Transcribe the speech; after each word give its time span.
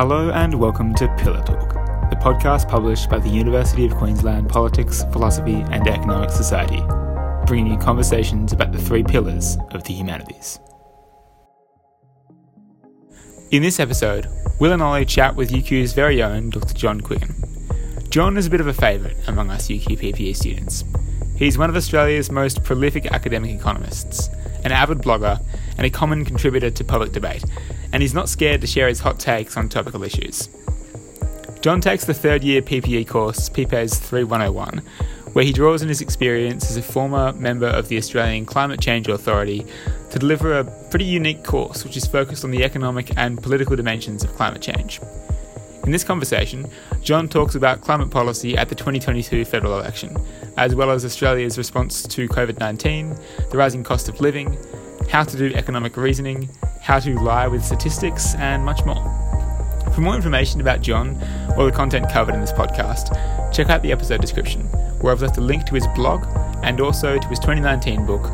Hello 0.00 0.30
and 0.30 0.58
welcome 0.58 0.94
to 0.94 1.14
Pillar 1.18 1.42
Talk, 1.42 1.74
the 2.08 2.16
podcast 2.16 2.70
published 2.70 3.10
by 3.10 3.18
the 3.18 3.28
University 3.28 3.84
of 3.84 3.94
Queensland 3.94 4.48
Politics, 4.48 5.04
Philosophy 5.12 5.62
and 5.70 5.86
Economic 5.86 6.30
Society, 6.30 6.82
bringing 7.44 7.74
you 7.74 7.78
conversations 7.78 8.54
about 8.54 8.72
the 8.72 8.78
three 8.78 9.02
pillars 9.02 9.58
of 9.72 9.84
the 9.84 9.92
humanities. 9.92 10.58
In 13.50 13.60
this 13.60 13.78
episode, 13.78 14.26
Will 14.58 14.72
and 14.72 14.80
Ollie 14.80 15.04
chat 15.04 15.36
with 15.36 15.50
UQ's 15.50 15.92
very 15.92 16.22
own 16.22 16.48
Dr. 16.48 16.72
John 16.72 17.02
Quiggin. 17.02 18.08
John 18.08 18.38
is 18.38 18.46
a 18.46 18.50
bit 18.50 18.62
of 18.62 18.68
a 18.68 18.72
favourite 18.72 19.18
among 19.28 19.50
us 19.50 19.68
UQ 19.68 19.98
PPE 19.98 20.34
students. 20.34 20.82
He's 21.36 21.58
one 21.58 21.68
of 21.68 21.76
Australia's 21.76 22.30
most 22.32 22.64
prolific 22.64 23.04
academic 23.12 23.50
economists, 23.50 24.28
an 24.64 24.72
avid 24.72 25.00
blogger, 25.00 25.44
and 25.76 25.86
a 25.86 25.90
common 25.90 26.24
contributor 26.24 26.70
to 26.70 26.84
public 26.84 27.12
debate, 27.12 27.44
and 27.92 28.02
he's 28.02 28.14
not 28.14 28.28
scared 28.28 28.60
to 28.60 28.66
share 28.66 28.88
his 28.88 29.00
hot 29.00 29.18
takes 29.18 29.56
on 29.56 29.68
topical 29.68 30.02
issues. 30.02 30.48
John 31.60 31.80
takes 31.80 32.04
the 32.04 32.14
third 32.14 32.42
year 32.42 32.62
PPE 32.62 33.06
course, 33.06 33.48
PPES 33.50 33.98
3101, 33.98 34.78
where 35.32 35.44
he 35.44 35.52
draws 35.52 35.82
on 35.82 35.88
his 35.88 36.00
experience 36.00 36.70
as 36.70 36.76
a 36.76 36.82
former 36.82 37.32
member 37.34 37.66
of 37.66 37.88
the 37.88 37.98
Australian 37.98 38.46
Climate 38.46 38.80
Change 38.80 39.08
Authority 39.08 39.66
to 40.10 40.18
deliver 40.18 40.58
a 40.58 40.64
pretty 40.90 41.04
unique 41.04 41.44
course 41.44 41.84
which 41.84 41.96
is 41.96 42.06
focused 42.06 42.44
on 42.44 42.50
the 42.50 42.64
economic 42.64 43.16
and 43.16 43.42
political 43.42 43.76
dimensions 43.76 44.24
of 44.24 44.34
climate 44.34 44.62
change. 44.62 45.00
In 45.84 45.92
this 45.92 46.04
conversation, 46.04 46.66
John 47.02 47.28
talks 47.28 47.54
about 47.54 47.80
climate 47.80 48.10
policy 48.10 48.56
at 48.56 48.68
the 48.68 48.74
2022 48.74 49.44
federal 49.44 49.78
election, 49.78 50.16
as 50.56 50.74
well 50.74 50.90
as 50.90 51.04
Australia's 51.04 51.56
response 51.56 52.02
to 52.02 52.28
COVID 52.28 52.58
19, 52.58 53.16
the 53.50 53.56
rising 53.56 53.82
cost 53.82 54.08
of 54.08 54.20
living, 54.20 54.58
how 55.08 55.24
to 55.24 55.36
do 55.36 55.54
economic 55.54 55.96
reasoning, 55.96 56.48
how 56.90 56.98
to 56.98 57.14
lie 57.20 57.46
with 57.46 57.64
statistics, 57.64 58.34
and 58.34 58.64
much 58.64 58.84
more. 58.84 59.00
For 59.94 60.00
more 60.00 60.16
information 60.16 60.60
about 60.60 60.80
John 60.80 61.10
or 61.56 61.66
the 61.66 61.70
content 61.70 62.10
covered 62.10 62.34
in 62.34 62.40
this 62.40 62.52
podcast, 62.52 63.14
check 63.52 63.70
out 63.70 63.80
the 63.82 63.92
episode 63.92 64.20
description, 64.20 64.62
where 65.00 65.12
I've 65.12 65.22
left 65.22 65.36
a 65.36 65.40
link 65.40 65.66
to 65.66 65.76
his 65.76 65.86
blog 65.94 66.24
and 66.64 66.80
also 66.80 67.16
to 67.16 67.28
his 67.28 67.38
2019 67.38 68.06
book, 68.06 68.24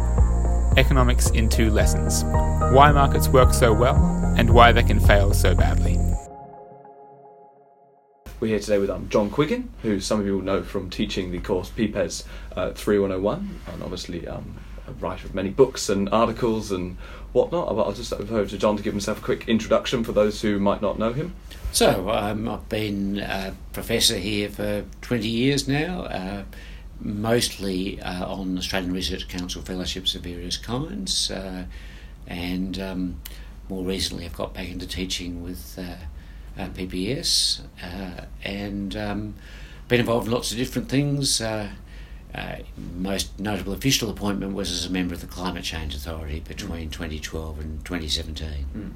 Economics 0.79 1.29
in 1.33 1.51
Two 1.51 1.69
Lessons 1.69 2.25
Why 2.73 2.91
Markets 2.93 3.29
Work 3.29 3.53
So 3.53 3.75
Well 3.75 3.97
and 4.39 4.49
Why 4.49 4.73
They 4.73 4.85
Can 4.85 5.01
Fail 5.01 5.35
So 5.35 5.55
Badly. 5.55 5.99
We're 8.41 8.49
here 8.49 8.61
today 8.61 8.79
with 8.79 8.89
um, 8.89 9.07
John 9.11 9.29
Quiggin, 9.29 9.69
who 9.83 10.01
some 10.01 10.19
of 10.19 10.25
you 10.25 10.37
will 10.37 10.43
know 10.43 10.63
from 10.63 10.89
teaching 10.89 11.31
the 11.31 11.41
course 11.41 11.69
PPES 11.69 12.25
uh, 12.57 12.73
3101, 12.73 13.61
and 13.71 13.83
obviously 13.83 14.27
um, 14.27 14.57
a 14.87 14.93
writer 14.93 15.27
of 15.27 15.35
many 15.35 15.51
books 15.51 15.89
and 15.89 16.09
articles 16.11 16.73
and 16.73 16.97
whatnot. 17.33 17.69
I'll 17.69 17.93
just 17.93 18.13
over 18.13 18.47
to 18.47 18.59
John 18.59 18.77
to 18.77 18.83
give 18.83 18.93
himself 18.93 19.19
a 19.19 19.23
quick 19.23 19.49
introduction 19.49 20.05
for 20.05 20.13
those 20.13 20.41
who 20.41 20.59
might 20.59 20.83
not 20.83 20.99
know 20.99 21.13
him. 21.13 21.35
So, 21.73 22.11
um, 22.11 22.49
I've 22.49 22.69
been 22.69 23.19
a 23.19 23.55
professor 23.73 24.17
here 24.17 24.49
for 24.49 24.85
20 25.03 25.29
years 25.29 25.69
now, 25.69 26.03
uh, 26.05 26.45
mostly 27.01 28.01
uh, 28.01 28.27
on 28.27 28.57
Australian 28.57 28.93
Research 28.93 29.29
Council 29.29 29.63
fellowships 29.63 30.15
of 30.15 30.23
various 30.23 30.57
kinds, 30.57 31.31
uh, 31.31 31.65
and 32.27 32.79
um, 32.81 33.21
more 33.69 33.85
recently 33.85 34.25
I've 34.25 34.37
got 34.37 34.55
back 34.55 34.69
into 34.69 34.87
teaching 34.87 35.43
with 35.43 35.79
uh, 35.79 35.97
uh, 36.59 36.69
PPS 36.69 37.61
uh, 37.83 38.25
and 38.43 38.97
um, 38.97 39.35
been 39.89 40.01
involved 40.01 40.27
in 40.27 40.33
lots 40.33 40.53
of 40.53 40.57
different 40.57 40.89
things. 40.89 41.43
Uh, 42.35 42.57
most 42.97 43.39
notable 43.39 43.73
official 43.73 44.11
appointment 44.11 44.55
was 44.55 44.71
as 44.71 44.87
a 44.87 44.91
member 44.91 45.15
of 45.15 45.21
the 45.21 45.27
Climate 45.27 45.65
Change 45.65 45.95
Authority 45.95 46.41
between 46.41 46.91
2012 46.91 47.61
and 47.61 47.85
2017. 47.85 48.67
Mm. 48.77 48.93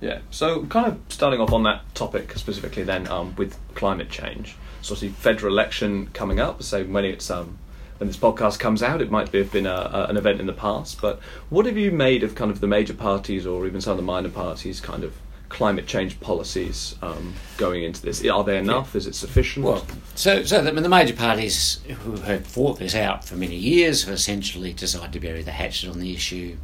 Yeah, 0.00 0.20
so 0.30 0.64
kind 0.66 0.86
of 0.86 0.98
starting 1.08 1.40
off 1.40 1.52
on 1.52 1.62
that 1.64 1.94
topic 1.94 2.32
specifically, 2.38 2.84
then 2.84 3.06
um, 3.08 3.34
with 3.36 3.58
climate 3.74 4.08
change. 4.08 4.56
So, 4.80 4.94
obviously, 4.94 5.08
federal 5.08 5.52
election 5.52 6.08
coming 6.14 6.40
up. 6.40 6.62
So, 6.62 6.84
when 6.84 7.04
it's 7.04 7.30
um, 7.30 7.58
when 7.98 8.08
this 8.08 8.16
podcast 8.16 8.58
comes 8.58 8.82
out, 8.82 9.02
it 9.02 9.10
might 9.10 9.28
have 9.32 9.52
been 9.52 9.66
a, 9.66 9.70
a, 9.70 10.06
an 10.08 10.16
event 10.16 10.40
in 10.40 10.46
the 10.46 10.52
past. 10.52 11.00
But 11.00 11.20
what 11.50 11.66
have 11.66 11.76
you 11.76 11.90
made 11.90 12.22
of 12.22 12.34
kind 12.34 12.50
of 12.50 12.60
the 12.60 12.66
major 12.66 12.94
parties 12.94 13.46
or 13.46 13.66
even 13.66 13.80
some 13.80 13.92
of 13.92 13.96
the 13.96 14.04
minor 14.04 14.30
parties 14.30 14.80
kind 14.80 15.04
of 15.04 15.14
climate 15.48 15.86
change 15.86 16.20
policies 16.20 16.94
um, 17.02 17.34
going 17.56 17.82
into 17.82 18.02
this? 18.02 18.24
Are 18.26 18.44
they 18.44 18.58
enough? 18.58 18.94
Is 18.94 19.06
it 19.06 19.14
sufficient? 19.14 19.64
Well, 19.64 19.86
so 20.14 20.44
so 20.44 20.62
the, 20.62 20.72
the 20.72 20.88
major 20.88 21.14
parties 21.14 21.80
who 22.04 22.16
have 22.20 22.46
fought 22.46 22.78
this 22.78 22.94
out 22.94 23.24
for 23.24 23.36
many 23.36 23.56
years 23.56 24.04
have 24.04 24.14
essentially 24.14 24.72
decided 24.72 25.12
to 25.12 25.20
bury 25.20 25.42
the 25.42 25.52
hatchet 25.52 25.90
on 25.90 25.98
the 25.98 26.12
issue. 26.14 26.56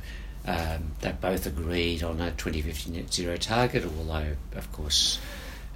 Um, 0.47 0.93
they 1.00 1.12
both 1.12 1.47
agreed 1.47 2.03
on 2.03 2.21
a 2.21 2.31
2050 2.33 2.91
net 2.91 3.12
zero 3.12 3.37
target, 3.37 3.84
although, 3.84 4.37
of 4.55 4.71
course, 4.72 5.19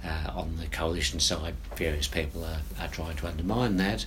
uh, 0.05 0.31
on 0.35 0.57
the 0.57 0.67
coalition 0.67 1.19
side, 1.19 1.55
various 1.75 2.07
people 2.07 2.45
are, 2.45 2.61
are 2.79 2.87
trying 2.87 3.17
to 3.17 3.27
undermine 3.27 3.77
that. 3.77 4.05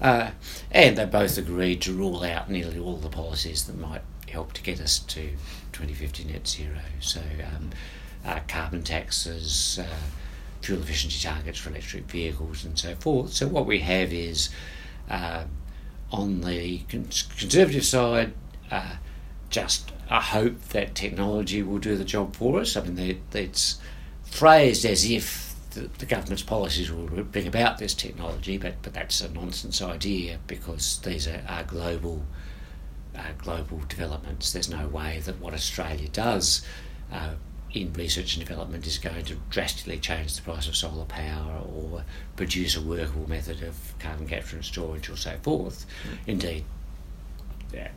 Uh, 0.00 0.30
and 0.70 0.98
they 0.98 1.04
both 1.06 1.38
agreed 1.38 1.80
to 1.82 1.92
rule 1.92 2.24
out 2.24 2.50
nearly 2.50 2.78
all 2.78 2.96
the 2.96 3.08
policies 3.08 3.64
that 3.64 3.78
might 3.78 4.02
help 4.28 4.52
to 4.52 4.62
get 4.62 4.80
us 4.80 4.98
to 4.98 5.30
2050 5.72 6.24
net 6.24 6.46
zero. 6.46 6.78
So, 7.00 7.20
um, 7.20 7.70
uh, 8.24 8.40
carbon 8.48 8.82
taxes, 8.82 9.78
uh, 9.80 9.96
fuel 10.60 10.80
efficiency 10.80 11.26
targets 11.26 11.58
for 11.58 11.70
electric 11.70 12.04
vehicles, 12.04 12.64
and 12.64 12.78
so 12.78 12.94
forth. 12.96 13.32
So, 13.32 13.48
what 13.48 13.66
we 13.66 13.80
have 13.80 14.12
is 14.12 14.50
uh, 15.10 15.44
on 16.10 16.42
the 16.42 16.78
conservative 16.88 17.84
side, 17.84 18.32
uh, 18.70 18.96
just 19.50 19.92
a 20.10 20.20
hope 20.20 20.60
that 20.68 20.94
technology 20.94 21.62
will 21.62 21.78
do 21.78 21.96
the 21.96 22.04
job 22.04 22.36
for 22.36 22.60
us. 22.60 22.76
I 22.76 22.82
mean, 22.84 23.22
it's 23.32 23.78
phrased 24.24 24.84
as 24.84 25.08
if 25.08 25.54
the, 25.70 26.06
government's 26.06 26.42
policies 26.42 26.90
will 26.90 27.06
bring 27.06 27.46
about 27.46 27.78
this 27.78 27.94
technology, 27.94 28.58
but, 28.58 28.74
but 28.82 28.92
that's 28.92 29.20
a 29.20 29.30
nonsense 29.30 29.80
idea 29.80 30.38
because 30.46 31.00
these 31.00 31.26
are, 31.26 31.42
are 31.48 31.64
global. 31.64 32.24
Uh, 33.14 33.20
global 33.36 33.78
developments. 33.90 34.54
There's 34.54 34.70
no 34.70 34.88
way 34.88 35.20
that 35.26 35.38
what 35.38 35.52
Australia 35.52 36.08
does 36.08 36.64
uh, 37.12 37.34
in 37.72 37.92
research 37.94 38.36
and 38.36 38.46
development 38.46 38.86
is 38.86 38.98
going 38.98 39.24
to 39.24 39.36
drastically 39.48 39.98
change 39.98 40.36
the 40.36 40.42
price 40.42 40.68
of 40.68 40.76
solar 40.76 41.04
power 41.06 41.60
or 41.74 42.04
produce 42.36 42.76
a 42.76 42.80
workable 42.80 43.28
method 43.28 43.62
of 43.62 43.94
carbon 43.98 44.26
capture 44.26 44.56
and 44.56 44.64
storage 44.64 45.08
or 45.08 45.16
so 45.16 45.36
forth. 45.42 45.86
Mm. 46.04 46.18
Indeed, 46.26 46.64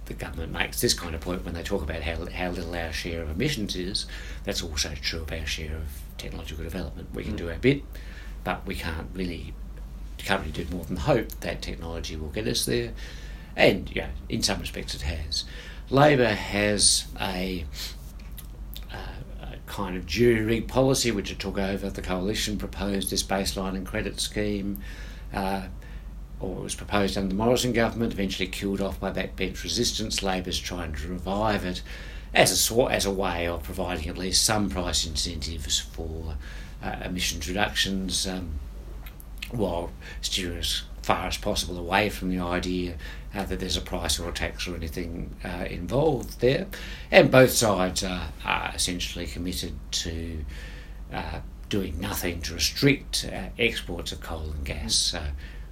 the 0.05 0.13
government 0.13 0.51
makes 0.51 0.81
this 0.81 0.93
kind 0.93 1.15
of 1.15 1.21
point 1.21 1.43
when 1.43 1.53
they 1.53 1.63
talk 1.63 1.81
about 1.81 2.01
how, 2.01 2.25
how 2.27 2.49
little 2.51 2.75
our 2.75 2.93
share 2.93 3.21
of 3.23 3.29
emissions 3.29 3.75
is. 3.75 4.05
That's 4.43 4.63
also 4.63 4.93
true 5.01 5.21
of 5.21 5.31
our 5.31 5.45
share 5.45 5.75
of 5.75 6.01
technological 6.17 6.63
development. 6.63 7.09
We 7.13 7.23
can 7.23 7.33
mm. 7.33 7.37
do 7.37 7.49
our 7.49 7.57
bit, 7.57 7.83
but 8.43 8.65
we 8.65 8.75
can't 8.75 9.09
really 9.13 9.53
can't 10.17 10.41
really 10.41 10.63
do 10.63 10.75
more 10.75 10.83
than 10.85 10.97
hope 10.97 11.29
that 11.41 11.61
technology 11.61 12.15
will 12.15 12.29
get 12.29 12.47
us 12.47 12.65
there. 12.65 12.93
And 13.55 13.93
yeah, 13.95 14.09
in 14.27 14.41
some 14.41 14.59
respects 14.59 14.95
it 14.95 15.01
has. 15.01 15.43
Labor 15.89 16.33
has 16.33 17.05
a 17.19 17.65
kind 19.67 19.97
of 19.97 20.05
jury 20.05 20.41
rig 20.41 20.67
policy, 20.67 21.11
which 21.11 21.31
it 21.31 21.39
took 21.39 21.57
over. 21.57 21.89
The 21.89 22.01
coalition 22.01 22.57
proposed 22.57 23.09
this 23.09 23.23
baseline 23.23 23.75
and 23.75 23.85
credit 23.85 24.19
scheme, 24.19 24.79
uh, 25.33 25.63
or 26.39 26.59
it 26.59 26.63
was 26.63 26.75
proposed 26.75 27.17
under 27.17 27.29
the 27.29 27.35
Morrison 27.35 27.73
government, 27.73 28.13
eventually 28.13 28.47
killed 28.47 28.81
off 28.81 28.99
by 28.99 29.11
backbench 29.11 29.63
resistance. 29.63 30.21
Labor's 30.21 30.59
trying 30.59 30.93
to 30.93 31.07
revive 31.07 31.65
it 31.65 31.81
as 32.33 32.71
a, 32.71 32.83
as 32.85 33.05
a 33.05 33.11
way 33.11 33.47
of 33.47 33.63
providing 33.63 34.09
at 34.09 34.17
least 34.17 34.43
some 34.43 34.69
price 34.69 35.05
incentives 35.05 35.79
for 35.79 36.35
uh, 36.83 36.97
emissions 37.03 37.47
reductions, 37.47 38.27
um, 38.27 38.49
while 39.51 39.91
steering 40.21 40.63
far 41.05 41.27
as 41.27 41.37
possible 41.37 41.77
away 41.77 42.09
from 42.09 42.29
the 42.29 42.39
idea 42.39 42.95
uh, 43.35 43.45
that 43.45 43.59
there's 43.59 43.77
a 43.77 43.81
price 43.81 44.19
or 44.19 44.27
a 44.27 44.31
tax 44.31 44.67
or 44.67 44.75
anything 44.75 45.35
uh, 45.43 45.65
involved 45.69 46.41
there. 46.41 46.65
And 47.11 47.29
both 47.29 47.51
sides 47.51 48.03
are, 48.03 48.29
are 48.43 48.71
essentially 48.73 49.27
committed 49.27 49.75
to 49.91 50.43
uh, 51.13 51.41
doing 51.69 51.99
nothing 51.99 52.41
to 52.41 52.55
restrict 52.55 53.29
uh, 53.31 53.49
exports 53.59 54.13
of 54.13 54.21
coal 54.21 54.51
and 54.51 54.65
gas. 54.65 54.95
So 54.95 55.21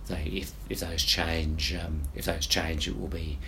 they, 0.07 0.21
if, 0.25 0.51
if 0.69 0.81
those 0.81 1.01
change, 1.01 1.74
um, 1.74 2.03
if 2.13 2.25
those 2.25 2.45
change, 2.45 2.88
it 2.88 3.00
will 3.00 3.07
be 3.07 3.39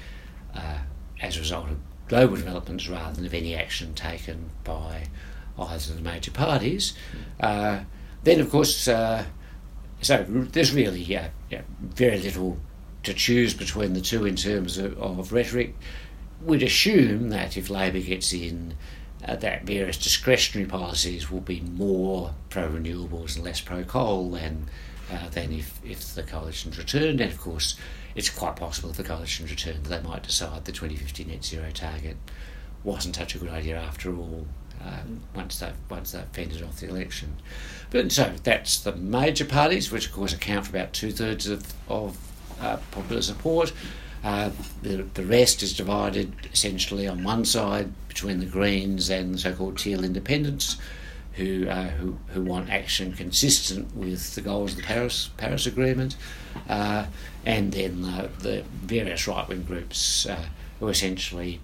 uh, 0.55 0.79
as 1.21 1.37
a 1.37 1.41
result 1.41 1.69
of 1.69 1.77
global 2.07 2.35
developments 2.35 2.89
rather 2.89 3.15
than 3.15 3.27
of 3.27 3.33
any 3.35 3.53
action 3.53 3.93
taken 3.93 4.49
by 4.63 5.03
either 5.59 5.91
of 5.91 5.97
the 5.97 6.01
major 6.01 6.31
parties. 6.31 6.95
Uh, 7.39 7.81
then, 8.23 8.39
of 8.39 8.49
course, 8.49 8.75
so 10.01 10.23
there's 10.27 10.73
really 10.73 11.03
yeah, 11.55 11.61
very 11.79 12.19
little 12.19 12.57
to 13.03 13.13
choose 13.13 13.53
between 13.53 13.93
the 13.93 14.01
two 14.01 14.25
in 14.25 14.35
terms 14.35 14.77
of, 14.77 14.97
of 14.99 15.31
rhetoric, 15.31 15.75
we'd 16.41 16.63
assume 16.63 17.29
that 17.29 17.55
if 17.55 17.69
Labor 17.69 17.99
gets 17.99 18.33
in, 18.33 18.75
uh, 19.25 19.35
that 19.37 19.63
various 19.63 19.97
discretionary 19.97 20.67
policies 20.67 21.31
will 21.31 21.41
be 21.41 21.61
more 21.61 22.33
pro 22.49 22.67
renewables 22.67 23.35
and 23.35 23.45
less 23.45 23.61
pro 23.61 23.83
coal 23.83 24.31
than 24.31 24.67
uh, 25.11 25.29
than 25.29 25.53
if, 25.53 25.79
if 25.85 26.15
the 26.15 26.23
coalition's 26.23 26.77
returned. 26.77 27.21
And 27.21 27.31
of 27.31 27.39
course, 27.39 27.75
it's 28.15 28.29
quite 28.29 28.55
possible 28.55 28.89
if 28.89 28.97
the 28.97 29.03
coalition's 29.03 29.51
returned, 29.51 29.85
that 29.85 30.01
they 30.01 30.07
might 30.07 30.23
decide 30.23 30.65
the 30.65 30.71
2050 30.71 31.25
net 31.25 31.45
zero 31.45 31.69
target 31.71 32.17
wasn't 32.83 33.15
such 33.15 33.35
a 33.35 33.39
good 33.39 33.49
idea 33.49 33.77
after 33.77 34.15
all. 34.15 34.45
Uh, 34.85 34.99
once 35.35 35.59
they've 35.59 35.73
once 35.89 36.11
they've 36.11 36.27
fended 36.31 36.61
off 36.61 36.79
the 36.79 36.87
election. 36.87 37.35
But 37.89 38.11
so 38.11 38.31
that's 38.43 38.79
the 38.81 38.95
major 38.95 39.45
parties, 39.45 39.91
which 39.91 40.07
of 40.07 40.13
course 40.13 40.31
account 40.31 40.67
for 40.67 40.77
about 40.77 40.93
two 40.93 41.11
thirds 41.11 41.47
of 41.47 41.73
of 41.89 42.17
uh, 42.61 42.77
popular 42.91 43.21
support. 43.21 43.73
Uh, 44.23 44.51
the, 44.81 44.97
the 45.13 45.23
rest 45.23 45.61
is 45.61 45.75
divided 45.75 46.33
essentially 46.51 47.07
on 47.07 47.23
one 47.23 47.45
side 47.45 47.91
between 48.07 48.39
the 48.39 48.45
Greens 48.45 49.09
and 49.09 49.35
the 49.35 49.37
so-called 49.37 49.77
Teal 49.77 50.03
Independents, 50.03 50.77
who, 51.33 51.67
uh, 51.67 51.89
who 51.89 52.17
who 52.27 52.41
want 52.43 52.69
action 52.69 53.13
consistent 53.13 53.95
with 53.95 54.35
the 54.35 54.41
goals 54.41 54.71
of 54.71 54.77
the 54.77 54.83
Paris 54.83 55.29
Paris 55.37 55.65
Agreement, 55.65 56.15
uh, 56.69 57.05
and 57.45 57.71
then 57.71 58.01
the 58.39 58.63
various 58.83 59.27
right-wing 59.27 59.63
groups 59.63 60.25
uh, 60.27 60.45
who 60.79 60.87
essentially 60.89 61.59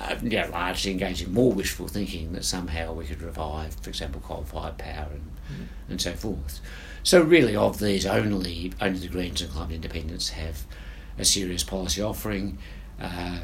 uh, 0.00 0.16
yeah, 0.22 0.46
largely 0.46 0.92
engage 0.92 1.22
in 1.22 1.32
more 1.32 1.52
wishful 1.52 1.88
thinking 1.88 2.32
that 2.32 2.44
somehow 2.44 2.92
we 2.92 3.04
could 3.04 3.22
revive, 3.22 3.74
for 3.74 3.90
example, 3.90 4.20
coal-fired 4.20 4.78
power 4.78 5.08
and 5.12 5.30
mm. 5.50 5.66
and 5.88 6.00
so 6.00 6.12
forth. 6.12 6.60
So 7.02 7.22
really, 7.22 7.54
of 7.54 7.78
these, 7.78 8.06
only 8.06 8.72
only 8.80 8.98
the 8.98 9.08
Greens 9.08 9.42
and 9.42 9.50
Climate 9.50 9.76
Independents 9.76 10.30
have 10.30 10.64
a 11.18 11.24
serious 11.24 11.62
policy 11.62 12.02
offering. 12.02 12.58
Uh, 13.00 13.40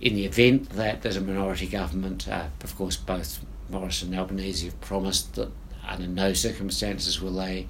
in 0.00 0.14
the 0.14 0.26
event 0.26 0.70
that 0.70 1.02
there's 1.02 1.16
a 1.16 1.20
minority 1.20 1.66
government, 1.66 2.28
uh, 2.28 2.46
of 2.62 2.76
course, 2.76 2.96
both 2.96 3.44
Morrison 3.70 4.08
and 4.08 4.18
Albanese 4.18 4.66
have 4.66 4.78
promised 4.80 5.34
that 5.34 5.50
under 5.86 6.06
no 6.06 6.32
circumstances 6.32 7.20
will 7.20 7.32
they 7.32 7.68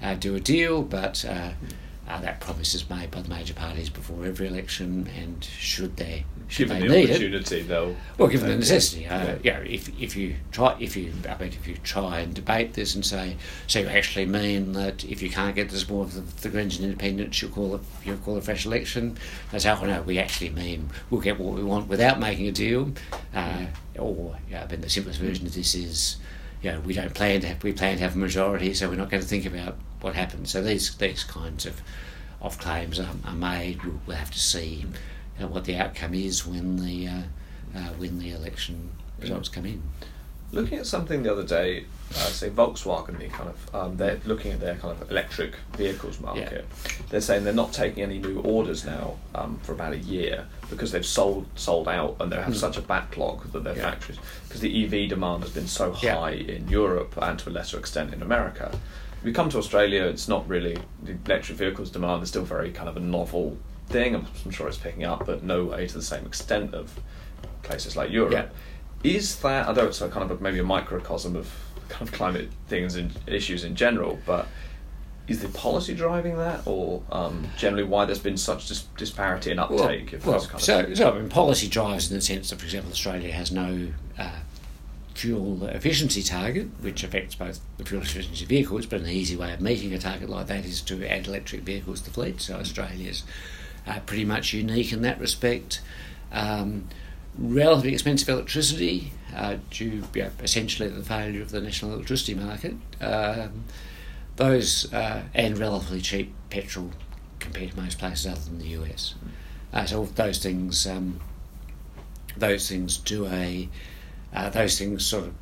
uh, 0.00 0.14
do 0.14 0.34
a 0.34 0.40
deal, 0.40 0.82
but 0.82 1.24
uh, 1.24 1.50
uh, 2.06 2.20
that 2.20 2.40
promise 2.40 2.74
is 2.74 2.88
made 2.90 3.10
by 3.10 3.22
the 3.22 3.28
major 3.28 3.54
parties 3.54 3.88
before 3.88 4.26
every 4.26 4.46
election, 4.46 5.08
and 5.16 5.42
should 5.42 5.96
they 5.96 6.24
should 6.48 6.68
given 6.68 6.82
they 6.82 6.88
the 6.88 6.94
need 6.94 7.10
opportunity, 7.10 7.60
it, 7.60 7.68
they'll 7.68 7.96
well, 8.18 8.28
given 8.28 8.48
the 8.50 8.56
necessity, 8.56 9.06
uh, 9.06 9.36
yeah. 9.42 9.58
if 9.60 9.88
if 10.00 10.14
you 10.14 10.36
try 10.52 10.76
if 10.78 10.96
you 10.96 11.12
I 11.28 11.38
mean 11.38 11.48
if 11.48 11.66
you 11.66 11.76
try 11.82 12.20
and 12.20 12.34
debate 12.34 12.74
this 12.74 12.94
and 12.94 13.04
say 13.04 13.36
so 13.66 13.78
you 13.78 13.86
actually 13.86 14.26
mean 14.26 14.72
that 14.72 15.04
if 15.04 15.22
you 15.22 15.30
can't 15.30 15.54
get 15.56 15.70
the 15.70 15.78
support 15.78 16.08
of 16.08 16.36
the, 16.36 16.42
the 16.42 16.48
Greens 16.50 16.76
and 16.76 16.84
Independents, 16.84 17.40
you'll 17.40 17.50
call 17.50 17.74
it 17.74 17.80
you'll 18.04 18.18
call 18.18 18.36
a 18.36 18.42
fresh 18.42 18.66
election. 18.66 19.16
That's 19.50 19.64
how 19.64 19.76
I 19.76 19.86
know 19.86 20.02
we 20.02 20.18
actually 20.18 20.50
mean 20.50 20.90
we'll 21.08 21.22
get 21.22 21.40
what 21.40 21.54
we 21.54 21.62
want 21.62 21.88
without 21.88 22.20
making 22.20 22.48
a 22.48 22.52
deal, 22.52 22.92
uh, 23.34 23.64
or 23.98 24.36
yeah, 24.50 24.64
I 24.64 24.70
mean 24.70 24.82
the 24.82 24.90
simplest 24.90 25.20
version 25.20 25.46
of 25.46 25.54
this 25.54 25.74
is. 25.74 26.16
You 26.64 26.72
know, 26.72 26.80
we 26.80 26.94
don't 26.94 27.12
plan 27.12 27.42
to 27.42 27.48
have, 27.48 27.62
we 27.62 27.74
plan 27.74 27.98
to 27.98 28.02
have 28.02 28.14
a 28.14 28.18
majority, 28.18 28.72
so 28.72 28.88
we're 28.88 28.96
not 28.96 29.10
going 29.10 29.22
to 29.22 29.28
think 29.28 29.44
about 29.44 29.76
what 30.00 30.14
happens. 30.14 30.50
So 30.50 30.62
these 30.62 30.96
these 30.96 31.22
kinds 31.22 31.66
of 31.66 31.82
of 32.40 32.58
claims 32.58 32.98
are, 32.98 33.10
are 33.26 33.34
made. 33.34 33.84
We'll, 33.84 34.00
we'll, 34.06 34.16
have 34.16 34.30
to 34.30 34.40
see 34.40 34.86
you 34.86 35.40
know, 35.40 35.48
what 35.48 35.66
the 35.66 35.76
outcome 35.76 36.14
is 36.14 36.46
when 36.46 36.76
the 36.76 37.06
uh, 37.06 37.22
uh, 37.76 37.88
when 37.98 38.18
the 38.18 38.30
election 38.30 38.92
results 39.20 39.50
come 39.50 39.66
in. 39.66 39.82
Looking 40.54 40.78
at 40.78 40.86
something 40.86 41.22
the 41.22 41.32
other 41.32 41.44
day, 41.44 41.84
uh, 42.10 42.14
say 42.14 42.50
Volkswagen, 42.50 43.18
the 43.18 43.28
kind 43.28 43.50
of 43.50 43.74
um, 43.74 43.96
they're 43.96 44.20
looking 44.24 44.52
at 44.52 44.60
their 44.60 44.76
kind 44.76 45.00
of 45.00 45.10
electric 45.10 45.54
vehicles 45.76 46.20
market. 46.20 46.64
Yeah. 46.84 46.92
They're 47.10 47.20
saying 47.20 47.44
they're 47.44 47.52
not 47.52 47.72
taking 47.72 48.02
any 48.02 48.18
new 48.18 48.40
orders 48.40 48.84
now 48.84 49.16
um, 49.34 49.58
for 49.62 49.72
about 49.72 49.92
a 49.92 49.98
year 49.98 50.46
because 50.70 50.92
they've 50.92 51.04
sold 51.04 51.46
sold 51.56 51.88
out 51.88 52.16
and 52.20 52.30
they 52.30 52.36
have 52.36 52.54
mm. 52.54 52.56
such 52.56 52.76
a 52.76 52.82
backlog 52.82 53.50
that 53.52 53.64
their 53.64 53.76
yeah. 53.76 53.90
factories 53.90 54.18
because 54.46 54.60
the 54.60 54.84
EV 54.84 55.08
demand 55.08 55.42
has 55.42 55.52
been 55.52 55.66
so 55.66 55.92
high 55.92 56.30
yeah. 56.30 56.54
in 56.54 56.68
Europe 56.68 57.14
and 57.20 57.38
to 57.40 57.48
a 57.48 57.52
lesser 57.52 57.78
extent 57.78 58.14
in 58.14 58.22
America 58.22 58.78
we 59.24 59.32
come 59.32 59.48
to 59.48 59.58
Australia, 59.58 60.04
it's 60.04 60.28
not 60.28 60.46
really 60.46 60.76
the 61.02 61.16
electric 61.24 61.58
vehicles 61.58 61.90
demand 61.90 62.22
is 62.22 62.28
still 62.28 62.44
very 62.44 62.70
kind 62.70 62.88
of 62.88 62.96
a 62.96 63.00
novel 63.00 63.56
thing. 63.88 64.14
I'm, 64.14 64.26
I'm 64.44 64.50
sure 64.50 64.68
it's 64.68 64.76
picking 64.76 65.04
up, 65.04 65.26
but 65.26 65.42
no 65.42 65.64
way 65.64 65.86
to 65.86 65.94
the 65.94 66.02
same 66.02 66.26
extent 66.26 66.74
of 66.74 67.00
places 67.62 67.96
like 67.96 68.10
Europe. 68.10 68.54
Is 69.04 69.36
that 69.36 69.68
I 69.68 69.72
know 69.72 69.86
it's 69.86 70.00
a 70.00 70.08
kind 70.08 70.28
of 70.28 70.40
a, 70.40 70.42
maybe 70.42 70.58
a 70.58 70.64
microcosm 70.64 71.36
of 71.36 71.52
kind 71.88 72.08
of 72.08 72.12
climate 72.12 72.48
things 72.68 72.96
and 72.96 73.12
issues 73.26 73.62
in 73.62 73.76
general, 73.76 74.18
but 74.26 74.48
is 75.28 75.40
the 75.40 75.48
policy 75.48 75.94
driving 75.94 76.36
that, 76.38 76.66
or 76.66 77.02
um, 77.12 77.46
generally 77.56 77.84
why 77.84 78.04
there's 78.04 78.18
been 78.18 78.36
such 78.36 78.68
dis- 78.68 78.86
disparity 78.96 79.50
in 79.50 79.58
uptake? 79.58 80.14
Well, 80.24 80.46
well 80.50 80.58
so, 80.58 80.92
so 80.94 81.12
I 81.12 81.18
mean, 81.18 81.28
policy 81.28 81.68
drives 81.68 82.10
in 82.10 82.16
the 82.16 82.22
sense 82.22 82.50
that, 82.50 82.58
for 82.58 82.64
example, 82.64 82.90
Australia 82.92 83.32
has 83.32 83.50
no 83.50 83.88
uh, 84.18 84.40
fuel 85.14 85.64
efficiency 85.66 86.22
target, 86.22 86.68
which 86.80 87.04
affects 87.04 87.34
both 87.34 87.60
the 87.78 87.84
fuel 87.84 88.02
efficiency 88.02 88.44
vehicles, 88.44 88.84
but 88.84 89.00
an 89.00 89.08
easy 89.08 89.36
way 89.36 89.52
of 89.52 89.60
meeting 89.60 89.94
a 89.94 89.98
target 89.98 90.28
like 90.28 90.46
that 90.48 90.64
is 90.66 90.82
to 90.82 91.06
add 91.10 91.26
electric 91.26 91.62
vehicles 91.62 92.00
to 92.00 92.06
the 92.06 92.10
fleet. 92.10 92.40
So 92.40 92.56
Australia's 92.56 93.22
uh, 93.86 94.00
pretty 94.00 94.24
much 94.24 94.52
unique 94.52 94.92
in 94.92 95.02
that 95.02 95.18
respect. 95.18 95.80
Um, 96.32 96.88
relatively 97.38 97.92
expensive 97.92 98.28
electricity, 98.28 99.12
uh, 99.34 99.56
due 99.70 100.02
know, 100.14 100.30
essentially 100.42 100.88
to 100.88 100.94
the 100.94 101.04
failure 101.04 101.42
of 101.42 101.50
the 101.50 101.60
national 101.60 101.94
electricity 101.94 102.34
market. 102.34 102.74
Um, 103.00 103.64
those 104.36 104.92
uh, 104.92 105.22
and 105.34 105.58
relatively 105.58 106.00
cheap 106.00 106.32
petrol 106.50 106.90
compared 107.38 107.72
to 107.72 107.80
most 107.80 107.98
places 107.98 108.26
other 108.26 108.40
than 108.40 108.58
the 108.58 108.68
US. 108.80 109.14
Uh, 109.72 109.84
so 109.86 110.04
those 110.04 110.38
things, 110.38 110.86
um, 110.86 111.20
those 112.36 112.68
things 112.68 112.98
do 112.98 113.26
a 113.26 113.68
uh, 114.32 114.50
those 114.50 114.78
things 114.78 115.06
sort 115.06 115.24
of 115.24 115.34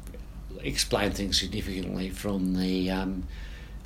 explain 0.63 1.11
things 1.11 1.41
significantly 1.41 2.11
from 2.11 2.55
the 2.55 2.91
um, 2.91 3.25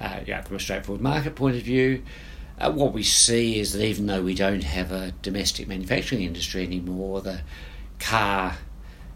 uh, 0.00 0.20
yeah, 0.26 0.42
from 0.42 0.56
a 0.56 0.60
straightforward 0.60 1.00
market 1.00 1.34
point 1.34 1.56
of 1.56 1.62
view. 1.62 2.02
Uh, 2.58 2.72
what 2.72 2.92
we 2.92 3.02
see 3.02 3.58
is 3.60 3.72
that 3.72 3.84
even 3.84 4.06
though 4.06 4.22
we 4.22 4.34
don't 4.34 4.64
have 4.64 4.90
a 4.90 5.12
domestic 5.22 5.68
manufacturing 5.68 6.22
industry 6.22 6.64
anymore, 6.64 7.20
the 7.20 7.40
car 7.98 8.56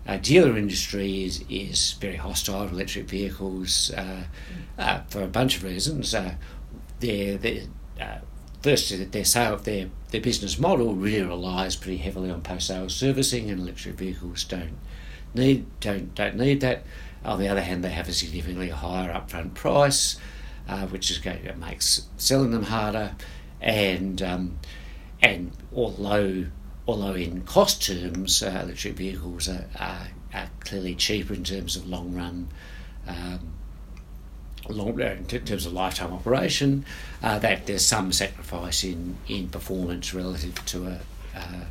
uh, 0.07 0.17
dealer 0.17 0.57
industry 0.57 1.25
is, 1.25 1.45
is 1.49 1.93
very 2.01 2.17
hostile 2.17 2.67
to 2.67 2.75
electric 2.75 3.09
vehicles 3.09 3.91
uh, 3.93 4.25
uh, 4.79 5.01
for 5.09 5.23
a 5.23 5.29
bunch 5.29 5.57
of 5.57 5.65
reasons. 5.65 6.15
Uh, 6.15 6.35
their, 7.01 7.37
their, 7.37 7.63
uh, 8.01 8.19
first, 8.63 9.13
their, 9.13 9.25
sale, 9.25 9.57
their, 9.57 9.89
their 10.11 10.21
business 10.21 10.59
model 10.59 10.95
really 10.95 11.27
relies 11.27 11.77
pretty 11.77 11.99
heavily 11.99 12.31
on 12.31 12.43
post 12.43 12.67
sales 12.67 12.95
servicing, 12.95 13.51
and 13.51 13.61
electric 13.61 13.97
vehicles 13.97 14.45
don't 14.45 14.79
need 15.35 15.67
don't 15.81 16.15
don't 16.15 16.37
need 16.37 16.61
that. 16.61 16.85
On 17.25 17.39
the 17.39 17.49
other 17.49 17.61
hand, 17.61 17.85
they 17.85 17.91
have 17.91 18.09
a 18.09 18.13
significantly 18.13 18.71
higher 18.71 19.13
upfront 19.13 19.55
price, 19.55 20.17
uh, 20.69 20.87
which 20.87 21.11
is 21.11 21.19
going 21.19 21.45
to 21.45 21.55
makes 21.57 22.09
selling 22.17 22.51
them 22.51 22.65
harder, 22.65 23.15
and 23.61 24.21
um, 24.23 24.59
and 25.23 25.53
although 25.75 26.47
although 26.87 27.15
in 27.15 27.43
cost 27.43 27.83
terms, 27.85 28.43
uh, 28.43 28.61
electric 28.65 28.95
vehicles 28.95 29.49
are, 29.49 29.67
are, 29.79 30.09
are, 30.35 30.51
clearly 30.61 30.95
cheaper 30.95 31.35
in 31.35 31.45
terms 31.45 31.77
of 31.77 31.89
long 31.89 32.15
run. 32.15 32.49
Um, 33.07 33.53
long, 34.69 35.01
in 35.01 35.25
terms 35.25 35.67
of 35.67 35.73
lifetime 35.73 36.13
operation, 36.13 36.85
uh, 37.23 37.39
that 37.41 37.67
there's 37.67 37.85
some 37.85 38.13
sacrifice 38.13 38.85
in, 38.85 39.17
in 39.27 39.49
performance 39.49 40.15
relative 40.15 40.65
to 40.67 40.87
a, 40.87 41.01
uh, 41.35 41.65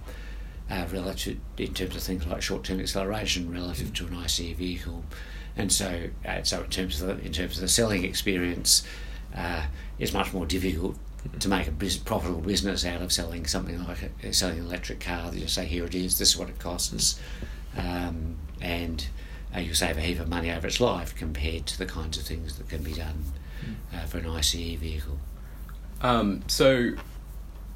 uh, 0.70 0.86
relative 0.92 1.38
in 1.58 1.74
terms 1.74 1.96
of 1.96 2.04
things 2.04 2.26
like 2.28 2.42
short-term 2.42 2.80
acceleration 2.80 3.52
relative 3.52 3.94
to 3.94 4.08
an 4.08 4.16
ICE 4.16 4.52
vehicle, 4.54 5.04
and 5.58 5.72
so 5.72 6.10
uh, 6.28 6.44
so 6.44 6.64
in 6.64 6.70
terms 6.70 7.02
of 7.02 7.08
the, 7.08 7.26
in 7.26 7.32
terms 7.32 7.56
of 7.56 7.62
the 7.62 7.68
selling 7.68 8.04
experience, 8.04 8.84
uh, 9.36 9.66
it's 9.98 10.14
much 10.14 10.32
more 10.34 10.46
difficult 10.46 10.96
to 11.40 11.48
make 11.48 11.68
a 11.68 11.72
biz- 11.72 11.98
profitable 11.98 12.42
business 12.42 12.86
out 12.86 13.02
of 13.02 13.12
selling 13.12 13.46
something 13.46 13.84
like 13.86 14.12
a, 14.24 14.34
selling 14.34 14.60
an 14.60 14.66
electric 14.66 15.00
car. 15.00 15.34
You 15.34 15.48
say 15.48 15.66
here 15.66 15.86
it 15.86 15.96
is, 15.96 16.18
this 16.18 16.30
is 16.30 16.38
what 16.38 16.50
it 16.50 16.60
costs, 16.60 17.20
um, 17.78 18.38
and 18.62 19.08
uh, 19.56 19.60
you 19.60 19.74
save 19.74 19.98
a 19.98 20.02
heap 20.02 20.20
of 20.20 20.30
money 20.30 20.52
over 20.52 20.68
its 20.68 20.80
life 20.80 21.16
compared 21.16 21.66
to 21.68 21.78
the 21.78 21.86
kinds 21.86 22.18
of 22.18 22.24
things 22.26 22.58
that 22.58 22.70
can 22.70 22.84
be 22.84 22.94
done 22.94 23.24
uh, 23.94 24.06
for 24.06 24.20
an 24.20 24.28
ICE 24.28 24.76
vehicle. 24.76 25.20
Um, 26.02 26.44
so 26.48 26.92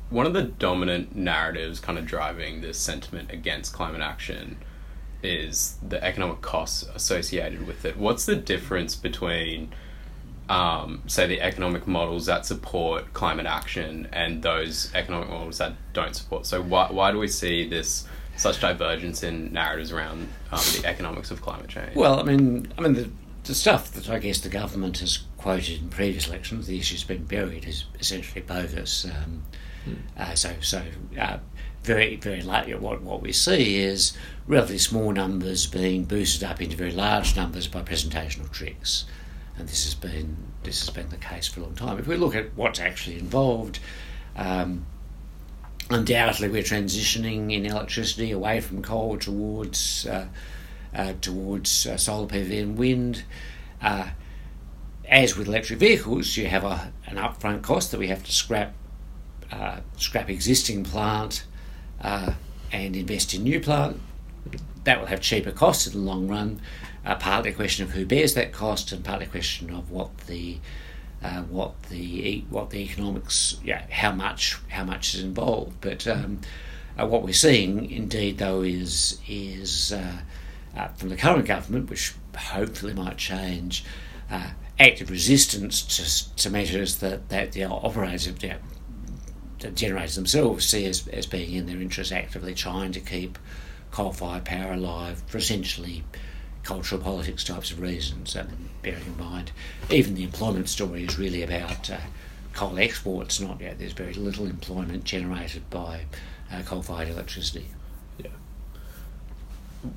one 0.09 0.25
of 0.25 0.33
the 0.33 0.43
dominant 0.43 1.15
narratives 1.15 1.79
kind 1.79 1.97
of 1.97 2.05
driving 2.05 2.62
this 2.62 2.77
sentiment 2.77 3.31
against 3.31 3.73
climate 3.73 4.01
action 4.01 4.57
is 5.23 5.77
the 5.88 6.03
economic 6.03 6.41
costs 6.41 6.83
associated 6.93 7.65
with 7.65 7.85
it. 7.85 7.97
What's 7.97 8.25
the 8.25 8.35
difference 8.35 8.95
between, 8.95 9.73
um, 10.50 11.01
say, 11.07 11.27
the 11.27 11.41
economic 11.41 11.88
models 11.88 12.25
that 12.25 12.45
support 12.45 13.13
climate 13.13 13.45
action 13.45 14.07
and 14.12 14.41
those 14.41 14.93
economic 14.93 15.29
models 15.29 15.57
that 15.57 15.73
don't 15.93 16.15
support? 16.15 16.45
So, 16.45 16.62
why, 16.62 16.88
why 16.91 17.12
do 17.12 17.19
we 17.19 17.27
see 17.27 17.67
this 17.67 18.07
such 18.35 18.59
divergence 18.59 19.23
in 19.23 19.53
narratives 19.53 19.91
around 19.91 20.27
um, 20.51 20.59
the 20.75 20.83
economics 20.85 21.31
of 21.31 21.41
climate 21.41 21.69
change? 21.69 21.95
Well, 21.95 22.19
I 22.19 22.23
mean, 22.23 22.71
I 22.77 22.81
mean 22.81 22.93
the, 22.93 23.09
the 23.43 23.55
stuff 23.55 23.91
that 23.91 24.09
I 24.09 24.19
guess 24.19 24.39
the 24.39 24.50
government 24.50 25.00
has 25.00 25.23
quoted 25.38 25.81
in 25.81 25.89
previous 25.89 26.27
elections, 26.27 26.67
the 26.67 26.77
issue's 26.77 27.03
been 27.03 27.25
buried, 27.25 27.65
is 27.65 27.85
essentially 28.00 28.41
bogus. 28.41 29.05
Um, 29.05 29.43
uh, 30.17 30.33
so, 30.33 30.53
so 30.62 30.81
uh, 31.19 31.38
very, 31.83 32.15
very 32.15 32.41
likely 32.41 32.73
what, 32.75 33.01
what 33.01 33.21
we 33.21 33.31
see 33.31 33.79
is 33.79 34.17
relatively 34.47 34.77
small 34.77 35.12
numbers 35.12 35.67
being 35.67 36.05
boosted 36.05 36.43
up 36.43 36.62
into 36.62 36.77
very 36.77 36.91
large 36.91 37.35
numbers 37.35 37.67
by 37.67 37.81
presentational 37.81 38.50
tricks, 38.51 39.05
and 39.57 39.67
this 39.67 39.83
has 39.83 39.93
been 39.93 40.38
this 40.63 40.79
has 40.79 40.89
been 40.89 41.10
the 41.10 41.17
case 41.17 41.48
for 41.48 41.60
a 41.60 41.63
long 41.63 41.75
time. 41.75 42.00
If 42.00 42.07
we 42.07 42.15
look 42.15 42.36
at 42.36 42.55
what's 42.55 42.79
actually 42.79 43.19
involved. 43.19 43.79
Um, 44.36 44.86
undoubtedly, 45.89 46.50
we're 46.50 46.63
transitioning 46.63 47.53
in 47.53 47.65
electricity 47.65 48.31
away 48.31 48.62
from 48.62 48.81
coal 48.81 49.17
towards 49.17 50.07
uh, 50.07 50.27
uh, 50.95 51.13
towards 51.22 51.86
uh, 51.88 51.98
solar 51.98 52.27
PV 52.27 52.62
and 52.62 52.77
wind. 52.77 53.24
Uh, 53.81 54.10
as 55.07 55.38
with 55.38 55.48
electric 55.48 55.79
vehicles, 55.79 56.38
you 56.38 56.48
have 56.48 56.63
a, 56.63 56.91
an 57.07 57.17
upfront 57.17 57.62
cost 57.62 57.91
that 57.91 58.00
we 58.00 58.07
have 58.07 58.24
to 58.24 58.31
scrap 58.31 58.74
uh, 59.51 59.81
scrap 59.98 60.29
existing 60.29 60.83
plant 60.83 61.45
uh, 62.01 62.33
and 62.72 62.95
invest 62.95 63.33
in 63.33 63.43
new 63.43 63.60
plant. 63.60 64.00
That 64.86 65.00
will 65.00 65.07
have 65.07 65.22
cheaper 65.22 65.51
costs 65.51 65.88
in 65.88 65.93
the 65.93 66.00
long 66.00 66.27
run. 66.27 66.60
Uh, 67.05 67.15
partly 67.15 67.51
a 67.51 67.53
question 67.53 67.83
of 67.83 67.91
who 67.91 68.05
bears 68.05 68.33
that 68.33 68.51
cost, 68.53 68.91
and 68.91 69.03
partly 69.03 69.25
a 69.25 69.29
question 69.29 69.69
of 69.69 69.91
what 69.91 70.17
the 70.19 70.57
uh, 71.22 71.41
what 71.43 71.81
the 71.83 72.43
what 72.50 72.69
the 72.69 72.79
economics, 72.79 73.57
yeah, 73.63 73.86
how 73.89 74.12
much 74.12 74.57
how 74.69 74.83
much 74.83 75.13
is 75.13 75.22
involved. 75.22 75.75
But 75.81 76.07
um, 76.07 76.39
uh, 76.98 77.05
what 77.05 77.24
we're 77.24 77.33
seeing, 77.33 77.89
indeed, 77.91 78.38
though, 78.38 78.62
is 78.62 79.19
is 79.27 79.91
uh, 79.91 80.17
uh, 80.77 80.88
from 80.89 81.10
the 81.10 81.17
current 81.17 81.45
government, 81.45 81.89
which 81.89 82.13
hopefully 82.36 82.93
might 82.93 83.17
change, 83.17 83.83
uh, 84.29 84.50
active 84.79 85.10
resistance 85.10 85.81
to, 85.81 86.36
to 86.36 86.50
measures 86.50 86.98
that, 86.98 87.29
that 87.29 87.51
the 87.51 87.63
operators, 87.63 88.27
yeah, 88.41 88.57
the 89.60 89.72
generators 89.72 90.15
themselves 90.15 90.65
see 90.65 90.86
as, 90.86 91.07
as 91.10 91.25
being 91.25 91.53
in 91.53 91.65
their 91.65 91.79
interest, 91.81 92.12
actively 92.12 92.53
trying 92.53 92.91
to 92.91 93.00
keep 93.00 93.38
coal-fired 93.91 94.43
power 94.43 94.74
alive 94.74 95.22
for 95.27 95.38
essentially 95.38 96.03
cultural 96.63 97.01
politics 97.01 97.43
types 97.43 97.72
of 97.72 97.79
reasons. 97.79 98.36
Mean, 98.36 98.70
bearing 98.82 99.05
in 99.05 99.17
mind, 99.17 99.51
even 99.89 100.15
the 100.15 100.24
employment 100.24 100.70
story 100.70 101.03
is 101.03 101.20
really 101.20 101.43
about 101.43 101.89
uh, 101.89 101.98
coal 102.53 102.77
exports. 102.79 103.39
Not 103.39 103.62
yet. 103.62 103.79
there's 103.79 103.93
very 103.93 104.13
little 104.13 104.46
employment 104.46 105.03
generated 105.03 105.70
by 105.70 106.05
uh, 106.51 106.62
coal-fired 106.63 107.10
electricity. 107.10 107.67
Yeah. 108.17 108.27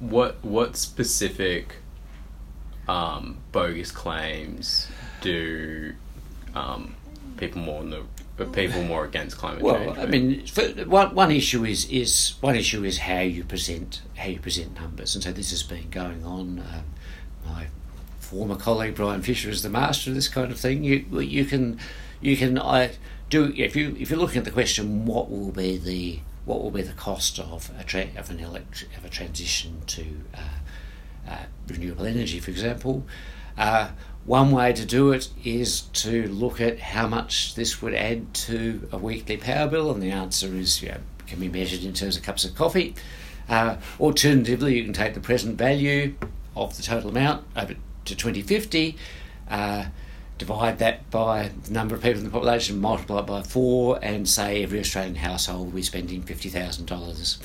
What 0.01 0.45
what 0.45 0.77
specific 0.77 1.77
um, 2.89 3.39
bogus 3.53 3.91
claims 3.91 4.89
do 5.21 5.95
um, 6.55 6.95
people 7.37 7.61
more 7.61 7.83
in 7.83 7.91
the 7.91 8.03
are 8.39 8.45
people 8.47 8.83
more 8.83 9.05
against 9.05 9.39
climate 9.39 9.63
Well, 9.63 9.77
change? 9.77 9.97
Well, 9.97 10.07
I 10.07 10.11
mean, 10.11 10.89
one 10.89 11.15
one 11.15 11.31
issue 11.31 11.65
is 11.65 11.87
is 11.91 12.35
one 12.41 12.57
issue 12.57 12.85
is 12.85 12.99
how 12.99 13.21
you 13.21 13.45
present 13.45 14.03
how 14.17 14.27
you 14.29 14.39
present 14.41 14.75
numbers, 14.75 15.15
and 15.15 15.25
so 15.25 15.33
this 15.33 15.51
has 15.51 15.63
been 15.63 15.89
going 15.91 16.25
on. 16.25 16.59
Um, 16.59 16.85
my 17.47 17.67
former 18.21 18.57
colleague 18.57 18.95
Brian 18.97 19.23
Fisher 19.23 19.49
is 19.49 19.63
the 19.63 19.71
master 19.71 20.11
of 20.11 20.17
this 20.17 20.29
kind 20.29 20.51
of 20.51 20.59
thing. 20.59 20.85
You 20.85 21.07
you 21.21 21.45
can 21.45 21.79
you 22.21 22.37
can 22.37 22.59
I 22.59 22.93
do 23.31 23.53
if 23.57 23.75
you 23.77 23.97
if 23.99 24.11
you're 24.11 24.19
looking 24.19 24.39
at 24.39 24.45
the 24.45 24.51
question, 24.51 25.07
what 25.07 25.31
will 25.31 25.53
be 25.53 25.77
the 25.79 26.21
what 26.45 26.63
will 26.63 26.71
be 26.71 26.83
the 26.83 26.93
cost 26.93 27.39
of 27.39 27.71
a 27.79 27.85
tra- 27.85 28.09
of 28.17 28.31
an 28.31 28.41
elect- 28.41 28.87
of 28.97 29.05
a 29.05 29.09
transition 29.09 29.83
to 29.87 30.05
uh, 30.35 31.31
uh, 31.31 31.45
renewable 31.69 32.07
energy, 32.07 32.39
for 32.39 32.51
example. 32.51 33.05
Uh, 33.59 33.89
one 34.27 34.51
way 34.51 34.73
to 34.73 34.85
do 34.85 35.13
it 35.13 35.29
is 35.45 35.83
to 35.83 36.27
look 36.29 36.61
at 36.61 36.79
how 36.81 37.07
much 37.07 37.55
this 37.55 37.81
would 37.81 37.95
add 37.95 38.35
to 38.35 38.89
a 38.93 38.99
weekly 38.99 39.37
power 39.37 39.69
bill, 39.69 39.91
and 39.91 40.03
the 40.03 40.11
answer 40.11 40.49
is 40.49 40.83
yeah, 40.83 40.99
can 41.27 41.39
be 41.41 41.49
measured 41.49 41.85
in 41.85 41.93
terms 41.95 42.17
of 42.17 42.23
cups 42.23 42.45
of 42.45 42.55
coffee. 42.55 42.95
Uh, 43.49 43.77
alternatively, 44.01 44.77
you 44.77 44.85
can 44.85 44.93
take 44.93 45.15
the 45.15 45.21
present 45.21 45.57
value 45.57 46.15
of 46.57 46.77
the 46.77 46.83
total 46.83 47.11
amount 47.11 47.45
over 47.57 47.75
to 48.05 48.15
2050, 48.17 48.97
uh, 49.49 49.85
divide 50.39 50.79
that 50.79 51.09
by 51.11 51.51
the 51.65 51.71
number 51.73 51.95
of 51.95 52.03
people 52.03 52.19
in 52.19 52.25
the 52.25 52.31
population, 52.31 52.81
multiply 52.81 53.21
it 53.21 53.27
by 53.27 53.43
four, 53.43 53.99
and 54.03 54.29
say 54.29 54.63
every 54.63 54.81
Australian 54.81 55.15
household 55.15 55.67
will 55.67 55.77
be 55.77 55.83
spending 55.83 56.23
$50,000 56.23 57.39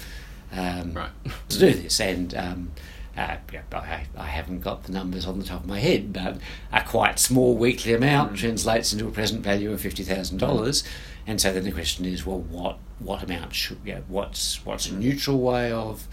um, 0.53 0.93
Right. 0.93 1.09
to 1.49 1.59
do 1.59 1.71
this. 1.73 1.99
And 1.99 2.33
um, 2.35 2.71
uh, 3.17 3.37
I, 3.73 4.05
I 4.17 4.25
haven't 4.25 4.61
got 4.61 4.83
the 4.83 4.91
numbers 4.91 5.25
on 5.25 5.39
the 5.39 5.45
top 5.45 5.61
of 5.61 5.67
my 5.67 5.79
head, 5.79 6.13
but 6.13 6.37
a 6.71 6.81
quite 6.83 7.19
small 7.19 7.55
weekly 7.55 7.93
amount 7.93 8.37
translates 8.37 8.93
into 8.93 9.07
a 9.07 9.11
present 9.11 9.41
value 9.41 9.71
of 9.71 9.81
fifty 9.81 10.03
thousand 10.03 10.37
dollars. 10.37 10.83
And 11.27 11.39
so 11.39 11.53
then 11.53 11.63
the 11.63 11.71
question 11.71 12.05
is, 12.05 12.25
well, 12.25 12.39
what 12.39 12.77
what 12.99 13.23
amount 13.23 13.53
should 13.53 13.79
yeah, 13.85 13.99
what's 14.07 14.65
what's 14.65 14.87
a 14.89 14.93
neutral 14.93 15.39
way 15.39 15.71
of 15.71 16.07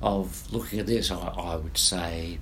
of 0.00 0.50
looking 0.52 0.78
at 0.78 0.86
this? 0.86 1.10
I, 1.10 1.16
I 1.16 1.56
would 1.56 1.78
say 1.78 2.38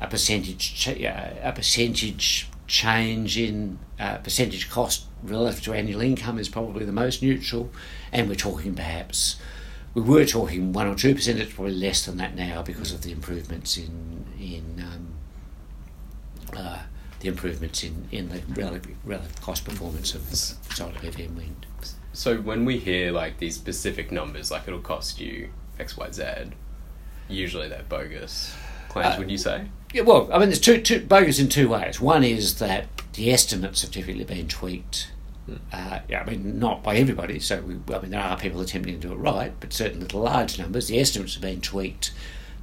a 0.00 0.06
percentage 0.06 0.74
ch- 0.74 1.00
a 1.00 1.52
percentage 1.54 2.48
change 2.66 3.38
in 3.38 3.78
uh, 3.98 4.18
percentage 4.18 4.68
cost 4.68 5.06
relative 5.22 5.62
to 5.64 5.72
annual 5.72 6.00
income 6.00 6.38
is 6.38 6.48
probably 6.48 6.84
the 6.84 6.92
most 6.92 7.22
neutral, 7.22 7.70
and 8.12 8.28
we're 8.28 8.34
talking 8.34 8.74
perhaps 8.74 9.36
we 10.00 10.14
were 10.14 10.24
talking 10.24 10.72
one 10.72 10.86
or 10.86 10.94
two 10.94 11.14
percent. 11.14 11.38
It's 11.38 11.52
probably 11.52 11.74
less 11.74 12.06
than 12.06 12.16
that 12.18 12.34
now 12.34 12.62
because 12.62 12.92
of 12.92 13.02
the 13.02 13.12
improvements 13.12 13.76
in 13.76 14.24
in 14.38 14.84
um, 14.84 15.14
uh, 16.56 16.82
the 17.20 17.28
improvements 17.28 17.82
in, 17.82 18.08
in 18.12 18.28
the 18.28 18.40
relative 18.54 18.96
relative 19.04 19.40
cost 19.40 19.64
performance 19.64 20.14
of 20.14 20.22
solar 20.74 20.92
PV 20.92 21.26
and 21.26 21.36
wind. 21.36 21.66
So 22.12 22.38
when 22.38 22.64
we 22.64 22.78
hear 22.78 23.12
like 23.12 23.38
these 23.38 23.54
specific 23.54 24.10
numbers, 24.10 24.50
like 24.50 24.66
it'll 24.66 24.80
cost 24.80 25.20
you 25.20 25.50
X, 25.78 25.96
Y, 25.96 26.10
Z, 26.10 26.24
usually 27.28 27.68
they're 27.68 27.84
bogus 27.88 28.54
claims. 28.88 29.14
Uh, 29.14 29.18
would 29.18 29.30
you 29.30 29.38
say? 29.38 29.66
Yeah, 29.92 30.02
well, 30.02 30.28
I 30.32 30.38
mean, 30.38 30.48
there's 30.48 30.60
two, 30.60 30.80
two 30.80 31.00
bogus 31.00 31.38
in 31.38 31.48
two 31.48 31.68
ways. 31.68 32.00
One 32.00 32.24
is 32.24 32.58
that 32.58 32.86
the 33.14 33.30
estimates 33.30 33.82
have 33.82 33.90
typically 33.90 34.24
been 34.24 34.48
tweaked. 34.48 35.12
Uh, 35.72 36.00
yeah, 36.08 36.22
I 36.22 36.30
mean, 36.30 36.58
not 36.58 36.82
by 36.82 36.96
everybody. 36.96 37.38
So, 37.40 37.60
we, 37.62 37.74
I 37.94 38.00
mean, 38.00 38.10
there 38.10 38.20
are 38.20 38.36
people 38.36 38.60
attempting 38.60 39.00
to 39.00 39.08
do 39.08 39.12
it 39.12 39.16
right, 39.16 39.52
but 39.60 39.72
certainly 39.72 40.06
the 40.06 40.18
large 40.18 40.58
numbers, 40.58 40.88
the 40.88 40.98
estimates 41.00 41.34
have 41.34 41.42
been 41.42 41.60
tweaked 41.60 42.12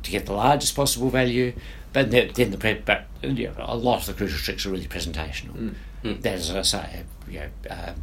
to 0.04 0.12
get 0.12 0.26
the 0.26 0.34
largest 0.34 0.76
possible 0.76 1.10
value. 1.10 1.54
But 1.94 2.12
then, 2.12 2.32
then 2.36 2.52
the 2.52 2.58
pre- 2.58 2.74
but 2.86 3.06
you 3.22 3.48
know, 3.48 3.54
a 3.58 3.76
lot 3.78 4.02
of 4.02 4.06
the 4.08 4.14
crucial 4.14 4.38
tricks 4.40 4.66
are 4.66 4.70
really 4.70 4.86
presentational. 4.88 5.74
That, 6.04 6.34
as 6.34 6.52
I 6.52 6.62
say, 6.62 7.04
you 7.28 7.40
know, 7.40 7.50
um, 7.72 7.96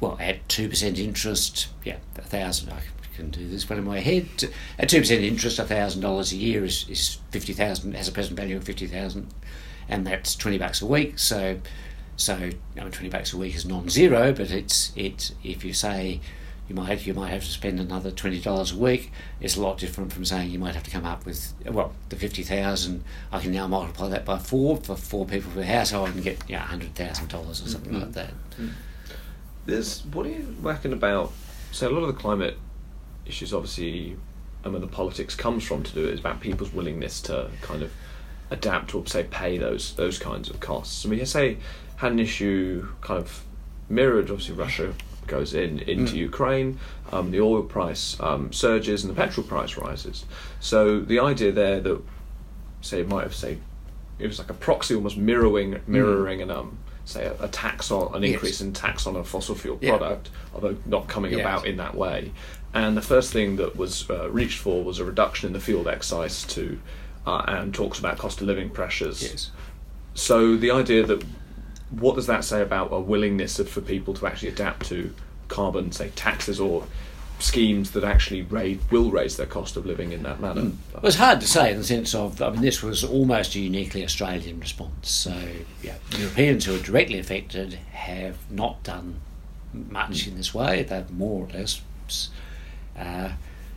well, 0.00 0.16
at 0.20 0.46
two 0.48 0.68
percent 0.68 0.98
interest, 0.98 1.68
yeah, 1.84 1.96
a 2.16 2.22
thousand. 2.22 2.70
I 2.72 2.80
can 3.16 3.30
do 3.30 3.48
this 3.48 3.68
one 3.68 3.78
in 3.78 3.84
my 3.84 4.00
head. 4.00 4.28
At 4.78 4.88
two 4.88 5.00
percent 5.00 5.22
interest, 5.24 5.58
a 5.58 5.64
thousand 5.64 6.02
dollars 6.02 6.32
a 6.32 6.36
year 6.36 6.64
is, 6.64 6.86
is 6.88 7.18
fifty 7.30 7.52
thousand. 7.52 7.94
Has 7.94 8.08
a 8.08 8.12
present 8.12 8.36
value 8.36 8.56
of 8.56 8.64
fifty 8.64 8.86
thousand, 8.86 9.32
and 9.88 10.06
that's 10.06 10.34
twenty 10.36 10.58
bucks 10.58 10.82
a 10.82 10.86
week. 10.86 11.18
So, 11.18 11.58
so 12.18 12.34
I 12.34 12.38
mean, 12.38 12.90
twenty 12.90 13.08
bucks 13.08 13.32
a 13.32 13.36
week 13.38 13.54
is 13.54 13.64
non-zero, 13.64 14.32
but 14.32 14.50
it's 14.50 14.92
it's 14.96 15.32
if 15.42 15.64
you 15.64 15.72
say 15.72 16.20
you 16.68 16.74
might 16.74 17.06
you 17.06 17.14
might 17.14 17.30
have 17.30 17.44
to 17.44 17.50
spend 17.50 17.80
another 17.80 18.10
twenty 18.10 18.40
dollars 18.40 18.72
a 18.72 18.76
week. 18.76 19.10
It's 19.40 19.56
a 19.56 19.62
lot 19.62 19.78
different 19.78 20.12
from 20.12 20.24
saying 20.24 20.50
you 20.50 20.58
might 20.58 20.74
have 20.74 20.82
to 20.82 20.90
come 20.90 21.06
up 21.06 21.24
with 21.24 21.54
well 21.64 21.92
the 22.08 22.16
fifty 22.16 22.42
thousand. 22.42 23.04
I 23.32 23.38
can 23.38 23.52
now 23.52 23.68
multiply 23.68 24.08
that 24.08 24.24
by 24.24 24.38
four 24.38 24.76
for 24.76 24.96
four 24.96 25.26
people 25.26 25.52
per 25.52 25.62
household 25.62 26.10
and 26.10 26.22
get 26.22 26.38
yeah 26.48 26.58
hundred 26.58 26.94
thousand 26.96 27.28
dollars 27.28 27.64
or 27.64 27.68
something 27.68 27.94
like 27.94 28.02
mm-hmm. 28.02 28.12
that. 28.12 28.30
Mm-hmm. 28.50 28.68
There's 29.66 30.04
what 30.06 30.26
are 30.26 30.30
you 30.30 30.54
reckon 30.60 30.92
about? 30.92 31.32
So 31.70 31.88
a 31.88 31.90
lot 31.90 32.00
of 32.00 32.08
the 32.08 32.20
climate 32.20 32.58
issues, 33.26 33.54
obviously, 33.54 34.16
and 34.64 34.72
where 34.72 34.80
the 34.80 34.88
politics 34.88 35.36
comes 35.36 35.64
from 35.64 35.84
to 35.84 35.94
do 35.94 36.04
it 36.06 36.14
is 36.14 36.20
about 36.20 36.40
people's 36.40 36.72
willingness 36.72 37.20
to 37.22 37.48
kind 37.62 37.82
of 37.82 37.92
adapt 38.50 38.94
or 38.94 39.06
say 39.06 39.24
pay 39.24 39.56
those 39.56 39.94
those 39.94 40.18
kinds 40.18 40.50
of 40.50 40.60
costs. 40.60 41.06
I 41.06 41.08
mean, 41.08 41.20
you 41.20 41.26
say 41.26 41.58
had 41.98 42.12
an 42.12 42.18
issue 42.18 42.88
kind 43.00 43.20
of 43.22 43.44
mirrored. 43.88 44.30
Obviously, 44.30 44.54
Russia 44.54 44.94
goes 45.26 45.52
in 45.54 45.78
into 45.80 46.16
Ukraine. 46.16 46.78
Um, 47.12 47.30
the 47.30 47.40
oil 47.40 47.62
price 47.62 48.18
um, 48.20 48.52
surges 48.52 49.04
and 49.04 49.10
the 49.14 49.16
petrol 49.22 49.46
price 49.46 49.76
rises. 49.76 50.24
So 50.60 51.00
the 51.00 51.18
idea 51.20 51.52
there 51.52 51.80
that 51.80 52.00
say 52.80 53.00
it 53.00 53.08
might 53.08 53.22
have 53.24 53.34
say 53.34 53.58
it 54.18 54.26
was 54.26 54.38
like 54.38 54.50
a 54.50 54.54
proxy 54.54 54.94
almost 54.94 55.16
mirroring 55.16 55.80
mirroring 55.86 56.40
an 56.42 56.50
um 56.50 56.78
say 57.04 57.24
a, 57.24 57.34
a 57.42 57.48
tax 57.48 57.90
on 57.90 58.14
an 58.14 58.22
Yes. 58.22 58.32
increase 58.34 58.60
in 58.60 58.72
tax 58.72 59.06
on 59.06 59.16
a 59.16 59.24
fossil 59.24 59.54
fuel 59.54 59.78
Yeah. 59.80 59.96
product, 59.96 60.30
although 60.54 60.76
not 60.86 61.08
coming 61.08 61.32
Yes. 61.32 61.40
about 61.40 61.66
in 61.66 61.76
that 61.78 61.94
way. 61.94 62.32
And 62.74 62.96
the 62.96 63.02
first 63.02 63.32
thing 63.32 63.56
that 63.56 63.76
was 63.76 64.08
uh, 64.10 64.30
reached 64.30 64.58
for 64.58 64.84
was 64.84 64.98
a 64.98 65.04
reduction 65.04 65.46
in 65.48 65.52
the 65.54 65.60
fuel 65.60 65.88
excise 65.88 66.44
to, 66.54 66.78
uh, 67.26 67.42
and 67.48 67.74
talks 67.74 67.98
about 67.98 68.18
cost 68.18 68.40
of 68.42 68.46
living 68.46 68.68
pressures. 68.68 69.22
Yes. 69.22 69.50
So 70.14 70.56
the 70.56 70.70
idea 70.70 71.02
that 71.06 71.24
what 71.90 72.16
does 72.16 72.26
that 72.26 72.44
say 72.44 72.62
about 72.62 72.92
a 72.92 73.00
willingness 73.00 73.58
of, 73.58 73.68
for 73.68 73.80
people 73.80 74.14
to 74.14 74.26
actually 74.26 74.50
adapt 74.50 74.86
to 74.86 75.14
carbon, 75.48 75.92
say 75.92 76.10
taxes 76.10 76.60
or 76.60 76.84
schemes 77.38 77.92
that 77.92 78.04
actually 78.04 78.42
raise, 78.42 78.78
will 78.90 79.10
raise 79.10 79.36
their 79.36 79.46
cost 79.46 79.76
of 79.76 79.86
living 79.86 80.12
in 80.12 80.22
that 80.24 80.40
manner? 80.40 80.72
It 80.94 81.02
was 81.02 81.16
hard 81.16 81.40
to 81.40 81.46
say 81.46 81.70
in 81.70 81.78
the 81.78 81.84
sense 81.84 82.14
of, 82.14 82.42
I 82.42 82.50
mean, 82.50 82.62
this 82.62 82.82
was 82.82 83.04
almost 83.04 83.54
a 83.54 83.60
uniquely 83.60 84.04
Australian 84.04 84.60
response. 84.60 85.10
So, 85.10 85.36
yeah, 85.82 85.94
Europeans 86.16 86.64
who 86.64 86.74
are 86.74 86.82
directly 86.82 87.18
affected 87.18 87.74
have 87.92 88.36
not 88.50 88.82
done 88.82 89.20
much 89.72 90.26
in 90.26 90.36
this 90.36 90.52
way. 90.52 90.82
They've 90.82 91.10
more 91.10 91.46
or 91.46 91.48
less 91.48 91.80
uh, 92.98 93.30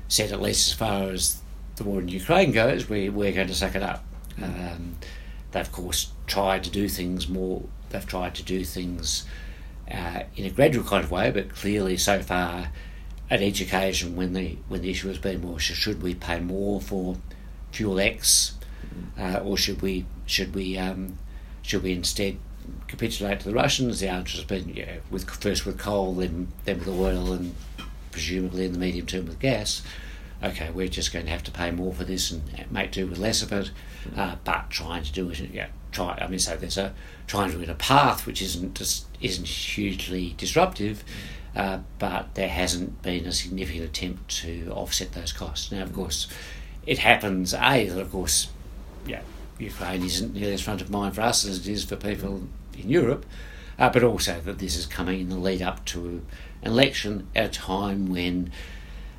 said, 0.07 0.31
at 0.31 0.41
least 0.41 0.69
as 0.69 0.73
far 0.73 1.03
as 1.09 1.41
the 1.75 1.83
war 1.83 2.01
in 2.01 2.07
Ukraine 2.07 2.51
goes, 2.51 2.89
we, 2.89 3.09
we're 3.09 3.31
going 3.31 3.47
to 3.47 3.55
suck 3.55 3.75
it 3.75 3.83
up. 3.83 4.03
Um, 4.41 4.97
they've, 5.51 5.65
of 5.65 5.71
course, 5.71 6.11
tried 6.27 6.63
to 6.63 6.69
do 6.69 6.89
things 6.89 7.27
more, 7.27 7.63
they've 7.91 8.05
tried 8.05 8.35
to 8.35 8.43
do 8.43 8.63
things 8.63 9.25
uh, 9.91 10.23
in 10.35 10.45
a 10.45 10.49
gradual 10.49 10.83
kind 10.83 11.03
of 11.03 11.11
way, 11.11 11.31
but 11.31 11.53
clearly 11.53 11.97
so 11.97 12.21
far 12.21 12.69
at 13.29 13.41
each 13.41 13.61
occasion 13.61 14.15
when 14.15 14.33
the 14.33 14.57
when 14.67 14.81
the 14.81 14.89
issue 14.89 15.07
has 15.07 15.17
been, 15.17 15.41
well, 15.41 15.57
should 15.57 16.01
we 16.01 16.13
pay 16.13 16.39
more 16.39 16.81
for 16.81 17.17
fuel 17.71 17.99
X 17.99 18.55
uh, 19.17 19.39
or 19.43 19.57
should 19.57 19.81
we 19.81 20.05
should 20.25 20.53
we 20.53 20.77
um, 20.77 21.17
should 21.61 21.83
we 21.83 21.93
instead 21.93 22.37
capitulate 22.87 23.39
to 23.39 23.45
the 23.49 23.53
Russians? 23.53 23.99
The 23.99 24.09
answer 24.09 24.37
has 24.37 24.45
been 24.45 24.69
yeah, 24.69 24.97
with 25.09 25.29
first 25.29 25.65
with 25.65 25.77
coal, 25.77 26.15
then 26.15 26.49
then 26.65 26.79
with 26.79 26.89
oil, 26.89 27.33
and 27.33 27.55
presumably 28.11 28.65
in 28.65 28.73
the 28.73 28.79
medium 28.79 29.05
term 29.05 29.25
with 29.25 29.39
gas. 29.39 29.81
Okay, 30.43 30.71
we're 30.71 30.87
just 30.87 31.13
going 31.13 31.25
to 31.25 31.31
have 31.31 31.43
to 31.43 31.51
pay 31.51 31.69
more 31.69 31.93
for 31.93 32.03
this 32.03 32.31
and 32.31 32.41
make 32.71 32.91
do 32.91 33.05
with 33.05 33.19
less 33.19 33.43
of 33.43 33.51
it, 33.51 33.69
uh, 34.15 34.35
but 34.43 34.71
trying 34.71 35.03
to 35.03 35.11
do 35.11 35.29
it. 35.29 35.39
Yeah, 35.39 35.67
try. 35.91 36.17
I 36.21 36.27
mean, 36.27 36.39
so 36.39 36.55
there's 36.55 36.77
a 36.77 36.93
trying 37.27 37.51
to 37.51 37.63
do 37.63 37.71
a 37.71 37.75
path 37.75 38.25
which 38.25 38.41
isn't 38.41 38.75
just 38.75 39.05
isn't 39.21 39.47
hugely 39.47 40.35
disruptive. 40.37 41.03
Uh, 41.55 41.79
but 41.99 42.33
there 42.35 42.47
hasn't 42.47 43.01
been 43.01 43.25
a 43.25 43.31
significant 43.31 43.83
attempt 43.83 44.29
to 44.29 44.71
offset 44.71 45.11
those 45.11 45.33
costs. 45.33 45.69
Now, 45.69 45.83
of 45.83 45.91
course, 45.91 46.27
it 46.85 46.99
happens, 46.99 47.53
A, 47.53 47.87
that 47.87 47.99
of 47.99 48.11
course, 48.11 48.47
yeah, 49.05 49.21
Ukraine 49.59 50.03
isn't 50.03 50.33
nearly 50.33 50.53
as 50.53 50.61
front 50.61 50.81
of 50.81 50.89
mind 50.89 51.15
for 51.15 51.21
us 51.21 51.45
as 51.45 51.59
it 51.59 51.67
is 51.67 51.83
for 51.83 51.97
people 51.97 52.47
in 52.77 52.89
Europe, 52.89 53.25
uh, 53.77 53.89
but 53.89 54.03
also 54.03 54.39
that 54.41 54.59
this 54.59 54.77
is 54.77 54.85
coming 54.85 55.19
in 55.19 55.29
the 55.29 55.35
lead 55.35 55.61
up 55.61 55.83
to 55.85 56.21
an 56.61 56.71
election 56.71 57.27
at 57.35 57.45
a 57.45 57.49
time 57.49 58.09
when 58.09 58.51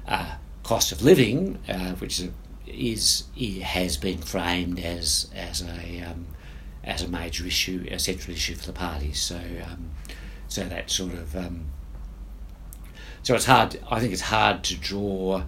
uh, 0.08 0.36
cost 0.62 0.90
of 0.90 1.02
living, 1.02 1.58
uh, 1.68 1.92
which 1.96 2.18
is, 2.18 2.30
is 2.66 3.24
has 3.62 3.96
been 3.96 4.18
framed 4.18 4.80
as 4.80 5.30
as 5.34 5.62
a 5.62 6.00
um, 6.00 6.26
as 6.84 7.02
a 7.02 7.08
major 7.08 7.46
issue, 7.46 7.86
a 7.90 7.98
central 7.98 8.34
issue 8.34 8.54
for 8.54 8.66
the 8.66 8.72
parties. 8.72 9.20
So 9.20 9.36
um, 9.36 9.90
so 10.48 10.64
that 10.64 10.90
sort 10.90 11.14
of 11.14 11.36
um, 11.36 11.66
so 13.22 13.34
it's 13.34 13.44
hard. 13.44 13.78
I 13.90 14.00
think 14.00 14.12
it's 14.12 14.22
hard 14.22 14.64
to 14.64 14.76
draw. 14.76 15.44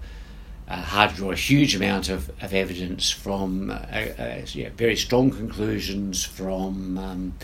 Uh, 0.67 0.76
hard 0.76 1.11
to 1.11 1.17
draw 1.17 1.31
a 1.31 1.37
huge 1.37 1.76
amount 1.76 2.09
of, 2.09 2.31
of 2.43 2.55
evidence 2.55 3.11
from 3.11 3.71
uh, 3.71 3.75
uh, 3.75 4.41
yeah, 4.53 4.71
very 4.75 4.97
strong 4.97 5.31
conclusions 5.31 6.25
from 6.25 6.97
um, 6.97 7.35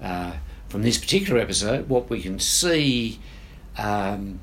uh, 0.00 0.32
from 0.68 0.82
this 0.82 0.96
particular 0.96 1.40
episode. 1.40 1.88
What 1.88 2.08
we 2.08 2.22
can 2.22 2.38
see, 2.38 3.18
um, 3.76 4.38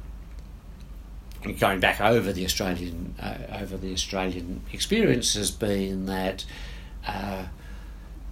going 1.59 1.79
back 1.79 2.01
over 2.01 2.33
the 2.33 2.43
Australian 2.43 3.15
uh, 3.21 3.57
over 3.61 3.77
the 3.77 3.93
Australian 3.93 4.63
experience, 4.73 5.35
has 5.35 5.51
been 5.51 6.05
that 6.07 6.43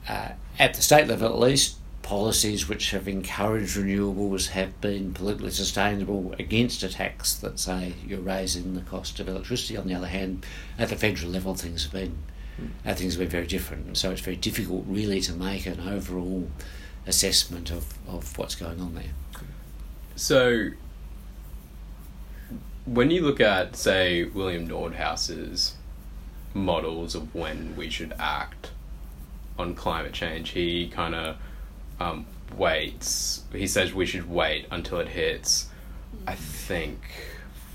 uh, 0.07 0.29
at 0.59 0.73
the 0.73 0.81
state 0.81 1.07
level, 1.07 1.27
at 1.27 1.39
least, 1.39 1.77
policies 2.01 2.69
which 2.69 2.91
have 2.91 3.05
encouraged 3.07 3.75
renewables 3.75 4.49
have 4.49 4.79
been 4.79 5.13
politically 5.13 5.51
sustainable 5.51 6.33
against 6.39 6.81
attacks 6.81 7.33
that 7.33 7.59
say 7.59 7.93
you're 8.07 8.21
raising 8.21 8.75
the 8.75 8.81
cost 8.81 9.19
of 9.19 9.27
electricity. 9.27 9.75
On 9.75 9.87
the 9.87 9.93
other 9.93 10.07
hand, 10.07 10.45
at 10.79 10.87
the 10.87 10.95
federal 10.95 11.31
level, 11.31 11.53
things 11.53 11.83
have 11.83 11.91
been 11.91 12.17
uh, 12.85 12.93
things 12.95 13.13
have 13.13 13.19
been 13.19 13.29
very 13.29 13.45
different, 13.45 13.85
and 13.85 13.97
so 13.97 14.11
it's 14.11 14.21
very 14.21 14.37
difficult 14.37 14.85
really 14.87 15.21
to 15.21 15.33
make 15.33 15.65
an 15.65 15.79
overall 15.81 16.49
assessment 17.05 17.71
of, 17.71 17.93
of 18.07 18.37
what's 18.37 18.55
going 18.55 18.79
on 18.79 18.95
there. 18.95 19.11
So, 20.15 20.69
when 22.85 23.11
you 23.11 23.21
look 23.21 23.39
at, 23.39 23.75
say, 23.75 24.23
William 24.23 24.67
Nordhaus's 24.67 25.75
models 26.53 27.13
of 27.13 27.35
when 27.35 27.75
we 27.75 27.89
should 27.89 28.13
act 28.17 28.71
on 29.57 29.75
climate 29.75 30.13
change, 30.13 30.49
he 30.51 30.87
kind 30.87 31.15
of 31.15 31.37
um, 31.99 32.25
waits. 32.55 33.43
He 33.51 33.67
says 33.67 33.93
we 33.93 34.05
should 34.05 34.29
wait 34.29 34.65
until 34.71 34.99
it 34.99 35.09
hits. 35.09 35.67
I 36.27 36.35
think 36.35 36.99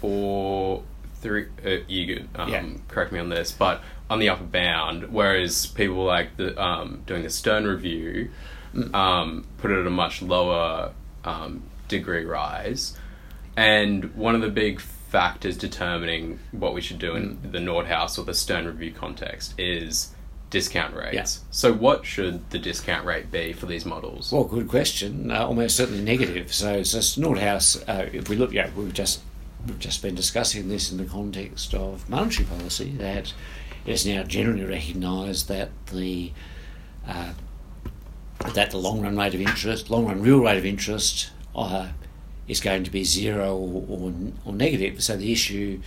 four, 0.01 0.83
three. 1.17 1.47
Uh, 1.65 1.79
you 1.89 2.29
um, 2.35 2.49
Yeah. 2.51 2.65
correct 2.89 3.13
me 3.13 3.19
on 3.21 3.29
this, 3.29 3.53
but 3.53 3.83
on 4.11 4.19
the 4.19 4.29
upper 4.29 4.45
bound. 4.45 5.13
Whereas 5.13 5.67
people 5.67 6.05
like 6.05 6.37
the 6.37 6.61
um, 6.63 7.03
doing 7.07 7.23
the 7.23 7.31
Stern 7.31 7.67
review 7.67 8.31
um, 8.95 9.45
put 9.59 9.71
it 9.71 9.79
at 9.81 9.87
a 9.87 9.91
much 9.91 10.23
lower 10.23 10.93
um, 11.25 11.63
degree 11.89 12.25
rise, 12.25 12.97
and 13.57 14.15
one 14.15 14.35
of 14.35 14.41
the 14.41 14.49
big 14.49 14.81
factors 14.81 15.59
determining 15.59 16.39
what 16.53 16.73
we 16.73 16.81
should 16.81 16.99
do 16.99 17.15
in 17.15 17.39
the 17.53 17.59
Nordhaus 17.59 18.19
or 18.19 18.25
the 18.25 18.33
Stern 18.35 18.67
review 18.67 18.93
context 18.93 19.55
is 19.59 20.15
discount 20.53 20.95
rates. 20.95 21.15
Yeah. 21.15 21.25
So, 21.51 21.73
what 21.73 22.05
should 22.05 22.49
the 22.51 22.59
discount 22.59 23.05
rate 23.05 23.33
be 23.33 23.53
for 23.55 23.67
these 23.67 23.85
models? 23.85 24.31
Well, 24.31 24.45
good 24.45 24.69
question. 24.69 25.31
Uh, 25.33 25.47
almost 25.47 25.77
certainly 25.77 26.05
negative. 26.05 26.53
So, 26.55 26.85
so 26.85 26.99
Nordhaus, 27.21 27.83
uh, 27.89 28.09
if 28.13 28.29
we 28.29 28.37
look, 28.37 28.53
yeah, 28.53 28.71
we've 28.77 28.93
just 28.93 29.23
we've 29.67 29.79
just 29.79 30.03
been 30.03 30.15
discussing 30.15 30.69
this 30.69 30.93
in 30.93 30.99
the 30.99 31.07
context 31.07 31.75
of 31.75 32.09
monetary 32.09 32.45
policy. 32.45 32.91
That 32.91 33.33
it 33.87 33.93
is 33.93 34.07
now 34.07 34.23
generally 34.23 34.65
recognised 34.65 35.49
that 35.49 35.71
the 35.87 36.33
uh, 37.09 37.33
that 38.55 38.71
the 38.71 38.79
long 38.79 39.01
run 39.01 39.17
rate 39.17 39.35
of 39.35 39.41
interest, 39.41 39.91
long 39.91 40.07
run 40.07 40.21
real 40.21 40.41
rate 40.41 40.59
of 40.59 40.67
interest, 40.67 41.31
uh, 41.57 41.89
is 42.47 42.61
going 42.61 42.85
to 42.85 42.91
be 42.91 43.05
zero 43.05 43.57
or, 43.57 43.87
or, 43.89 44.13
or 44.45 44.53
negative. 44.53 45.03
So 45.03 45.17
the 45.17 45.33
issue. 45.33 45.81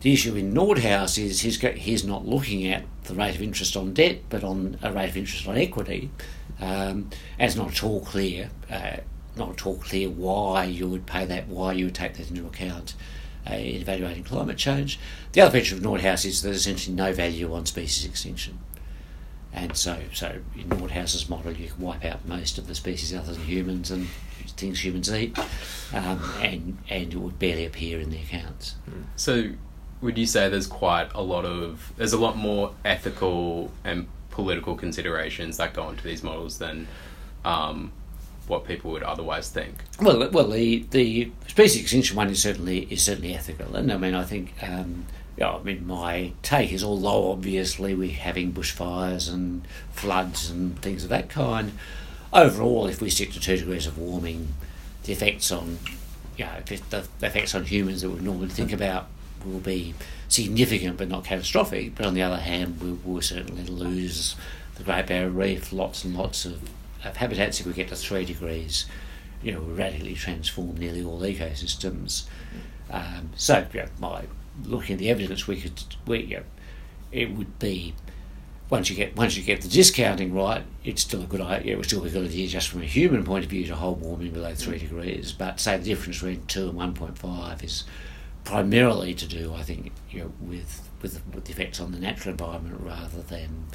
The 0.00 0.12
issue 0.12 0.36
in 0.36 0.54
Nordhaus 0.54 1.22
is 1.22 1.40
he's, 1.40 1.60
he's 1.60 2.04
not 2.04 2.26
looking 2.26 2.66
at 2.66 2.84
the 3.04 3.14
rate 3.14 3.34
of 3.34 3.42
interest 3.42 3.76
on 3.76 3.94
debt, 3.94 4.20
but 4.28 4.44
on 4.44 4.78
a 4.82 4.92
rate 4.92 5.10
of 5.10 5.16
interest 5.16 5.48
on 5.48 5.56
equity. 5.56 6.10
Um, 6.60 7.10
and 7.38 7.48
it's 7.48 7.56
not 7.56 7.68
at 7.68 7.82
all 7.82 8.00
clear, 8.00 8.50
uh, 8.70 8.98
not 9.36 9.50
at 9.50 9.66
all 9.66 9.76
clear 9.76 10.08
why 10.08 10.64
you 10.64 10.88
would 10.88 11.06
pay 11.06 11.24
that, 11.24 11.48
why 11.48 11.72
you 11.72 11.86
would 11.86 11.94
take 11.94 12.14
that 12.14 12.30
into 12.30 12.46
account 12.46 12.94
uh, 13.48 13.54
in 13.54 13.80
evaluating 13.80 14.24
climate 14.24 14.56
change. 14.56 14.98
The 15.32 15.40
other 15.40 15.58
feature 15.58 15.74
of 15.74 15.82
Nordhaus 15.82 16.24
is 16.24 16.42
there's 16.42 16.56
essentially 16.56 16.94
no 16.94 17.12
value 17.12 17.52
on 17.52 17.66
species 17.66 18.04
extinction. 18.04 18.58
And 19.52 19.76
so, 19.76 19.98
so 20.12 20.40
in 20.56 20.68
Nordhaus's 20.68 21.28
model, 21.28 21.52
you 21.52 21.68
can 21.68 21.80
wipe 21.80 22.04
out 22.04 22.26
most 22.26 22.58
of 22.58 22.66
the 22.66 22.74
species 22.74 23.14
other 23.14 23.32
than 23.32 23.42
humans 23.44 23.90
and 23.90 24.06
things 24.56 24.84
humans 24.84 25.12
eat, 25.12 25.38
um, 25.92 26.22
and 26.40 26.78
and 26.88 27.12
it 27.12 27.16
would 27.16 27.38
barely 27.38 27.64
appear 27.64 27.98
in 28.00 28.10
the 28.10 28.18
accounts. 28.18 28.74
So, 29.16 29.50
would 30.00 30.16
you 30.16 30.26
say 30.26 30.48
there's 30.48 30.66
quite 30.66 31.10
a 31.14 31.22
lot 31.22 31.44
of 31.44 31.92
there's 31.96 32.12
a 32.12 32.18
lot 32.18 32.36
more 32.36 32.72
ethical 32.84 33.70
and 33.84 34.06
political 34.30 34.76
considerations 34.76 35.56
that 35.56 35.74
go 35.74 35.88
into 35.88 36.04
these 36.04 36.22
models 36.22 36.58
than 36.58 36.86
um, 37.44 37.90
what 38.46 38.64
people 38.64 38.90
would 38.92 39.02
otherwise 39.02 39.50
think? 39.50 39.74
Well, 40.00 40.30
well, 40.30 40.48
the 40.48 40.84
the 40.90 41.30
species 41.48 41.82
extinction 41.82 42.16
one 42.16 42.30
is 42.30 42.42
certainly 42.42 42.86
is 42.90 43.02
certainly 43.02 43.34
ethical, 43.34 43.74
and 43.74 43.92
I 43.92 43.96
mean, 43.96 44.14
I 44.14 44.24
think, 44.24 44.54
um, 44.62 45.06
yeah, 45.36 45.54
I 45.54 45.62
mean, 45.62 45.86
my 45.86 46.32
take 46.42 46.72
is 46.72 46.84
although 46.84 47.32
obviously 47.32 47.94
we're 47.94 48.12
having 48.12 48.52
bushfires 48.52 49.32
and 49.32 49.66
floods 49.92 50.50
and 50.50 50.80
things 50.80 51.02
of 51.02 51.10
that 51.10 51.28
kind, 51.28 51.72
overall, 52.32 52.86
if 52.86 53.00
we 53.00 53.10
stick 53.10 53.32
to 53.32 53.40
two 53.40 53.56
degrees 53.56 53.86
of 53.86 53.98
warming, 53.98 54.48
the 55.02 55.12
effects 55.12 55.50
on, 55.50 55.78
you 56.36 56.44
know, 56.44 56.60
the, 56.66 56.80
the 57.18 57.26
effects 57.26 57.54
on 57.54 57.64
humans 57.64 58.02
that 58.02 58.10
we 58.10 58.20
normally 58.20 58.48
think 58.48 58.72
about 58.72 59.08
will 59.44 59.60
be 59.60 59.94
significant 60.28 60.96
but 60.96 61.08
not 61.08 61.24
catastrophic. 61.24 61.94
But 61.94 62.06
on 62.06 62.14
the 62.14 62.22
other 62.22 62.38
hand, 62.38 62.80
we 62.80 62.92
will 62.92 63.22
certainly 63.22 63.64
lose 63.64 64.36
the 64.76 64.84
Great 64.84 65.06
Barrier 65.06 65.30
Reef, 65.30 65.72
lots 65.72 66.04
and 66.04 66.16
lots 66.16 66.44
of, 66.44 66.62
of 67.04 67.16
habitats 67.16 67.60
if 67.60 67.66
we 67.66 67.72
get 67.72 67.88
to 67.88 67.96
three 67.96 68.24
degrees. 68.24 68.86
You 69.42 69.52
know, 69.52 69.60
we 69.60 69.72
radically 69.74 70.14
transform 70.14 70.76
nearly 70.76 71.02
all 71.02 71.20
ecosystems. 71.20 72.26
Um, 72.90 73.30
so, 73.36 73.66
you 73.72 73.80
know, 73.80 73.88
by 74.00 74.24
looking 74.64 74.94
at 74.94 74.98
the 74.98 75.10
evidence, 75.10 75.46
we 75.46 75.60
could, 75.60 75.82
we, 76.06 76.22
you 76.22 76.36
know, 76.38 76.42
it 77.12 77.32
would 77.32 77.58
be 77.58 77.94
once 78.70 78.90
you 78.90 78.96
get 78.96 79.16
once 79.16 79.36
you 79.36 79.42
get 79.42 79.62
the 79.62 79.68
discounting 79.68 80.34
right, 80.34 80.62
it's 80.84 81.02
still 81.02 81.22
a 81.22 81.26
good 81.26 81.40
idea. 81.40 81.72
It 81.72 81.76
would 81.76 81.86
still 81.86 82.02
be 82.02 82.08
a 82.08 82.12
good 82.12 82.26
idea 82.26 82.46
just 82.48 82.68
from 82.68 82.82
a 82.82 82.86
human 82.86 83.24
point 83.24 83.44
of 83.44 83.50
view 83.50 83.64
to 83.66 83.74
hold 83.74 84.00
warming 84.00 84.32
below 84.32 84.54
three 84.54 84.78
degrees. 84.78 85.32
But 85.32 85.58
say 85.60 85.78
the 85.78 85.84
difference 85.84 86.18
between 86.18 86.44
two 86.46 86.68
and 86.68 86.76
one 86.76 86.94
point 86.94 87.16
five 87.16 87.64
is 87.64 87.84
primarily 88.48 89.12
to 89.12 89.26
do, 89.26 89.52
I 89.54 89.62
think, 89.62 89.92
you 90.10 90.20
know, 90.20 90.32
with 90.40 90.88
with 91.02 91.20
with 91.34 91.44
the 91.44 91.52
effects 91.52 91.80
on 91.80 91.92
the 91.92 91.98
natural 91.98 92.32
environment 92.32 92.80
rather 92.80 93.20
than 93.20 93.66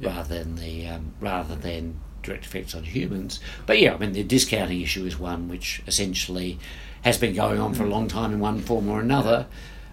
rather 0.00 0.36
than 0.36 0.56
the 0.56 0.86
um, 0.86 1.12
rather 1.20 1.54
than 1.54 2.00
direct 2.22 2.46
effects 2.46 2.74
on 2.74 2.84
humans. 2.84 3.40
But 3.66 3.78
yeah, 3.78 3.92
I 3.94 3.98
mean 3.98 4.12
the 4.12 4.22
discounting 4.22 4.80
issue 4.80 5.04
is 5.04 5.18
one 5.18 5.48
which 5.48 5.82
essentially 5.86 6.58
has 7.02 7.18
been 7.18 7.34
going 7.34 7.60
on 7.60 7.74
for 7.74 7.84
a 7.84 7.88
long 7.88 8.08
time 8.08 8.32
in 8.32 8.40
one 8.40 8.60
form 8.60 8.88
or 8.88 9.00
another. 9.00 9.46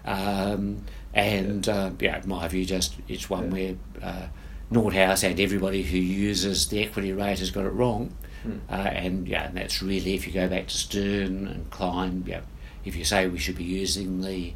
Um, 0.06 0.84
and 1.12 1.68
uh, 1.68 1.90
yeah, 2.00 2.22
in 2.22 2.28
my 2.28 2.48
view, 2.48 2.64
just 2.64 2.94
it's 3.08 3.28
one 3.28 3.50
where 3.50 3.76
uh, 4.02 4.28
Nordhaus 4.72 5.22
and 5.22 5.38
everybody 5.38 5.82
who 5.82 5.98
uses 5.98 6.68
the 6.68 6.82
equity 6.82 7.12
rate 7.12 7.40
has 7.40 7.50
got 7.50 7.66
it 7.66 7.72
wrong. 7.72 8.16
Uh, 8.70 8.72
and 8.72 9.28
yeah, 9.28 9.48
and 9.48 9.56
that's 9.56 9.82
really 9.82 10.14
if 10.14 10.26
you 10.26 10.32
go 10.32 10.48
back 10.48 10.68
to 10.68 10.76
Stern 10.76 11.46
and 11.46 11.70
Cline, 11.70 12.24
yeah, 12.26 12.40
if 12.88 12.96
you 12.96 13.04
say 13.04 13.28
we 13.28 13.38
should 13.38 13.56
be 13.56 13.64
using 13.64 14.20
the 14.20 14.54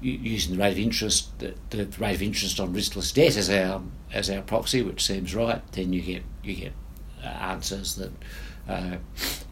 using 0.00 0.56
the 0.56 0.60
rate 0.60 0.72
of 0.72 0.78
interest, 0.78 1.38
the, 1.38 1.54
the 1.70 1.84
rate 1.98 2.16
of 2.16 2.22
interest 2.22 2.58
on 2.58 2.74
riskless 2.74 3.14
debt 3.14 3.36
as 3.36 3.48
our 3.48 3.82
as 4.12 4.28
our 4.28 4.42
proxy, 4.42 4.82
which 4.82 5.02
seems 5.02 5.34
right, 5.34 5.62
then 5.72 5.92
you 5.92 6.02
get 6.02 6.22
you 6.42 6.54
get 6.54 6.72
uh, 7.22 7.28
answers 7.28 7.94
that 7.96 8.12
uh, 8.68 8.96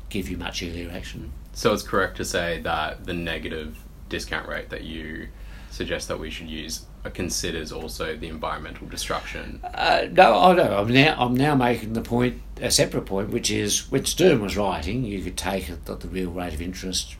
give 0.09 0.29
you 0.29 0.37
much 0.37 0.63
earlier 0.63 0.91
action. 0.91 1.33
So 1.53 1.73
it's 1.73 1.83
correct 1.83 2.17
to 2.19 2.25
say 2.25 2.61
that 2.63 3.05
the 3.07 3.15
negative 3.15 3.79
discount 4.09 4.49
rate 4.49 4.71
that 4.71 4.83
you 4.83 5.29
suggest 5.71 6.09
that 6.09 6.19
we 6.19 6.31
should 6.31 6.49
use 6.49 6.87
considers 7.15 7.73
also 7.73 8.17
the 8.17 8.29
environmental 8.29 8.87
destruction. 8.87 9.61
Uh, 9.63 10.07
no, 10.11 10.39
I 10.39 10.55
know. 10.55 10.79
I'm 10.79 10.93
now 10.93 11.17
I'm 11.19 11.35
now 11.35 11.55
making 11.55 11.95
the 11.95 12.03
point, 12.03 12.43
a 12.61 12.71
separate 12.71 13.07
point, 13.07 13.31
which 13.31 13.51
is 13.51 13.91
when 13.91 14.05
Stern 14.05 14.43
was 14.43 14.57
writing, 14.57 15.05
you 15.05 15.23
could 15.23 15.37
take 15.37 15.71
it 15.71 15.87
that 15.87 16.01
the 16.01 16.09
real 16.09 16.31
rate 16.31 16.53
of 16.53 16.61
interest, 16.61 17.17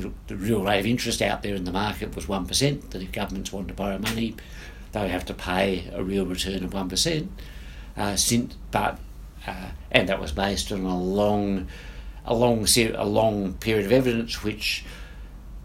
the 0.00 0.36
real 0.36 0.62
rate 0.62 0.80
of 0.80 0.86
interest 0.86 1.22
out 1.22 1.42
there 1.42 1.54
in 1.54 1.64
the 1.64 1.72
market 1.72 2.14
was 2.14 2.28
one 2.28 2.46
percent. 2.46 2.90
That 2.90 3.02
if 3.02 3.12
governments 3.12 3.52
wanted 3.52 3.68
to 3.68 3.74
borrow 3.74 3.98
money, 3.98 4.36
they 4.92 5.00
would 5.00 5.10
have 5.10 5.26
to 5.26 5.34
pay 5.34 5.90
a 5.92 6.02
real 6.02 6.26
return 6.26 6.64
of 6.64 6.72
one 6.72 6.88
percent. 6.88 7.30
Uh, 7.96 8.16
since, 8.16 8.56
but 8.70 8.98
uh, 9.46 9.70
and 9.90 10.08
that 10.08 10.20
was 10.20 10.32
based 10.32 10.72
on 10.72 10.80
a 10.84 10.98
long, 10.98 11.68
a 12.24 12.34
long, 12.34 12.66
a 12.76 13.04
long 13.04 13.54
period 13.54 13.86
of 13.86 13.92
evidence 13.92 14.42
which 14.42 14.84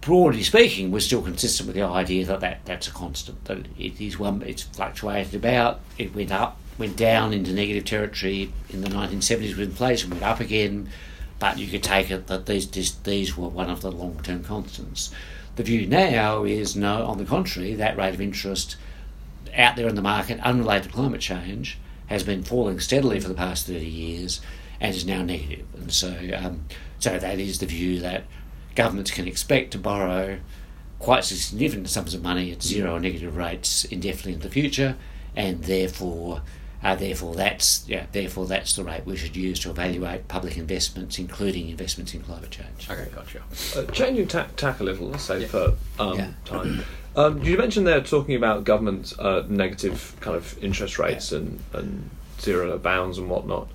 broadly 0.01 0.43
speaking, 0.43 0.91
was 0.91 1.05
still 1.05 1.21
consistent 1.21 1.67
with 1.67 1.75
the 1.75 1.83
idea 1.83 2.25
that, 2.25 2.39
that 2.39 2.65
that's 2.65 2.87
a 2.87 2.91
constant. 2.91 3.43
That 3.45 3.67
it 3.77 3.99
is 3.99 4.17
one, 4.17 4.41
it's 4.41 4.63
fluctuated 4.63 5.35
about. 5.35 5.81
It 5.97 6.15
went 6.15 6.31
up, 6.31 6.57
went 6.77 6.95
down 6.95 7.33
into 7.33 7.51
negative 7.51 7.85
territory 7.85 8.51
in 8.69 8.81
the 8.81 8.89
1970s 8.89 9.57
with 9.57 9.69
inflation, 9.69 10.09
went 10.09 10.23
up 10.23 10.39
again. 10.39 10.89
But 11.39 11.57
you 11.57 11.67
could 11.67 11.83
take 11.83 12.11
it 12.11 12.27
that 12.27 12.45
these 12.45 12.69
these, 12.69 12.95
these 12.95 13.37
were 13.37 13.47
one 13.47 13.69
of 13.69 13.81
the 13.81 13.91
long 13.91 14.19
term 14.21 14.43
constants. 14.43 15.11
The 15.55 15.63
view 15.63 15.87
now 15.87 16.43
is 16.43 16.75
no, 16.75 17.05
on 17.05 17.17
the 17.17 17.25
contrary, 17.25 17.73
that 17.75 17.97
rate 17.97 18.13
of 18.13 18.21
interest 18.21 18.75
out 19.55 19.75
there 19.75 19.87
in 19.87 19.95
the 19.95 20.01
market, 20.01 20.39
unrelated 20.41 20.83
to 20.83 20.89
climate 20.89 21.21
change, 21.21 21.77
has 22.07 22.23
been 22.23 22.43
falling 22.43 22.79
steadily 22.79 23.19
for 23.19 23.27
the 23.27 23.33
past 23.33 23.67
30 23.67 23.85
years 23.85 24.41
and 24.79 24.95
is 24.95 25.05
now 25.05 25.21
negative. 25.21 25.65
And 25.75 25.91
so, 25.91 26.15
um, 26.35 26.65
so 26.99 27.17
that 27.17 27.39
is 27.39 27.59
the 27.59 27.65
view 27.65 27.99
that 27.99 28.23
governments 28.75 29.11
can 29.11 29.27
expect 29.27 29.71
to 29.71 29.77
borrow 29.77 30.39
quite 30.99 31.23
significant 31.23 31.89
sums 31.89 32.13
of 32.13 32.21
money 32.21 32.51
at 32.51 32.61
zero 32.61 32.95
or 32.95 32.99
negative 32.99 33.35
rates 33.35 33.85
indefinitely 33.85 34.33
in 34.33 34.39
the 34.39 34.49
future, 34.49 34.95
and 35.35 35.63
therefore, 35.63 36.41
uh, 36.83 36.95
therefore 36.95 37.35
that's 37.35 37.83
yeah, 37.87 38.05
therefore 38.11 38.45
that's 38.45 38.75
the 38.75 38.83
rate 38.83 39.05
we 39.05 39.15
should 39.17 39.35
use 39.35 39.59
to 39.61 39.69
evaluate 39.69 40.27
public 40.27 40.57
investments, 40.57 41.19
including 41.19 41.69
investments 41.69 42.13
in 42.13 42.21
climate 42.21 42.51
change. 42.51 42.89
Okay, 42.89 43.07
gotcha. 43.13 43.41
Uh, 43.75 43.83
changing 43.91 44.27
tack, 44.27 44.55
tack 44.55 44.79
a 44.79 44.83
little, 44.83 45.07
let's 45.07 45.23
say 45.23 45.41
Yeah. 45.41 45.47
for 45.47 45.73
um, 45.99 46.17
Yeah. 46.17 46.31
time. 46.45 46.81
Um, 47.15 47.43
you 47.43 47.57
mentioned 47.57 47.85
there 47.87 48.01
talking 48.01 48.35
about 48.35 48.63
government 48.63 49.13
uh, 49.19 49.43
negative 49.49 50.15
kind 50.21 50.37
of 50.37 50.57
interest 50.63 50.97
rates 50.99 51.31
and, 51.31 51.59
and 51.73 52.09
zero 52.39 52.77
bounds 52.77 53.17
and 53.17 53.29
whatnot. 53.29 53.67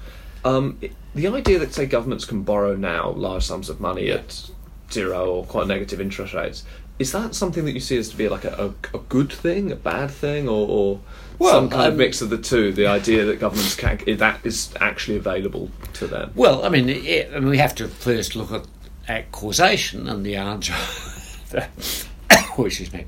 Um, 0.45 0.79
i- 0.83 0.90
the 1.14 1.27
idea 1.29 1.59
that 1.59 1.75
say 1.75 1.87
governments 1.87 2.25
can 2.25 2.43
borrow 2.43 2.75
now 2.77 3.11
large 3.11 3.43
sums 3.45 3.69
of 3.69 3.81
money 3.81 4.11
at 4.11 4.49
zero 4.90 5.27
or 5.31 5.45
quite 5.45 5.67
negative 5.67 6.01
interest 6.01 6.33
rates 6.35 6.64
is 6.99 7.11
that 7.12 7.35
something 7.35 7.64
that 7.64 7.73
you 7.73 7.81
see 7.81 7.97
as 7.99 8.09
to 8.09 8.17
be 8.17 8.29
like 8.29 8.45
a, 8.45 8.73
a, 8.93 8.97
a 8.97 9.01
good 9.09 9.33
thing, 9.33 9.73
a 9.73 9.77
bad 9.77 10.11
thing, 10.11 10.49
or, 10.49 10.67
or 10.69 11.01
Well, 11.38 11.53
some 11.53 11.70
kind 11.70 11.87
of 11.88 11.92
um, 11.92 11.99
mix 11.99 12.20
of 12.23 12.31
the 12.31 12.38
two? 12.38 12.73
The 12.73 12.87
idea 12.87 13.25
that 13.25 13.40
governments 13.40 13.75
can 13.75 13.99
that 14.18 14.40
is 14.44 14.73
actually 14.81 15.16
available 15.16 15.70
to 15.94 16.07
them. 16.07 16.33
Well, 16.35 16.64
I 16.64 16.68
mean, 16.68 16.88
it, 16.88 17.31
I 17.35 17.40
mean, 17.40 17.49
we 17.49 17.59
have 17.59 17.75
to 17.77 17.88
first 17.88 18.37
look 18.37 18.53
at, 18.53 18.66
at 19.09 19.33
causation 19.33 20.09
and 20.09 20.25
the 20.25 20.37
answer. 20.37 20.75
oh, 22.59 22.64
excuse 22.64 22.92
me. 22.92 23.07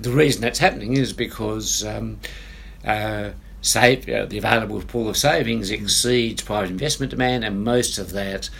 The 0.00 0.10
reason 0.10 0.42
that's 0.42 0.60
happening 0.60 0.96
is 0.96 1.12
because 1.12 1.84
um, 1.84 2.20
uh, 2.84 3.30
save, 3.60 4.08
uh, 4.08 4.26
the 4.26 4.38
available 4.38 4.80
pool 4.82 5.08
of 5.08 5.16
savings 5.16 5.70
exceeds 5.70 6.42
private 6.42 6.70
investment 6.70 7.10
demand, 7.10 7.44
and 7.44 7.64
most 7.64 7.98
of 7.98 8.12
that. 8.12 8.50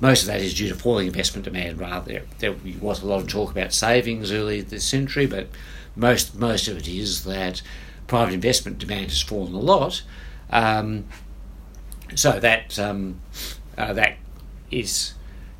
Most 0.00 0.22
of 0.22 0.26
that 0.26 0.40
is 0.40 0.52
due 0.52 0.68
to 0.68 0.74
falling 0.74 1.06
investment 1.06 1.44
demand. 1.44 1.78
Rather, 1.78 2.22
there 2.40 2.56
was 2.80 3.02
a 3.02 3.06
lot 3.06 3.20
of 3.20 3.28
talk 3.28 3.52
about 3.52 3.72
savings 3.72 4.32
early 4.32 4.60
this 4.60 4.84
century, 4.84 5.26
but 5.26 5.46
most 5.94 6.34
most 6.34 6.66
of 6.66 6.76
it 6.76 6.88
is 6.88 7.22
that 7.22 7.62
private 8.06 8.34
investment 8.34 8.78
demand 8.78 9.06
has 9.06 9.22
fallen 9.22 9.54
a 9.54 9.60
lot, 9.60 10.02
um, 10.50 11.04
so 12.14 12.38
that 12.40 12.78
um, 12.78 13.20
uh, 13.78 13.92
that 13.92 14.16
is 14.70 15.14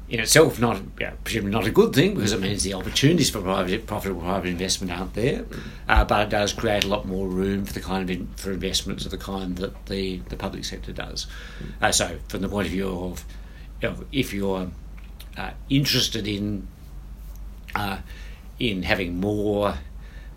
in 0.08 0.20
itself 0.20 0.60
not 0.60 0.80
yeah, 1.00 1.12
presumably 1.24 1.52
not 1.52 1.66
a 1.66 1.70
good 1.70 1.94
thing 1.94 2.14
because 2.14 2.32
it 2.32 2.40
means 2.40 2.62
the 2.62 2.74
opportunities 2.74 3.30
for 3.30 3.40
private 3.40 3.86
profitable 3.86 4.20
private 4.20 4.48
investment 4.48 4.92
aren't 4.92 5.14
there, 5.14 5.44
uh, 5.88 6.04
but 6.04 6.26
it 6.26 6.30
does 6.30 6.52
create 6.52 6.84
a 6.84 6.88
lot 6.88 7.06
more 7.06 7.26
room 7.26 7.64
for 7.64 7.72
the 7.72 7.80
kind 7.80 8.02
of 8.02 8.10
in, 8.14 8.26
for 8.36 8.52
investments 8.52 9.06
of 9.06 9.10
the 9.10 9.16
kind 9.16 9.56
that 9.56 9.86
the, 9.86 10.18
the 10.28 10.36
public 10.36 10.64
sector 10.64 10.92
does. 10.92 11.26
Uh, 11.80 11.90
so 11.90 12.18
from 12.28 12.42
the 12.42 12.48
point 12.48 12.66
of 12.66 12.72
view 12.72 12.88
of 12.88 13.24
you 13.80 13.88
know, 13.88 13.96
if 14.12 14.34
you're 14.34 14.68
uh, 15.38 15.50
interested 15.70 16.28
in 16.28 16.68
uh, 17.74 17.98
in 18.58 18.82
having 18.82 19.18
more 19.18 19.78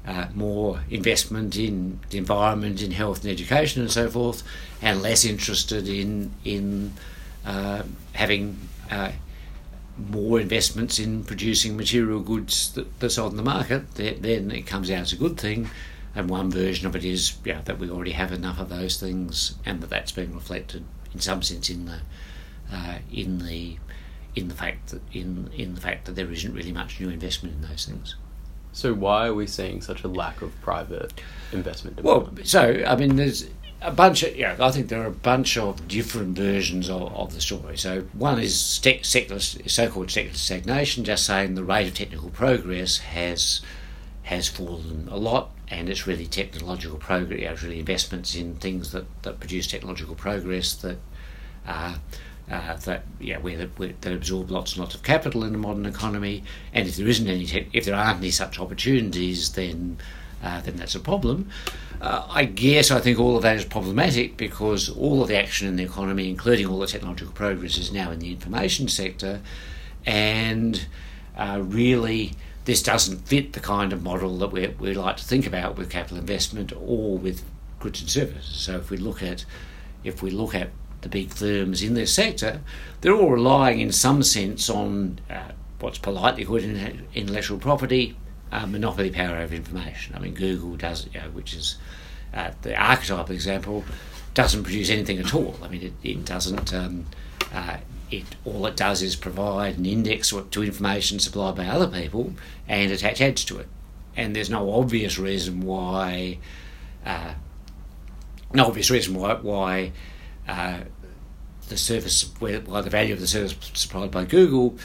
uh, 0.08 0.28
more 0.34 0.82
investment 0.90 1.58
in 1.58 2.00
the 2.10 2.18
environment, 2.18 2.82
in 2.82 2.92
health 2.92 3.24
and 3.24 3.32
education, 3.32 3.82
and 3.82 3.92
so 3.92 4.10
forth, 4.10 4.44
and 4.82 5.02
less 5.02 5.26
interested 5.26 5.88
in 5.88 6.32
in 6.44 6.94
uh, 7.46 7.84
having 8.14 8.58
uh, 8.92 9.12
more 9.98 10.40
investments 10.40 11.00
in 11.00 11.24
producing 11.24 11.78
material 11.78 12.20
goods 12.20 12.74
that, 12.74 13.00
that's 13.00 13.18
on 13.18 13.36
the 13.38 13.44
market. 13.44 13.96
Then, 13.96 14.52
it 14.52 14.68
comes 14.68 14.92
out 14.92 15.02
as 15.02 15.14
a 15.14 15.18
good 15.18 15.38
thing. 15.38 15.70
And 16.14 16.30
one 16.30 16.50
version 16.50 16.88
of 16.88 16.96
it 16.96 17.04
is 17.04 17.38
yeah, 17.44 17.62
that 17.66 17.78
we 17.78 17.90
already 17.90 18.12
have 18.12 18.32
enough 18.32 18.60
of 18.60 18.70
those 18.70 18.98
things, 18.98 19.56
and 19.66 19.82
that 19.82 19.90
that's 19.90 20.14
being 20.14 20.34
reflected 20.34 20.86
in 21.14 21.20
some 21.20 21.42
sense 21.42 21.70
in 21.70 21.86
the 21.86 22.00
uh, 22.72 23.00
in 23.12 23.40
the 23.40 23.78
in 24.36 24.48
the 24.48 24.56
fact 24.56 24.90
that 24.90 25.02
in 25.12 25.50
in 25.56 25.76
the 25.76 25.82
fact 25.82 26.06
that 26.06 26.16
there 26.16 26.32
isn't 26.32 26.54
really 26.54 26.72
much 26.72 27.00
new 27.00 27.10
investment 27.10 27.56
in 27.56 27.70
those 27.70 27.86
things. 27.86 28.16
So 28.76 28.94
why 28.94 29.28
are 29.28 29.34
we 29.34 29.48
seeing 29.48 29.82
such 29.82 30.04
a 30.04 30.10
lack 30.10 30.42
of 30.42 30.52
private 30.62 31.22
investment 31.54 32.04
Well, 32.04 32.30
so 32.44 32.84
I 32.86 32.98
mean, 32.98 33.16
there's 33.16 33.48
a 33.82 33.90
bunch 33.90 34.22
of 34.22 34.36
yeah. 34.36 34.58
I 34.60 34.70
think 34.72 34.90
there 34.90 35.02
are 35.02 35.08
a 35.08 35.12
bunch 35.12 35.58
of 35.58 35.88
different 35.88 36.36
versions 36.38 36.90
of, 36.90 37.14
of 37.16 37.34
the 37.34 37.40
story. 37.40 37.78
So 37.78 38.02
one 38.12 38.38
is 38.38 38.60
secular, 38.60 39.40
so-called 39.40 40.12
secular 40.12 40.36
stagnation, 40.36 41.06
just 41.06 41.26
saying 41.26 41.56
the 41.56 41.64
rate 41.64 41.88
of 41.88 41.94
technical 41.94 42.30
progress 42.32 42.98
has 42.98 43.62
has 44.24 44.50
fallen 44.50 45.08
a 45.10 45.16
lot, 45.16 45.52
and 45.70 45.88
it's 45.88 46.06
really 46.06 46.26
technological 46.26 46.98
progress, 46.98 47.40
you 47.40 47.46
know, 47.46 47.54
it's 47.54 47.64
really 47.64 47.80
investments 47.80 48.36
in 48.36 48.56
things 48.56 48.92
that, 48.92 49.06
that 49.22 49.40
produce 49.40 49.68
technological 49.68 50.16
progress 50.16 50.74
that. 50.76 50.98
Uh, 51.66 51.96
uh, 52.50 52.76
that 52.76 53.04
yeah, 53.20 53.38
where, 53.38 53.58
the, 53.58 53.66
where 53.78 53.94
that 54.02 54.14
absorb 54.14 54.52
lots 54.52 54.74
and 54.74 54.82
lots 54.82 54.96
of 54.96 55.04
capital 55.04 55.44
in 55.44 55.52
the 55.52 55.58
modern 55.58 55.86
economy, 55.86 56.44
and 56.74 56.88
if 56.88 56.96
there 56.98 57.08
isn't 57.08 57.28
any, 57.28 57.46
te- 57.46 57.68
if 57.74 57.86
there 57.86 57.96
aren't 57.96 58.20
any 58.20 58.32
such 58.32 58.60
opportunities, 58.60 59.54
then 59.54 59.98
uh, 60.44 60.62
then 60.62 60.76
that's 60.76 60.96
a 60.96 61.00
problem. 61.00 61.50
Uh, 62.02 62.26
I 62.30 62.46
guess 62.46 62.92
I 62.92 63.00
think 63.00 63.20
all 63.20 63.36
of 63.36 63.42
that 63.44 63.56
is 63.56 63.66
problematic 63.66 64.38
because 64.38 64.90
all 64.90 65.22
of 65.22 65.28
the 65.28 65.38
action 65.38 65.68
in 65.68 65.76
the 65.76 65.84
economy, 65.84 66.30
including 66.30 66.68
all 66.68 66.80
the 66.80 66.88
technological 66.88 67.34
progress, 67.34 67.78
is 67.78 67.92
now 67.92 68.12
in 68.12 68.20
the 68.20 68.32
information 68.32 68.88
sector, 68.88 69.42
and 70.06 70.86
uh, 71.36 71.62
really 71.64 72.34
this 72.66 72.82
doesn't 72.82 73.28
fit 73.28 73.54
the 73.54 73.60
kind 73.60 73.94
of 73.94 74.04
model 74.04 74.38
that 74.40 74.52
we, 74.52 74.68
we 74.80 74.94
like 74.94 75.18
to 75.18 75.24
think 75.24 75.46
about 75.48 75.78
with 75.78 75.90
capital 75.90 76.18
investment 76.18 76.74
or 76.76 77.18
with 77.18 77.44
goods 77.80 78.02
and 78.02 78.10
services. 78.10 78.56
So 78.56 78.78
if 78.78 78.90
we 78.90 78.98
look 78.98 79.24
at 79.24 79.46
if 80.04 80.22
we 80.22 80.30
look 80.32 80.54
at 80.54 80.70
the 81.06 81.10
big 81.10 81.32
firms 81.32 81.84
in 81.84 81.94
this 81.94 82.12
sector, 82.12 82.62
they're 83.02 83.14
all 83.14 83.30
relying 83.30 83.80
in 83.80 83.92
some 83.92 84.24
sense 84.24 84.70
on 84.70 85.20
uh, 85.30 85.52
what's 85.80 86.00
politely 86.00 86.44
called 86.44 86.64
intellectual 87.14 87.60
property, 87.60 88.18
uh, 88.52 88.66
monopoly 88.66 89.12
power 89.12 89.38
over 89.38 89.54
information. 89.54 90.16
I 90.16 90.20
mean, 90.20 90.34
Google 90.34 90.76
does, 90.76 91.08
you 91.14 91.22
know, 91.22 91.30
which 91.30 91.54
is 91.54 91.78
uh, 92.34 92.52
the 92.64 92.76
archetypal 92.76 93.36
example, 93.36 93.86
doesn't 94.34 94.64
produce 94.64 94.90
anything 94.90 95.20
at 95.20 95.36
all. 95.36 95.56
I 95.62 95.68
mean, 95.68 95.84
it, 95.84 95.94
it 96.04 96.26
doesn't. 96.26 96.74
Um, 96.74 97.06
uh, 97.54 97.78
it 98.10 98.24
all 98.44 98.66
it 98.66 98.76
does 98.76 99.02
is 99.02 99.16
provide 99.16 99.78
an 99.78 99.86
index 99.86 100.34
to 100.52 100.64
information 100.64 101.20
supplied 101.20 101.56
by 101.56 101.68
other 101.68 101.88
people 101.88 102.34
and 102.68 102.92
attach 102.92 103.22
ads 103.22 103.46
to 103.46 103.60
it. 103.60 103.68
And 104.16 104.36
there's 104.36 104.50
no 104.50 104.74
obvious 104.74 105.20
reason 105.20 105.62
why. 105.62 106.40
Uh, 107.06 107.36
no 108.54 108.68
obvious 108.68 108.90
reason 108.90 109.14
why 109.14 109.36
why 109.36 109.92
uh, 110.48 110.80
the 111.70 111.78
service 111.78 112.32
where, 112.40 112.60
why 112.62 112.82
the 112.82 112.90
value 112.90 113.14
of 113.14 113.20
the 113.20 113.28
service 113.28 113.56
supplied 113.74 114.12
by 114.12 114.26
Google 114.26 114.78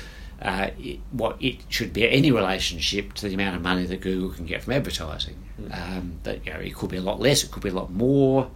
uh, 0.42 0.70
it, 0.78 1.00
what 1.10 1.42
it 1.42 1.58
should 1.68 1.92
be 1.92 2.08
any 2.08 2.30
relationship 2.30 3.12
to 3.14 3.28
the 3.28 3.34
amount 3.34 3.56
of 3.56 3.62
money 3.62 3.84
that 3.84 4.00
Google 4.00 4.30
can 4.30 4.46
get 4.46 4.62
from 4.62 4.72
advertising. 4.72 5.36
Um, 5.70 6.18
that 6.22 6.46
you 6.46 6.52
know, 6.52 6.60
it 6.60 6.74
could 6.74 6.90
be 6.90 6.96
a 6.96 7.02
lot 7.02 7.20
less, 7.20 7.44
it 7.44 7.50
could 7.50 7.62
be 7.62 7.68
a 7.68 7.74
lot 7.74 7.92
more. 7.92 8.50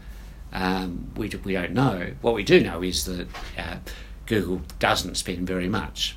Um, 0.53 1.11
we, 1.17 1.29
we 1.45 1.53
don't 1.53 1.73
know. 1.73 2.13
What 2.23 2.35
we 2.35 2.43
do 2.43 2.61
know 2.61 2.83
is 2.83 3.05
that 3.05 3.29
uh, 3.59 3.77
Google 4.27 4.63
doesn't 4.79 5.17
spend 5.17 5.47
very 5.47 5.69
much. 5.69 6.17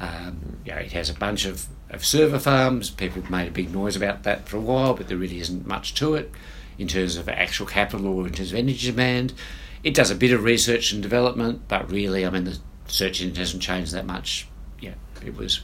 Um, 0.00 0.58
you 0.64 0.72
know, 0.72 0.78
it 0.78 0.92
has 0.92 1.08
a 1.08 1.14
bunch 1.14 1.46
of, 1.46 1.66
of 1.90 2.04
server 2.04 2.38
farms. 2.38 2.90
People 2.90 3.22
have 3.22 3.30
made 3.30 3.48
a 3.48 3.52
big 3.52 3.72
noise 3.72 3.96
about 3.96 4.24
that 4.24 4.48
for 4.48 4.58
a 4.58 4.60
while, 4.60 4.94
but 4.94 5.08
there 5.08 5.16
really 5.16 5.40
isn't 5.40 5.66
much 5.66 5.94
to 5.94 6.14
it 6.14 6.30
in 6.76 6.86
terms 6.86 7.16
of 7.16 7.28
actual 7.28 7.66
capital 7.66 8.06
or 8.06 8.26
in 8.26 8.34
terms 8.34 8.52
of 8.52 8.58
energy 8.58 8.90
demand. 8.90 9.32
It 9.88 9.94
does 9.94 10.10
a 10.10 10.14
bit 10.14 10.32
of 10.32 10.44
research 10.44 10.92
and 10.92 11.02
development, 11.02 11.62
but 11.66 11.90
really, 11.90 12.26
I 12.26 12.30
mean, 12.30 12.44
the 12.44 12.58
search 12.88 13.22
engine 13.22 13.36
hasn't 13.36 13.62
changed 13.62 13.92
that 13.92 14.04
much. 14.04 14.46
Yeah, 14.80 14.94
it 15.24 15.34
was 15.34 15.60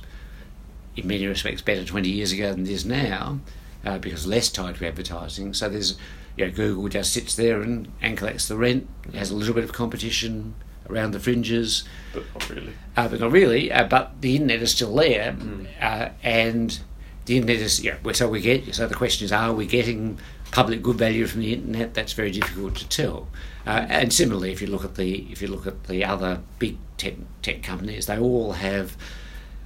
in 0.97 1.07
many 1.07 1.27
respects 1.27 1.61
better 1.61 1.85
20 1.85 2.09
years 2.09 2.33
ago 2.33 2.51
than 2.53 2.63
it 2.67 2.71
is 2.71 2.87
now 2.87 3.41
uh, 3.85 3.99
because 3.99 4.27
less 4.27 4.49
tied 4.49 4.77
to 4.77 4.87
advertising. 4.87 5.53
So 5.53 5.69
there's, 5.69 5.99
you 6.39 6.47
know, 6.47 6.53
Google 6.53 6.89
just 6.89 7.13
sits 7.13 7.35
there 7.37 7.61
and, 7.61 7.93
and 8.01 8.17
collects 8.17 8.49
the 8.49 8.57
rent, 8.57 8.89
it 9.09 9.15
has 9.15 9.31
a 9.31 9.37
little 9.37 9.53
bit 9.55 9.65
of 9.65 9.75
competition 9.75 10.55
around 10.89 11.11
the 11.11 11.21
fringes, 11.21 11.85
But 12.15 12.25
not 12.33 12.49
really. 12.49 12.73
uh, 12.97 13.09
but 13.09 13.21
not 13.21 13.31
really. 13.31 13.71
Uh, 13.71 13.85
but 13.89 14.23
the 14.23 14.37
internet 14.37 14.63
is 14.63 14.71
still 14.73 14.95
there, 14.95 15.37
uh, 15.83 16.09
and 16.23 16.79
the 17.27 17.37
internet 17.37 17.57
is 17.57 17.85
yeah. 17.85 17.97
So 18.13 18.29
we 18.29 18.41
get. 18.41 18.75
So 18.75 18.87
the 18.87 18.95
question 18.95 19.27
is, 19.27 19.33
are 19.33 19.53
we 19.53 19.67
getting 19.67 20.19
public 20.55 20.83
good 20.83 20.97
value 20.97 21.27
from 21.27 21.41
the 21.41 21.53
internet? 21.53 21.95
That's 21.95 22.13
very 22.13 22.31
difficult 22.31 22.77
to 22.77 22.89
tell. 22.89 23.29
Uh, 23.67 23.87
and 23.89 24.13
similarly, 24.13 24.53
if 24.53 24.63
you 24.63 24.69
look 24.69 24.85
at 24.85 24.95
the 24.95 25.27
if 25.31 25.43
you 25.43 25.49
look 25.49 25.67
at 25.67 25.85
the 25.85 26.05
other 26.05 26.41
big 26.59 26.79
tech, 26.97 27.15
tech 27.43 27.63
companies, 27.63 28.07
they 28.07 28.19
all 28.19 28.53
have 28.53 28.97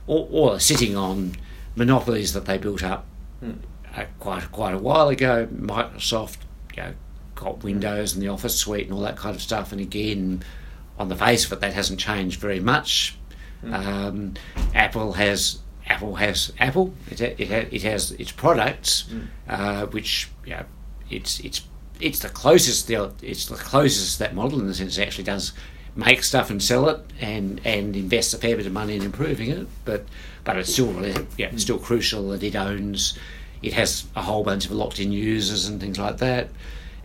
all, 0.06 0.28
all 0.32 0.52
are 0.52 0.58
sitting 0.58 0.96
on 0.96 1.36
monopolies 1.76 2.32
that 2.32 2.46
they 2.46 2.56
built 2.56 2.82
up 2.82 3.04
uh, 3.42 4.04
quite 4.18 4.50
quite 4.50 4.72
a 4.72 4.78
while 4.78 5.08
ago. 5.08 5.46
Microsoft, 5.52 6.38
you 6.74 6.82
know, 6.82 6.94
got 7.34 7.62
Windows 7.62 8.14
and 8.14 8.22
the 8.22 8.28
Office 8.28 8.56
suite 8.58 8.86
and 8.86 8.94
all 8.94 9.02
that 9.02 9.16
kind 9.16 9.36
of 9.36 9.42
stuff. 9.42 9.72
And 9.72 9.80
again, 9.80 10.42
on 10.98 11.08
the 11.08 11.16
face 11.16 11.44
of 11.44 11.52
it, 11.52 11.60
that 11.60 11.74
hasn't 11.74 12.00
changed 12.00 12.40
very 12.40 12.60
much. 12.60 13.16
Um, 13.62 14.34
Apple 14.74 15.12
has 15.14 15.58
Apple 15.86 16.14
has 16.14 16.52
Apple. 16.58 16.94
It 17.10 17.20
it, 17.20 17.40
it 17.50 17.82
has 17.82 18.12
its 18.12 18.32
products, 18.32 19.04
uh, 19.48 19.86
which 19.86 20.30
you 20.44 20.52
know, 20.52 20.64
it's 21.10 21.40
it's 21.40 21.62
it's 22.00 22.20
the 22.20 22.28
closest 22.28 22.90
it's 22.90 23.46
the 23.46 23.56
closest 23.56 24.18
that 24.20 24.34
model 24.34 24.60
in 24.60 24.66
the 24.66 24.74
sense 24.74 24.98
it 24.98 25.02
actually 25.02 25.24
does 25.24 25.52
make 25.96 26.22
stuff 26.22 26.48
and 26.48 26.62
sell 26.62 26.88
it 26.88 27.00
and 27.20 27.60
and 27.64 27.96
invest 27.96 28.32
a 28.32 28.38
fair 28.38 28.56
bit 28.56 28.66
of 28.66 28.72
money 28.72 28.96
in 28.96 29.02
improving 29.02 29.50
it. 29.50 29.66
But 29.84 30.06
but 30.44 30.56
it's 30.56 30.72
still 30.72 30.92
really- 30.92 31.26
yeah 31.36 31.48
it's 31.52 31.62
still 31.62 31.78
crucial 31.78 32.28
that 32.30 32.42
it 32.42 32.56
owns. 32.56 33.18
It 33.60 33.72
has 33.72 34.06
a 34.14 34.22
whole 34.22 34.44
bunch 34.44 34.66
of 34.66 34.70
locked-in 34.70 35.10
users 35.10 35.66
and 35.66 35.80
things 35.80 35.98
like 35.98 36.18
that. 36.18 36.48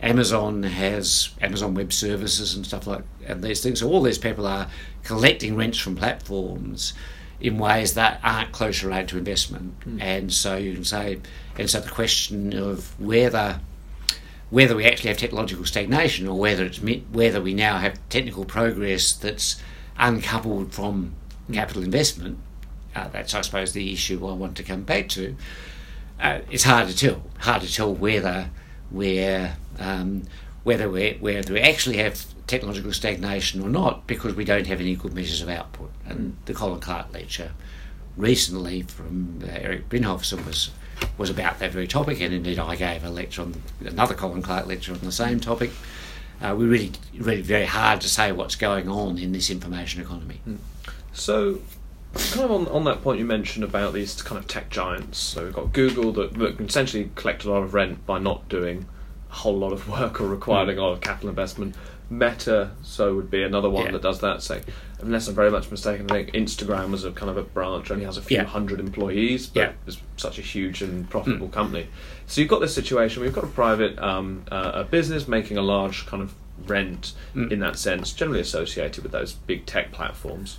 Amazon 0.00 0.62
has 0.62 1.30
Amazon 1.40 1.74
Web 1.74 1.92
Services 1.92 2.54
and 2.54 2.64
stuff 2.64 2.86
like 2.86 3.02
and 3.26 3.42
these 3.42 3.60
things. 3.62 3.80
So 3.80 3.88
all 3.90 4.02
these 4.02 4.18
people 4.18 4.46
are 4.46 4.68
collecting 5.02 5.56
rents 5.56 5.78
from 5.78 5.96
platforms 5.96 6.94
in 7.40 7.58
ways 7.58 7.94
that 7.94 8.20
aren't 8.22 8.52
closely 8.52 8.88
related 8.88 9.08
to 9.08 9.18
investment. 9.18 9.74
Hmm. 9.82 10.00
And 10.00 10.32
so 10.32 10.56
you 10.56 10.72
can 10.74 10.84
say, 10.84 11.18
and 11.58 11.68
so 11.68 11.80
the 11.80 11.90
question 11.90 12.56
of 12.56 12.98
whether 13.00 13.60
whether 14.54 14.76
we 14.76 14.84
actually 14.84 15.08
have 15.08 15.18
technological 15.18 15.64
stagnation 15.64 16.28
or 16.28 16.38
whether 16.38 16.64
it's 16.64 16.78
whether 17.10 17.42
we 17.42 17.52
now 17.52 17.78
have 17.78 17.98
technical 18.08 18.44
progress 18.44 19.12
that's 19.12 19.60
uncoupled 19.98 20.72
from 20.72 21.12
capital 21.52 21.82
investment. 21.82 22.38
Uh, 22.94 23.08
that's, 23.08 23.34
I 23.34 23.40
suppose, 23.40 23.72
the 23.72 23.92
issue 23.92 24.24
I 24.24 24.32
want 24.32 24.56
to 24.58 24.62
come 24.62 24.84
back 24.84 25.08
to. 25.08 25.34
Uh, 26.20 26.38
it's 26.52 26.62
hard 26.62 26.86
to 26.86 26.96
tell. 26.96 27.20
Hard 27.38 27.62
to 27.62 27.74
tell 27.74 27.92
whether 27.92 28.48
we're 28.92 29.56
um, 29.80 30.22
whether 30.62 30.88
we 30.88 31.16
whether 31.18 31.52
we 31.52 31.60
actually 31.60 31.96
have 31.96 32.24
technological 32.46 32.92
stagnation 32.92 33.60
or 33.60 33.68
not 33.68 34.06
because 34.06 34.36
we 34.36 34.44
don't 34.44 34.68
have 34.68 34.80
any 34.80 34.94
good 34.94 35.14
measures 35.14 35.42
of 35.42 35.48
output. 35.48 35.90
And 36.06 36.36
the 36.44 36.54
Colin 36.54 36.78
Clark 36.78 37.12
lecture 37.12 37.50
recently 38.16 38.82
from 38.82 39.40
uh, 39.42 39.48
Erik 39.48 39.88
Brynjolfsson 39.88 40.46
was 40.46 40.70
was 41.18 41.30
about 41.30 41.58
that 41.60 41.70
very 41.72 41.86
topic, 41.86 42.20
and 42.20 42.32
indeed 42.34 42.58
I 42.58 42.76
gave 42.76 43.04
a 43.04 43.10
lecture 43.10 43.42
on 43.42 43.54
another 43.80 44.14
Colin 44.14 44.42
Clark 44.42 44.66
lecture 44.66 44.92
on 44.92 45.00
the 45.00 45.12
same 45.12 45.40
topic. 45.40 45.70
Uh, 46.42 46.54
we 46.56 46.64
really, 46.66 46.92
really 47.16 47.42
very 47.42 47.66
hard 47.66 48.00
to 48.02 48.08
say 48.08 48.32
what's 48.32 48.56
going 48.56 48.88
on 48.88 49.18
in 49.18 49.32
this 49.32 49.50
information 49.50 50.02
economy. 50.02 50.40
So, 51.12 51.60
kind 52.32 52.44
of 52.44 52.50
on, 52.50 52.68
on 52.68 52.84
that 52.84 53.02
point 53.02 53.18
you 53.18 53.24
mentioned 53.24 53.64
about 53.64 53.92
these 53.94 54.20
kind 54.22 54.38
of 54.38 54.46
tech 54.48 54.68
giants. 54.70 55.18
So 55.18 55.44
we've 55.44 55.52
got 55.54 55.72
Google 55.72 56.12
that, 56.12 56.34
that 56.34 56.56
can 56.56 56.66
essentially 56.66 57.10
collect 57.14 57.44
a 57.44 57.50
lot 57.50 57.62
of 57.62 57.72
rent 57.72 58.04
by 58.06 58.18
not 58.18 58.48
doing 58.48 58.86
a 59.30 59.34
whole 59.34 59.56
lot 59.56 59.72
of 59.72 59.88
work 59.88 60.20
or 60.20 60.26
requiring 60.28 60.76
a 60.76 60.82
lot 60.82 60.92
of 60.92 61.00
capital 61.00 61.28
investment. 61.30 61.76
Meta, 62.10 62.72
so 62.82 63.14
would 63.14 63.30
be 63.30 63.42
another 63.42 63.70
one 63.70 63.86
Yeah. 63.86 63.92
that 63.92 64.02
does 64.02 64.20
that. 64.20 64.42
Say, 64.42 64.62
unless 65.04 65.28
I'm 65.28 65.34
very 65.34 65.50
much 65.50 65.70
mistaken, 65.70 66.10
I 66.10 66.24
think 66.24 66.32
Instagram 66.32 66.94
as 66.94 67.04
a 67.04 67.12
kind 67.12 67.30
of 67.30 67.36
a 67.36 67.42
branch 67.42 67.90
only 67.90 68.04
has 68.04 68.16
a 68.16 68.22
few 68.22 68.38
Yeah. 68.38 68.44
hundred 68.44 68.80
employees, 68.80 69.46
but 69.46 69.60
Yeah. 69.60 69.72
is 69.86 69.98
such 70.16 70.38
a 70.38 70.42
huge 70.42 70.82
and 70.82 71.08
profitable 71.10 71.48
company. 71.48 71.86
So 72.26 72.40
you've 72.40 72.50
got 72.50 72.60
this 72.60 72.74
situation. 72.74 73.22
We've 73.22 73.32
got 73.34 73.44
a 73.44 73.48
private 73.48 73.98
um, 73.98 74.44
uh, 74.50 74.72
a 74.74 74.84
business 74.84 75.28
making 75.28 75.56
a 75.58 75.62
large 75.62 76.06
kind 76.06 76.22
of 76.22 76.34
rent 76.66 77.12
in 77.34 77.58
that 77.60 77.76
sense, 77.78 78.12
generally 78.12 78.40
associated 78.40 79.02
with 79.02 79.12
those 79.12 79.32
big 79.32 79.66
tech 79.66 79.92
platforms. 79.92 80.58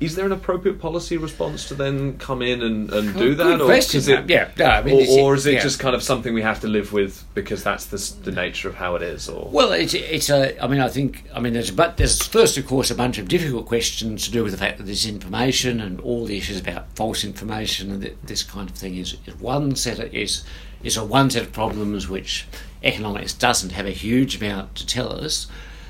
Is 0.00 0.14
there 0.14 0.26
an 0.26 0.32
appropriate 0.32 0.80
policy 0.80 1.16
response 1.16 1.66
to 1.68 1.74
then 1.74 2.18
come 2.18 2.40
in 2.40 2.62
and, 2.62 2.92
and 2.92 3.16
do 3.16 3.34
that, 3.34 3.44
Good 3.44 3.60
or 3.62 3.64
question, 3.64 3.98
is 3.98 4.06
it, 4.06 4.30
yeah. 4.30 4.48
No, 4.56 4.66
I 4.66 4.82
mean, 4.82 5.18
or, 5.18 5.30
or 5.30 5.34
is 5.34 5.44
it 5.44 5.54
yeah. 5.54 5.60
just 5.60 5.80
kind 5.80 5.92
of 5.94 6.04
something 6.04 6.32
we 6.32 6.42
have 6.42 6.60
to 6.60 6.68
live 6.68 6.92
with 6.92 7.24
because 7.34 7.64
that's 7.64 7.86
the, 7.86 8.22
the 8.22 8.30
nature 8.30 8.68
of 8.68 8.76
how 8.76 8.94
it 8.94 9.02
is? 9.02 9.28
Or 9.28 9.48
Well, 9.50 9.72
it's 9.72 9.94
it's 9.94 10.30
a. 10.30 10.62
I 10.62 10.68
mean, 10.68 10.80
I 10.80 10.88
think. 10.88 11.24
I 11.34 11.40
mean, 11.40 11.52
there's 11.52 11.72
but 11.72 11.96
there's 11.96 12.24
first, 12.24 12.56
of 12.56 12.66
course, 12.66 12.92
a 12.92 12.94
bunch 12.94 13.18
of 13.18 13.26
difficult 13.26 13.66
questions 13.66 14.24
to 14.26 14.30
do 14.30 14.44
with 14.44 14.52
the 14.52 14.58
fact 14.58 14.78
that 14.78 14.84
there's 14.84 15.04
information 15.04 15.80
and 15.80 16.00
all 16.00 16.26
the 16.26 16.36
issues 16.36 16.60
about 16.60 16.86
false 16.94 17.24
information 17.24 17.90
and 17.90 18.02
this 18.22 18.44
kind 18.44 18.70
of 18.70 18.76
thing 18.76 18.94
is, 18.94 19.16
is 19.26 19.34
one 19.40 19.74
set 19.74 19.98
of, 19.98 20.14
is 20.14 20.44
is 20.84 20.96
a 20.96 21.04
one 21.04 21.28
set 21.28 21.42
of 21.42 21.52
problems 21.52 22.08
which 22.08 22.46
economics 22.84 23.32
doesn't 23.34 23.72
have 23.72 23.86
a 23.86 23.90
huge 23.90 24.36
amount 24.36 24.76
to 24.76 24.86
tell 24.86 25.12
us. 25.12 25.48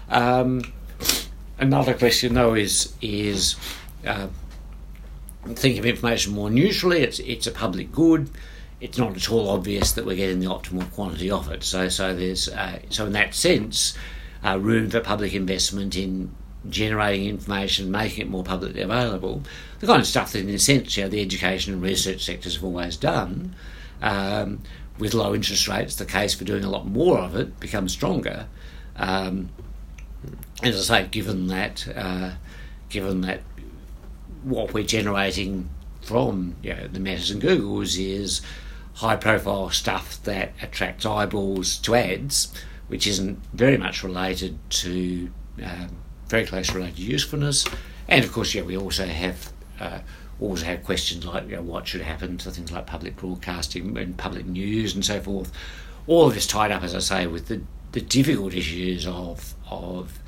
Um, 0.09 0.73
another 1.59 1.95
question, 1.95 2.35
though, 2.35 2.55
is 2.55 2.95
is 3.03 3.57
uh, 4.07 4.29
think 5.47 5.79
of 5.79 5.87
information 5.87 6.35
more 6.35 6.51
neutrally. 6.51 7.03
It's 7.03 7.19
it's 7.21 7.47
a 7.47 7.53
public 7.53 7.93
good. 7.93 8.31
It's 8.81 8.97
not 8.97 9.17
at 9.17 9.31
all 9.31 9.49
obvious 9.49 9.93
that 9.93 10.07
we're 10.07 10.17
getting 10.17 10.41
the 10.41 10.47
optimal 10.47 10.91
quantity 10.93 11.31
of 11.31 11.51
it. 11.51 11.65
So 11.65 11.89
so 11.89 12.15
there's 12.15 12.49
uh, 12.49 12.81
so 12.91 13.07
in 13.07 13.13
that 13.13 13.35
sense, 13.35 13.97
uh, 14.45 14.59
room 14.59 14.91
for 14.91 15.01
public 15.01 15.35
investment 15.35 15.97
in 15.97 16.35
generating 16.69 17.27
information, 17.29 17.91
making 17.91 18.27
it 18.27 18.31
more 18.31 18.45
publicly 18.45 18.83
available. 18.83 19.43
The 19.81 19.87
kind 19.87 20.01
of 20.01 20.07
stuff 20.07 20.33
that, 20.33 20.41
in 20.41 20.49
a 20.51 20.59
sense, 20.59 20.97
you 20.97 21.05
know, 21.05 21.09
the 21.09 21.23
education 21.23 21.73
and 21.73 21.83
research 21.83 22.25
sectors 22.25 22.55
have 22.55 22.65
always 22.65 22.97
done. 22.97 23.55
Um, 24.03 24.61
with 24.99 25.15
low 25.15 25.35
interest 25.35 25.69
rates, 25.69 25.97
the 25.97 26.05
case 26.05 26.35
for 26.35 26.45
doing 26.45 26.65
a 26.65 26.71
lot 26.71 26.87
more 26.87 27.19
of 27.19 27.37
it 27.37 27.61
becomes 27.61 27.93
stronger. 27.93 28.47
Um, 28.97 29.51
as 30.63 30.91
I 30.91 31.03
say, 31.03 31.09
given 31.09 31.47
that, 31.49 31.87
uh, 31.95 32.33
given 32.89 33.21
that 33.23 33.43
what 34.49 34.73
we're 34.73 34.85
generating 34.85 35.69
from 36.03 36.57
you 36.63 36.75
know, 36.75 36.89
the 36.89 37.01
Metas 37.01 37.31
and 37.31 37.43
Googles 37.43 37.99
is 37.99 38.41
high 38.95 39.17
profile 39.17 39.71
stuff 39.71 40.23
that 40.25 40.53
attracts 40.63 41.07
eyeballs 41.07 41.77
to 41.79 41.95
ads, 41.95 42.53
which 42.89 43.07
isn't 43.07 43.39
very 43.53 43.77
much 43.77 44.03
related 44.03 44.59
to 44.71 45.31
um, 45.63 45.89
very 46.29 46.47
close 46.47 46.73
related 46.73 46.97
to 46.97 47.03
usefulness. 47.03 47.67
And 48.09 48.25
of 48.25 48.33
course, 48.33 48.55
yeah, 48.55 48.63
we 48.63 48.77
also 48.77 49.07
have 49.07 49.53
uh, 49.81 50.01
also 50.41 50.65
have 50.65 50.85
questions 50.85 51.25
like 51.25 51.49
you 51.49 51.57
know, 51.57 51.63
what 51.63 51.87
should 51.87 52.01
happen 52.01 52.39
to 52.39 52.51
things 52.51 52.73
like 52.73 52.87
public 52.87 53.17
broadcasting 53.17 53.97
and 53.99 54.17
public 54.17 54.47
news 54.47 54.95
and 54.95 55.05
so 55.05 55.21
forth. 55.21 55.53
All 56.07 56.27
of 56.27 56.35
this 56.35 56.47
tied 56.47 56.73
up, 56.73 56.83
as 56.83 56.95
I 56.95 57.01
say, 57.01 57.27
with 57.27 57.49
the, 57.49 57.61
the 57.93 58.01
difficult 58.01 58.55
issues 58.55 59.07
of 59.07 59.55
of 59.71 60.21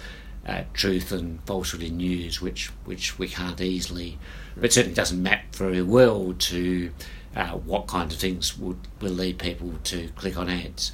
uh, 0.51 0.65
truth 0.75 1.13
and 1.13 1.41
falsehood 1.45 1.83
in 1.83 1.97
news, 1.99 2.43
which 2.43 2.67
which 2.85 3.19
we 3.19 3.29
can't 3.29 3.61
easily, 3.61 4.19
but 4.57 4.73
certainly 4.73 4.95
doesn't 4.95 5.23
map 5.23 5.55
very 5.55 5.81
well 5.81 6.35
to 6.39 6.91
uh, 7.37 7.51
what 7.51 7.87
kind 7.87 8.11
of 8.11 8.19
things 8.19 8.59
would 8.59 8.79
will 9.01 9.13
lead 9.13 9.39
people 9.39 9.75
to 9.85 10.09
click 10.17 10.37
on 10.37 10.49
ads. 10.49 10.91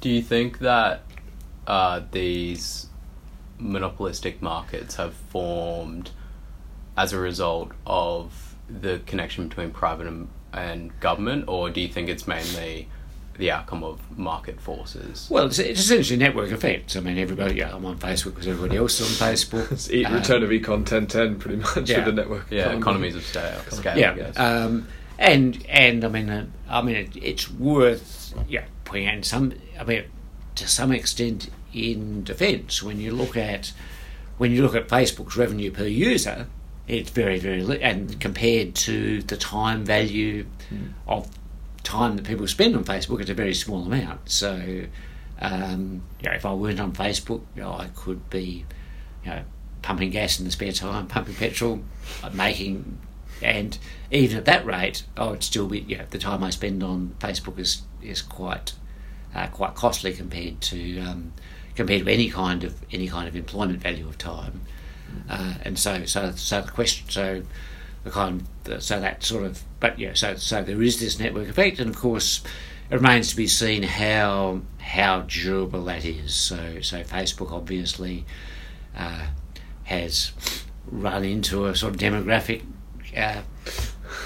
Do 0.00 0.08
you 0.08 0.22
think 0.22 0.60
that 0.60 1.02
uh, 1.66 2.00
these 2.10 2.86
monopolistic 3.58 4.40
markets 4.40 4.96
have 4.96 5.14
formed 5.14 6.10
as 6.96 7.12
a 7.12 7.18
result 7.18 7.72
of 7.86 8.54
the 8.68 9.00
connection 9.06 9.48
between 9.48 9.70
private 9.70 10.06
and, 10.06 10.28
and 10.52 10.98
government, 11.00 11.44
or 11.48 11.68
do 11.68 11.82
you 11.82 11.88
think 11.88 12.08
it's 12.08 12.26
mainly 12.26 12.88
the 13.38 13.50
outcome 13.50 13.82
of 13.84 14.00
market 14.18 14.60
forces? 14.60 15.26
Well, 15.30 15.46
it's, 15.46 15.58
it's 15.58 15.80
essentially 15.80 16.18
network 16.18 16.50
effects. 16.50 16.96
I 16.96 17.00
mean, 17.00 17.18
everybody. 17.18 17.56
Yeah, 17.56 17.74
I'm 17.74 17.84
on 17.84 17.98
Facebook 17.98 18.34
because 18.34 18.48
everybody 18.48 18.76
else 18.76 19.00
is 19.00 19.20
on 19.20 19.28
Facebook. 19.28 19.72
it's 19.72 19.90
e- 19.90 20.04
Uh, 20.04 20.14
return 20.14 20.42
of 20.42 20.50
econ 20.50 20.84
1010 20.88 21.38
pretty 21.38 21.56
much 21.58 21.88
yeah. 21.90 21.96
with 21.98 22.06
the 22.06 22.12
network. 22.12 22.46
Yeah, 22.50 22.60
economy. 22.76 22.78
economies 23.08 23.16
of 23.16 23.24
scale. 23.24 23.60
scale 23.70 23.96
yeah, 23.98 24.28
um, 24.36 24.88
and 25.18 25.64
and 25.68 26.04
I 26.04 26.08
mean, 26.08 26.28
uh, 26.30 26.46
I 26.68 26.82
mean, 26.82 26.96
it, 26.96 27.16
it's 27.16 27.50
worth 27.50 28.34
yeah 28.48 28.64
pointing 28.84 29.08
out 29.08 29.14
in 29.14 29.22
some. 29.22 29.52
I 29.80 29.84
mean, 29.84 30.04
to 30.56 30.68
some 30.68 30.92
extent, 30.92 31.50
in 31.72 32.24
defence, 32.24 32.82
when 32.82 33.00
you 33.00 33.12
look 33.12 33.36
at 33.36 33.72
when 34.38 34.52
you 34.52 34.62
look 34.62 34.74
at 34.74 34.88
Facebook's 34.88 35.36
revenue 35.36 35.70
per 35.70 35.84
user, 35.86 36.46
it's 36.86 37.10
very 37.10 37.38
very 37.38 37.62
li- 37.62 37.80
and 37.82 38.20
compared 38.20 38.74
to 38.74 39.22
the 39.22 39.36
time 39.36 39.84
value 39.84 40.44
of 41.06 41.28
time 41.86 42.16
that 42.16 42.24
people 42.24 42.46
spend 42.46 42.76
on 42.76 42.84
Facebook, 42.84 43.20
it's 43.20 43.30
a 43.30 43.34
very 43.34 43.54
small 43.54 43.84
amount. 43.84 44.28
So, 44.28 44.86
um, 45.40 46.02
you 46.20 46.28
know, 46.28 46.34
if 46.34 46.44
I 46.44 46.52
weren't 46.52 46.80
on 46.80 46.92
Facebook, 46.92 47.42
you 47.54 47.62
know, 47.62 47.72
I 47.72 47.88
could 47.94 48.28
be, 48.28 48.64
you 49.24 49.30
know, 49.30 49.42
pumping 49.82 50.10
gas 50.10 50.38
in 50.38 50.44
the 50.44 50.50
spare 50.50 50.72
time, 50.72 51.06
pumping 51.08 51.34
petrol, 51.34 51.80
uh, 52.22 52.30
making 52.30 52.98
and 53.42 53.78
even 54.10 54.38
at 54.38 54.44
that 54.46 54.64
rate, 54.64 55.04
I 55.16 55.26
would 55.26 55.42
still 55.42 55.66
be 55.66 55.80
you 55.80 55.98
know, 55.98 56.04
the 56.10 56.18
time 56.18 56.42
I 56.42 56.50
spend 56.50 56.82
on 56.82 57.14
Facebook 57.18 57.58
is 57.58 57.82
is 58.02 58.22
quite 58.22 58.72
uh, 59.34 59.48
quite 59.48 59.74
costly 59.74 60.12
compared 60.12 60.60
to 60.62 61.00
um, 61.00 61.32
compared 61.74 62.04
to 62.04 62.12
any 62.12 62.30
kind 62.30 62.64
of 62.64 62.80
any 62.92 63.08
kind 63.08 63.28
of 63.28 63.36
employment 63.36 63.80
value 63.80 64.08
of 64.08 64.16
time, 64.16 64.62
uh, 65.28 65.54
and 65.62 65.78
so 65.78 66.04
so 66.06 66.32
so 66.32 66.62
the 66.62 66.70
question 66.70 67.08
so 67.10 67.42
the 68.04 68.10
kind 68.10 68.44
so 68.78 69.00
that 69.00 69.22
sort 69.22 69.44
of 69.44 69.62
but 69.88 69.98
yeah 69.98 70.12
so 70.14 70.36
so 70.36 70.62
there 70.62 70.82
is 70.82 71.00
this 71.00 71.18
network 71.18 71.48
effect, 71.48 71.78
and 71.78 71.90
of 71.90 71.96
course 71.96 72.42
it 72.90 72.94
remains 72.94 73.30
to 73.30 73.36
be 73.36 73.46
seen 73.46 73.82
how 73.82 74.60
how 74.78 75.22
durable 75.22 75.84
that 75.84 76.04
is. 76.04 76.34
So 76.34 76.80
so 76.80 77.02
Facebook 77.02 77.52
obviously 77.52 78.24
uh, 78.96 79.26
has 79.84 80.32
run 80.90 81.24
into 81.24 81.66
a 81.66 81.74
sort 81.74 81.94
of 81.94 82.00
demographic. 82.00 82.62
Uh, 83.16 83.42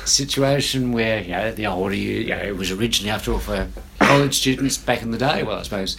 situation 0.05 0.93
where 0.93 1.23
you 1.23 1.31
know 1.31 1.53
the 1.53 1.67
older 1.67 1.95
you, 1.95 2.21
you 2.21 2.31
know, 2.31 2.43
it 2.43 2.57
was 2.57 2.71
originally 2.71 3.11
after 3.11 3.33
all 3.33 3.39
for 3.39 3.69
college 3.99 4.35
students 4.35 4.77
back 4.77 5.03
in 5.03 5.11
the 5.11 5.19
day. 5.19 5.43
Well, 5.43 5.59
I 5.59 5.63
suppose 5.63 5.97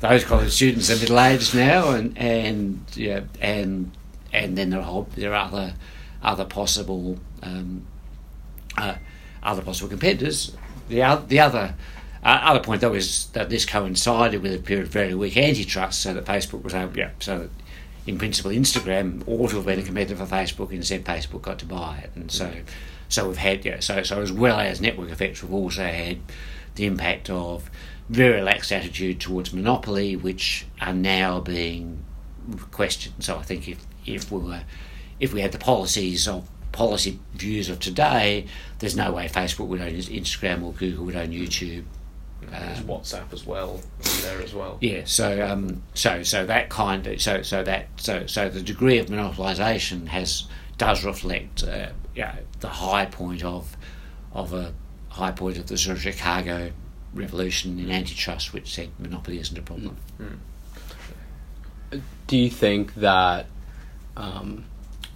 those 0.00 0.24
college 0.24 0.52
students 0.52 0.90
are 0.90 0.96
middle 0.96 1.20
aged 1.20 1.54
now, 1.54 1.90
and 1.90 2.16
and 2.16 2.84
yeah, 2.94 3.20
and 3.40 3.90
and 4.32 4.56
then 4.56 4.70
there 4.70 4.80
are 4.80 5.06
there 5.16 5.34
are 5.34 5.46
other 5.46 5.74
other 6.22 6.44
possible 6.44 7.18
um, 7.42 7.86
uh, 8.76 8.94
other 9.42 9.62
possible 9.62 9.88
competitors. 9.88 10.56
The 10.88 11.22
the 11.26 11.40
other. 11.40 11.74
Uh, 12.22 12.38
other 12.42 12.60
point 12.60 12.82
though 12.82 12.92
is 12.92 13.28
that 13.28 13.48
this 13.48 13.64
coincided 13.64 14.42
with 14.42 14.52
a 14.54 14.58
period 14.58 14.84
of 14.84 14.92
very 14.92 15.14
weak 15.14 15.38
antitrust, 15.38 16.02
so 16.02 16.12
that 16.12 16.26
Facebook 16.26 16.62
was 16.62 16.74
able, 16.74 16.94
yeah, 16.94 17.12
so 17.18 17.38
that 17.38 17.50
in 18.06 18.18
principle 18.18 18.50
Instagram 18.50 19.22
ought 19.26 19.48
to 19.48 19.56
have 19.56 19.64
been 19.64 19.78
a 19.78 19.82
competitor 19.82 20.16
for 20.16 20.26
Facebook, 20.26 20.68
and 20.68 20.76
instead 20.76 21.02
Facebook 21.02 21.40
got 21.40 21.58
to 21.60 21.64
buy 21.64 21.96
it, 22.04 22.10
and 22.14 22.30
so 22.30 22.52
so 23.08 23.26
we've 23.26 23.38
had 23.38 23.64
yeah, 23.64 23.80
so 23.80 24.02
so 24.02 24.20
as 24.20 24.30
well 24.30 24.60
as 24.60 24.82
network 24.82 25.10
effects, 25.10 25.42
we've 25.42 25.54
also 25.54 25.82
had 25.82 26.18
the 26.74 26.84
impact 26.84 27.30
of 27.30 27.70
very 28.10 28.34
relaxed 28.34 28.72
attitude 28.72 29.20
towards 29.20 29.52
monopoly, 29.52 30.16
which 30.16 30.66
are 30.80 30.92
now 30.92 31.40
being 31.40 32.04
questioned. 32.70 33.14
So 33.20 33.36
I 33.38 33.42
think 33.42 33.68
if 33.68 33.86
if 34.04 34.30
we 34.30 34.40
were 34.40 34.62
if 35.20 35.32
we 35.32 35.40
had 35.40 35.52
the 35.52 35.58
policies 35.58 36.26
of 36.28 36.48
policy 36.72 37.18
views 37.34 37.68
of 37.68 37.80
today, 37.80 38.46
there's 38.78 38.96
no 38.96 39.12
way 39.12 39.28
Facebook 39.28 39.66
would 39.68 39.80
own 39.80 39.92
Instagram 39.92 40.62
or 40.62 40.72
Google 40.72 41.04
would 41.06 41.16
own 41.16 41.30
YouTube. 41.30 41.84
There's 42.42 42.78
Um, 42.78 42.84
WhatsApp 42.86 43.32
as 43.32 43.44
well 43.44 43.80
there 44.22 44.40
as 44.42 44.54
well. 44.54 44.78
yeah, 44.80 45.02
so 45.04 45.46
um, 45.46 45.82
so 45.94 46.22
so 46.22 46.46
that 46.46 46.70
kind 46.70 47.06
of 47.06 47.20
so 47.20 47.42
so 47.42 47.62
that 47.64 47.88
so 47.96 48.26
so 48.26 48.48
the 48.48 48.62
degree 48.62 48.98
of 48.98 49.08
monopolisation 49.10 50.06
has 50.06 50.46
does 50.78 51.04
reflect 51.04 51.62
uh, 51.64 51.90
yeah, 52.16 52.36
the 52.60 52.68
high 52.68 53.04
point 53.04 53.44
of 53.44 53.76
of 54.32 54.54
a 54.54 54.72
high 55.10 55.32
point 55.32 55.58
of 55.58 55.66
the 55.66 55.76
sort 55.76 55.96
of 55.98 56.02
Chicago 56.02 56.70
revolution 57.12 57.78
in 57.78 57.90
antitrust, 57.90 58.54
which 58.54 58.72
said 58.74 58.88
monopoly 58.98 59.38
isn't 59.38 59.58
a 59.58 59.62
problem. 59.62 59.96
Do 62.26 62.36
you 62.36 62.50
think 62.50 62.94
that 62.94 63.46
um, 64.16 64.64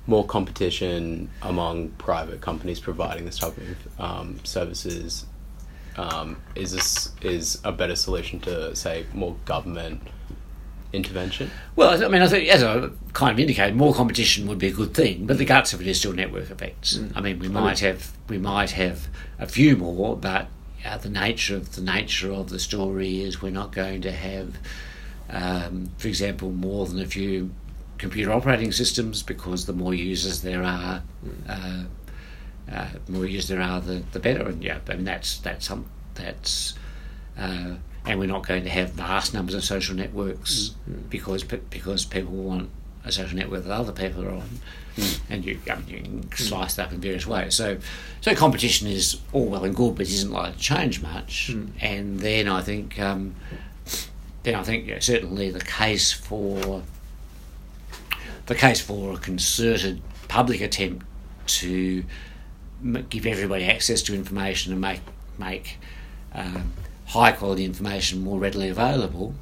more 0.07 0.25
competition 0.25 1.31
among 1.43 1.89
private 1.91 2.41
companies 2.41 2.79
providing 2.81 3.25
this 3.25 3.39
type 3.39 3.57
of 3.57 4.01
um, 4.01 4.41
services 4.45 5.27
um, 5.97 6.37
is 6.55 6.73
this 6.73 7.13
is 7.23 7.61
a 7.65 7.73
better 7.73 7.97
solution 7.97 8.41
to 8.41 8.75
say 8.75 9.07
more 9.13 9.37
government 9.45 10.03
intervention? 10.93 11.51
Well, 11.77 12.03
I 12.03 12.09
mean, 12.09 12.23
I 12.23 12.27
think 12.27 12.49
as 12.49 12.63
I 12.63 12.89
kind 13.13 13.33
of 13.33 13.39
indicated, 13.39 13.77
more 13.77 13.95
competition 13.95 14.47
would 14.49 14.59
be 14.59 14.69
a 14.69 14.73
good 14.73 14.95
thing, 14.95 15.27
but 15.27 15.39
the 15.39 15.45
guts 15.45 15.73
of 15.73 15.81
it 15.81 15.87
is 15.87 15.99
still 15.99 16.13
network 16.13 16.51
effects. 16.51 16.99
I 17.15 17.21
mean, 17.21 17.39
we 17.39 17.49
might 17.49 17.81
have 17.81 18.13
we 18.29 18.39
might 18.39 18.73
have 18.73 19.09
a 19.39 19.47
few 19.47 19.77
more, 19.77 20.17
but 20.17 20.49
uh, 20.85 20.99
the 20.99 21.11
nature 21.11 21.57
of 21.57 21.75
the 21.75 21.81
nature 21.81 22.33
of 22.33 22.51
the 22.51 22.59
story 22.59 23.23
is 23.23 23.41
we're 23.41 23.51
not 23.51 23.73
going 23.73 24.03
to 24.03 24.13
have, 24.13 24.57
um, 25.31 25.91
for 25.99 26.09
example, 26.09 26.51
more 26.51 26.87
than 26.87 27.01
a 27.01 27.07
few 27.07 27.51
computer 28.05 28.33
operating 28.33 28.71
systems 28.71 29.23
because 29.23 29.65
the 29.65 29.73
more 29.73 29.95
users 29.95 30.43
there 30.43 30.63
are, 30.63 31.03
uh, 31.49 31.85
uh, 32.71 32.89
more 33.09 33.25
users 33.25 33.49
there 33.49 33.63
are, 33.63 33.81
the, 33.81 34.03
the 34.13 34.21
better. 34.21 34.47
And 34.47 34.63
yeah, 34.63 34.79
I 34.89 34.95
mean 34.95 35.05
that's 35.05 35.39
that's 35.39 35.67
some 35.67 35.87
that's. 36.15 36.75
Uh, 37.39 37.77
and 38.07 38.21
we're 38.21 38.27
not 38.27 38.47
going 38.47 38.65
to 38.65 38.71
have 38.71 38.91
vast 38.91 39.33
numbers 39.33 39.55
of 39.55 39.65
social 39.65 39.97
networks 39.97 40.75
because 41.09 41.43
pe- 41.43 41.63
because 41.71 42.05
people 42.05 42.35
want 42.35 42.69
a 43.07 43.11
social 43.11 43.39
network 43.39 43.65
that 43.65 43.73
other 43.73 43.93
people 43.93 44.23
are 44.27 44.33
on, 44.33 44.49
and 45.31 45.43
you, 45.43 45.59
I 45.71 45.77
mean, 45.77 45.89
you 45.89 46.01
can 46.03 46.33
slice 46.37 46.79
it 46.79 46.83
up 46.83 46.93
in 46.93 47.01
various 47.01 47.27
ways. 47.27 47.55
So, 47.55 47.79
so 48.21 48.35
competition 48.35 48.87
is 48.87 49.19
all 49.33 49.47
well 49.47 49.65
and 49.65 49.75
good, 49.75 49.95
but 49.95 50.07
it 50.07 50.13
isn't 50.13 50.31
likely 50.31 50.53
to 50.53 50.59
change 50.59 51.01
much. 51.03 51.49
And 51.81 52.21
then 52.21 52.49
I 52.49 52.61
think, 52.61 53.01
um, 53.01 53.35
then 54.43 54.55
I 54.55 54.63
think 54.63 54.87
yeah, 54.87 54.99
certainly 55.01 55.51
the 55.51 55.61
case 55.61 56.13
for 56.13 56.83
the 58.47 58.55
case 58.55 58.81
for 58.81 59.15
a 59.15 59.17
concerted 59.17 60.03
public 60.29 60.61
attempt 60.61 61.07
to 61.47 62.05
m- 62.83 63.07
give 63.09 63.27
everybody 63.27 63.65
access 63.65 64.03
to 64.03 64.15
information 64.15 64.73
and 64.73 64.81
make 64.81 65.01
make 65.39 65.79
um, 66.33 66.73
high 67.07 67.33
quality 67.33 67.65
information 67.65 68.23
more 68.23 68.39
readily 68.39 68.69
available. 68.69 69.35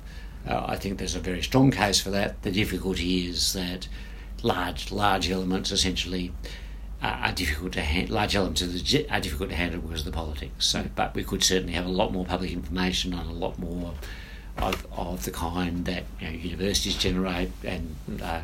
Uh, 0.47 0.65
I 0.67 0.77
think 0.77 0.99
there's 0.99 1.15
a 1.15 1.21
very 1.21 1.43
strong 1.43 1.71
case 1.71 2.01
for 2.01 2.11
that. 2.11 2.43
The 2.43 2.51
difficulty 2.51 3.27
is 3.27 3.53
that 3.53 3.89
large 4.43 4.91
large 4.91 5.31
elements 5.31 5.71
essentially 5.71 6.33
uh, 7.03 7.07
are 7.07 7.33
difficult 7.33 7.73
to 7.73 7.81
handle. 7.81 8.15
Large 8.17 8.37
elements 8.37 8.63
are 8.63 9.21
difficult 9.21 9.51
to 9.51 9.57
handle 9.57 9.81
because 9.81 10.01
of 10.01 10.07
the 10.07 10.13
politics. 10.13 10.67
So, 10.67 10.87
but 10.95 11.15
we 11.15 11.25
could 11.25 11.43
certainly 11.43 11.75
have 11.75 11.87
a 11.87 11.91
lot 11.91 12.13
more 12.13 12.25
public 12.25 12.53
information 12.53 13.15
on 13.15 13.27
a 13.27 13.33
lot 13.33 13.59
more 13.59 13.95
of, 14.59 14.87
of 14.93 15.25
the 15.25 15.31
kind 15.31 15.85
that 15.87 16.05
you 16.21 16.27
know, 16.27 16.33
universities 16.33 16.97
generate 16.97 17.51
and 17.65 17.97
uh, 18.23 18.43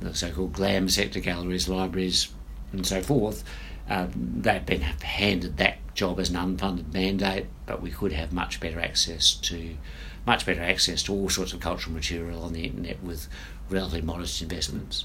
the 0.00 0.14
so-called 0.14 0.52
glam 0.52 0.88
sector, 0.88 1.20
galleries, 1.20 1.68
libraries, 1.68 2.28
and 2.72 2.86
so 2.86 3.00
forth. 3.02 3.44
Um, 3.88 4.10
they've 4.40 4.64
been 4.66 4.80
handed 4.80 5.56
that 5.58 5.78
job 5.94 6.18
as 6.20 6.30
an 6.30 6.36
unfunded 6.36 6.92
mandate, 6.92 7.46
but 7.66 7.80
we 7.80 7.90
could 7.90 8.12
have 8.12 8.32
much 8.32 8.60
better 8.60 8.80
access 8.80 9.34
to 9.34 9.76
much 10.26 10.44
better 10.44 10.60
access 10.62 11.04
to 11.04 11.12
all 11.12 11.28
sorts 11.28 11.52
of 11.52 11.60
cultural 11.60 11.94
material 11.94 12.42
on 12.42 12.52
the 12.52 12.64
internet 12.64 13.00
with 13.02 13.28
relatively 13.70 14.02
modest 14.02 14.42
investments. 14.42 15.04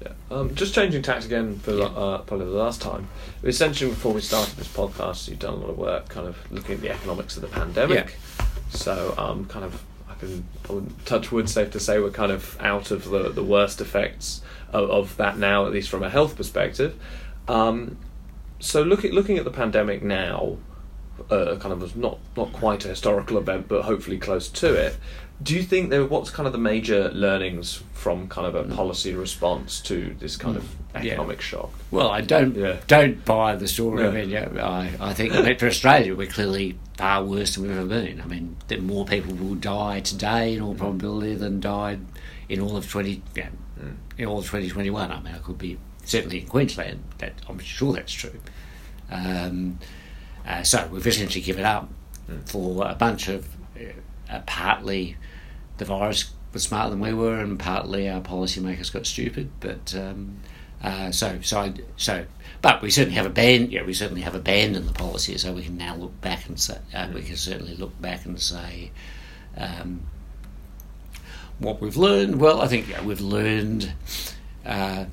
Yeah. 0.00 0.12
Um, 0.30 0.54
just 0.54 0.74
changing 0.74 1.02
tact 1.02 1.24
again 1.24 1.58
for 1.58 1.72
Yeah. 1.72 1.84
uh, 1.86 2.18
probably 2.18 2.46
the 2.46 2.52
last 2.52 2.80
time. 2.80 3.08
Essentially, 3.42 3.90
before 3.90 4.12
we 4.12 4.20
started 4.20 4.54
this 4.56 4.68
podcast, 4.68 5.28
you've 5.28 5.40
done 5.40 5.54
a 5.54 5.56
lot 5.56 5.70
of 5.70 5.78
work, 5.78 6.08
kind 6.08 6.28
of 6.28 6.36
looking 6.52 6.76
at 6.76 6.80
the 6.82 6.90
economics 6.90 7.34
of 7.36 7.42
the 7.42 7.48
pandemic. 7.48 8.16
Yeah. 8.38 8.46
So, 8.70 9.14
um, 9.18 9.46
kind 9.46 9.64
of, 9.64 9.82
Wouldn't 10.68 11.06
touch 11.06 11.30
wood. 11.32 11.48
Safe 11.48 11.70
to 11.72 11.80
say, 11.80 11.98
we're 11.98 12.10
kind 12.10 12.32
of 12.32 12.56
out 12.60 12.90
of 12.90 13.10
the 13.10 13.30
the 13.30 13.44
worst 13.44 13.80
effects 13.80 14.40
of, 14.72 14.90
of 14.90 15.16
that 15.16 15.38
now, 15.38 15.66
at 15.66 15.72
least 15.72 15.88
from 15.88 16.02
a 16.02 16.10
health 16.10 16.36
perspective. 16.36 16.98
Um, 17.48 17.98
so, 18.60 18.82
looking 18.82 19.12
looking 19.12 19.38
at 19.38 19.44
the 19.44 19.50
pandemic 19.50 20.02
now, 20.02 20.56
uh, 21.30 21.56
kind 21.56 21.72
of 21.72 21.80
was 21.80 21.94
not 21.96 22.18
not 22.36 22.52
quite 22.52 22.84
a 22.84 22.88
historical 22.88 23.38
event, 23.38 23.68
but 23.68 23.82
hopefully 23.82 24.18
close 24.18 24.48
to 24.48 24.74
it. 24.74 24.96
Do 25.42 25.54
you 25.54 25.62
think 25.62 25.90
there? 25.90 26.04
What's 26.06 26.30
kind 26.30 26.46
of 26.46 26.52
the 26.52 26.58
major 26.58 27.10
learnings 27.10 27.82
from 27.92 28.28
kind 28.28 28.46
of 28.46 28.54
a 28.54 28.74
policy 28.74 29.14
response 29.14 29.80
to 29.82 30.14
this 30.18 30.36
kind 30.36 30.56
of 30.56 30.62
Mm. 30.94 31.02
Yeah. 31.02 31.12
economic 31.14 31.40
shock? 31.40 31.70
Well, 31.90 32.08
I 32.08 32.20
don't 32.20 32.54
Yeah. 32.56 32.76
don't 32.86 33.24
buy 33.24 33.56
the 33.56 33.66
story. 33.66 34.04
Yeah. 34.04 34.08
I 34.08 34.12
mean, 34.12 34.30
yeah, 34.30 34.48
I, 34.64 34.90
I 35.10 35.12
think 35.12 35.32
for 35.58 35.66
Australia, 35.66 36.14
we're 36.14 36.28
clearly 36.28 36.78
far 36.96 37.24
worse 37.24 37.54
than 37.56 37.64
we've 37.66 37.76
ever 37.76 37.84
been. 37.86 38.20
I 38.20 38.26
mean, 38.26 38.56
that 38.68 38.80
more 38.80 39.04
people 39.04 39.34
will 39.34 39.56
die 39.56 39.98
today 40.00 40.54
in 40.54 40.62
all 40.62 40.74
probability 40.76 41.34
than 41.34 41.58
died 41.58 41.98
in 42.48 42.60
all 42.60 42.76
of 42.76 42.88
twenty 42.88 43.22
yeah, 43.34 43.48
in 44.16 44.26
all 44.26 44.38
of 44.38 44.46
twenty 44.46 44.68
twenty 44.70 44.90
one. 44.90 45.10
I 45.10 45.20
mean, 45.20 45.34
I 45.34 45.38
could 45.38 45.58
be 45.58 45.78
certainly 46.04 46.40
in 46.42 46.46
Queensland. 46.46 47.02
That 47.18 47.32
I'm 47.48 47.58
sure 47.58 47.92
that's 47.92 48.12
true. 48.12 48.38
Um, 49.10 49.80
uh, 50.46 50.62
so 50.62 50.88
we've 50.92 51.06
essentially 51.06 51.42
given 51.42 51.64
up 51.64 51.88
for 52.46 52.86
a 52.88 52.94
bunch 52.94 53.28
of 53.28 53.48
uh, 54.34 54.42
partly 54.46 55.16
the 55.78 55.84
virus 55.84 56.30
was 56.52 56.62
smarter 56.62 56.90
than 56.90 57.00
we 57.00 57.12
were, 57.12 57.40
and 57.40 57.58
partly 57.58 58.08
our 58.08 58.20
policymakers 58.20 58.92
got 58.92 59.06
stupid. 59.06 59.50
But 59.60 59.94
um, 59.94 60.38
uh, 60.82 61.10
so 61.10 61.40
so 61.42 61.60
I, 61.60 61.74
so, 61.96 62.26
but 62.62 62.82
we 62.82 62.90
certainly 62.90 63.16
have 63.16 63.26
abandoned. 63.26 63.72
Yeah, 63.72 63.84
we 63.84 63.94
certainly 63.94 64.22
have 64.22 64.34
abandoned 64.34 64.88
the 64.88 64.92
policy, 64.92 65.36
so 65.38 65.52
we 65.52 65.62
can 65.62 65.76
now 65.76 65.96
look 65.96 66.20
back 66.20 66.46
and 66.46 66.58
say 66.58 66.78
uh, 66.94 67.08
we 67.12 67.22
can 67.22 67.36
certainly 67.36 67.74
look 67.76 68.00
back 68.00 68.24
and 68.24 68.40
say. 68.40 68.90
Um, 69.56 70.02
what 71.60 71.80
we've 71.80 71.96
learned, 71.96 72.40
well, 72.40 72.60
I 72.60 72.66
think 72.66 72.88
yeah, 72.88 73.00
we've 73.02 73.20
learned 73.20 73.92
uh, 74.66 75.04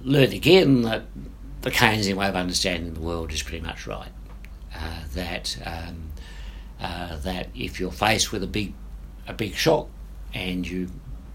learned 0.00 0.32
again 0.32 0.82
that 0.82 1.04
the 1.62 1.70
Keynesian 1.70 2.14
way 2.14 2.28
of 2.28 2.36
understanding 2.36 2.94
the 2.94 3.00
world 3.00 3.32
is 3.32 3.42
pretty 3.42 3.64
much 3.64 3.86
right. 3.86 4.10
Uh, 4.74 5.00
that 5.14 5.56
um, 5.64 6.11
uh, 6.82 7.16
that 7.18 7.48
if 7.54 7.78
you're 7.80 7.92
faced 7.92 8.32
with 8.32 8.42
a 8.42 8.46
big 8.46 8.74
a 9.28 9.32
big 9.32 9.54
shock 9.54 9.88
and 10.34 10.68
you 10.68 10.88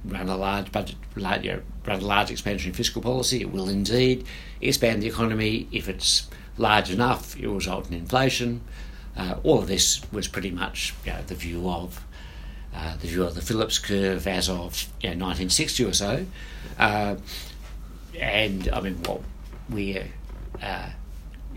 run 0.03 0.27
a 0.27 0.35
large 0.35 0.71
budget, 0.71 0.97
large, 1.15 1.45
you 1.45 1.53
know, 1.53 1.61
run 1.85 2.01
a 2.01 2.05
large 2.05 2.29
expansionary 2.29 2.75
fiscal 2.75 3.01
policy. 3.01 3.41
It 3.41 3.51
will 3.51 3.69
indeed 3.69 4.25
expand 4.61 5.01
the 5.01 5.07
economy 5.07 5.67
if 5.71 5.87
it's 5.87 6.27
large 6.57 6.91
enough. 6.91 7.37
It 7.37 7.47
will 7.47 7.55
result 7.55 7.87
in 7.87 7.93
inflation. 7.93 8.61
Uh, 9.15 9.35
all 9.43 9.59
of 9.59 9.67
this 9.67 10.01
was 10.11 10.27
pretty 10.27 10.51
much 10.51 10.93
you 11.05 11.13
know, 11.13 11.21
the 11.25 11.35
view 11.35 11.69
of 11.69 12.03
uh, 12.75 12.97
the 12.97 13.07
view 13.07 13.23
of 13.23 13.33
the 13.33 13.41
Phillips 13.41 13.79
curve 13.79 14.27
as 14.27 14.49
of 14.49 14.87
you 15.01 15.15
know, 15.15 15.27
1960 15.27 15.85
or 15.85 15.93
so. 15.93 16.25
Uh, 16.77 17.15
and 18.19 18.69
I 18.69 18.81
mean, 18.81 18.95
what 19.03 19.21
we 19.69 19.99
uh, 20.61 20.89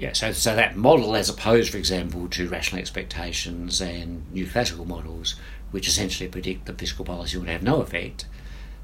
yeah, 0.00 0.14
so 0.14 0.32
so 0.32 0.56
that 0.56 0.76
model, 0.76 1.14
as 1.14 1.28
opposed, 1.28 1.70
for 1.70 1.76
example, 1.76 2.26
to 2.28 2.48
rational 2.48 2.80
expectations 2.80 3.82
and 3.82 4.32
new 4.32 4.46
classical 4.46 4.86
models, 4.86 5.34
which 5.72 5.86
essentially 5.86 6.26
predict 6.26 6.64
that 6.64 6.78
fiscal 6.78 7.04
policy 7.04 7.36
would 7.36 7.50
have 7.50 7.62
no 7.62 7.82
effect. 7.82 8.24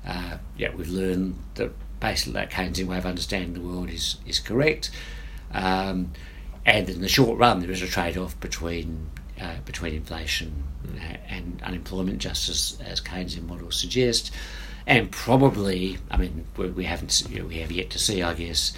Uh, 0.06 0.36
yeah, 0.58 0.74
we've 0.74 0.90
learned 0.90 1.38
that 1.54 1.72
basically 2.00 2.34
that 2.34 2.50
Keynesian 2.50 2.84
way 2.84 2.98
of 2.98 3.06
understanding 3.06 3.54
the 3.54 3.66
world 3.66 3.88
is 3.88 4.18
is 4.26 4.38
correct. 4.38 4.90
Um, 5.52 6.12
and 6.66 6.90
in 6.90 7.00
the 7.00 7.08
short 7.08 7.38
run, 7.38 7.60
there 7.60 7.70
is 7.70 7.80
a 7.80 7.86
trade-off 7.86 8.38
between 8.40 9.08
uh, 9.40 9.56
between 9.64 9.94
inflation 9.94 10.64
mm. 10.86 11.18
and 11.30 11.62
unemployment, 11.62 12.18
just 12.18 12.50
as, 12.50 12.78
as 12.84 13.00
Keynesian 13.00 13.46
models 13.48 13.80
suggest. 13.80 14.34
And 14.86 15.10
probably, 15.10 15.96
I 16.10 16.18
mean, 16.18 16.44
we, 16.58 16.68
we 16.68 16.84
haven't 16.84 17.26
you 17.30 17.38
know, 17.38 17.46
we 17.46 17.56
have 17.60 17.72
yet 17.72 17.88
to 17.90 17.98
see, 17.98 18.22
I 18.22 18.34
guess, 18.34 18.74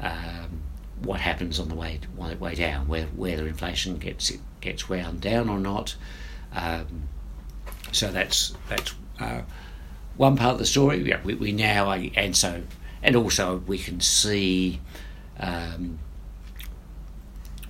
um, 0.00 0.62
what 1.04 1.20
happens 1.20 1.60
on 1.60 1.68
the 1.68 1.74
way 1.74 2.00
way 2.16 2.54
down, 2.54 2.88
where 2.88 3.06
whether 3.06 3.46
inflation 3.46 3.98
gets 3.98 4.32
gets 4.60 4.88
wound 4.88 5.20
down 5.20 5.48
or 5.48 5.58
not. 5.58 5.96
Um, 6.52 7.08
so 7.92 8.10
that's 8.10 8.54
that's 8.68 8.94
uh, 9.20 9.42
one 10.16 10.36
part 10.36 10.54
of 10.54 10.58
the 10.58 10.66
story. 10.66 11.02
Yeah, 11.08 11.20
we, 11.24 11.34
we 11.34 11.52
now 11.52 11.90
and 11.92 12.36
so 12.36 12.62
and 13.02 13.16
also 13.16 13.62
we 13.66 13.78
can 13.78 14.00
see, 14.00 14.80
um, 15.38 15.98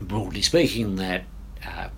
broadly 0.00 0.42
speaking, 0.42 0.96
that 0.96 1.24
uh, 1.66 1.88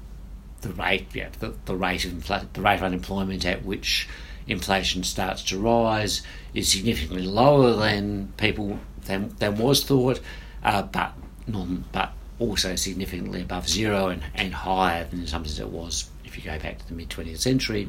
the 0.62 0.70
rate 0.70 1.08
yeah, 1.14 1.28
the, 1.38 1.54
the 1.66 1.76
rate 1.76 2.04
of 2.04 2.12
infl- 2.12 2.52
the 2.52 2.60
rate 2.60 2.76
of 2.76 2.82
unemployment 2.82 3.44
at 3.44 3.64
which 3.64 4.08
inflation 4.46 5.02
starts 5.02 5.42
to 5.42 5.58
rise 5.58 6.22
is 6.54 6.70
significantly 6.70 7.26
lower 7.26 7.72
than 7.74 8.32
people 8.36 8.78
than, 9.06 9.34
than 9.38 9.56
was 9.58 9.84
thought, 9.84 10.20
uh, 10.62 10.82
but 10.82 11.12
non, 11.46 11.84
but 11.92 12.12
also 12.38 12.76
significantly 12.76 13.42
above 13.42 13.68
zero 13.68 14.08
and, 14.08 14.22
and 14.34 14.52
higher 14.52 15.04
than 15.04 15.20
in 15.20 15.26
some 15.26 15.44
sense 15.44 15.58
it 15.58 15.68
was 15.68 16.10
if 16.24 16.36
you 16.36 16.42
go 16.42 16.58
back 16.58 16.78
to 16.78 16.88
the 16.88 16.94
mid 16.94 17.08
20th 17.08 17.38
century. 17.38 17.88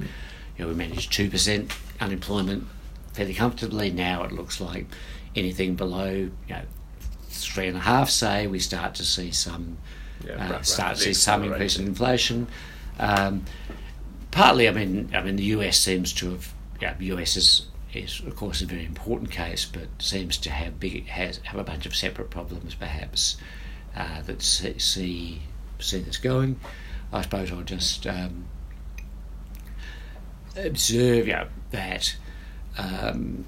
You 0.58 0.64
know, 0.64 0.70
we 0.70 0.76
managed 0.76 1.12
2% 1.14 1.72
unemployment 2.00 2.66
fairly 3.14 3.34
comfortably. 3.34 3.92
Now 3.92 4.24
it 4.24 4.32
looks 4.32 4.60
like 4.60 4.86
anything 5.36 5.76
below 5.76 6.10
you 6.12 6.32
know, 6.50 6.62
three 7.30 7.68
and 7.68 7.78
a 7.78 7.82
half, 7.82 8.10
say, 8.10 8.48
we 8.48 8.60
start 8.60 8.96
to 8.96 9.04
see 9.04 9.32
some 9.32 9.78
yeah, 10.26 10.56
uh, 10.56 10.62
start 10.64 10.96
to 10.96 11.04
see 11.04 11.14
some 11.14 11.44
increase 11.44 11.78
in 11.78 11.86
inflation. 11.86 12.48
Um, 13.00 13.46
partly, 14.32 14.68
I 14.68 14.72
mean, 14.72 15.12
I 15.14 15.22
mean, 15.22 15.36
the 15.36 15.44
US 15.44 15.80
seems 15.80 16.14
to 16.14 16.32
have. 16.32 16.54
Yeah, 16.82 16.94
the 16.94 17.06
US 17.06 17.36
is 17.38 17.68
is 17.94 18.22
of 18.22 18.36
course 18.36 18.62
a 18.62 18.66
very 18.66 18.86
important 18.86 19.32
case, 19.32 19.66
but 19.66 19.88
seems 20.00 20.38
to 20.38 20.50
have 20.50 20.80
big 20.80 21.08
has 21.08 21.38
have 21.44 21.60
a 21.60 21.64
bunch 21.64 21.86
of 21.86 21.96
separate 21.96 22.30
problems, 22.30 22.76
perhaps 22.76 23.38
uh, 23.96 24.22
that 24.24 24.42
see, 24.42 25.42
see 25.80 26.00
this 26.00 26.18
going. 26.18 26.60
I 27.12 27.22
suppose 27.22 27.52
I'll 27.52 27.62
just 27.62 28.06
um, 28.06 28.46
observe 30.56 31.28
yeah, 31.28 31.46
that 31.72 32.16
um, 32.78 33.46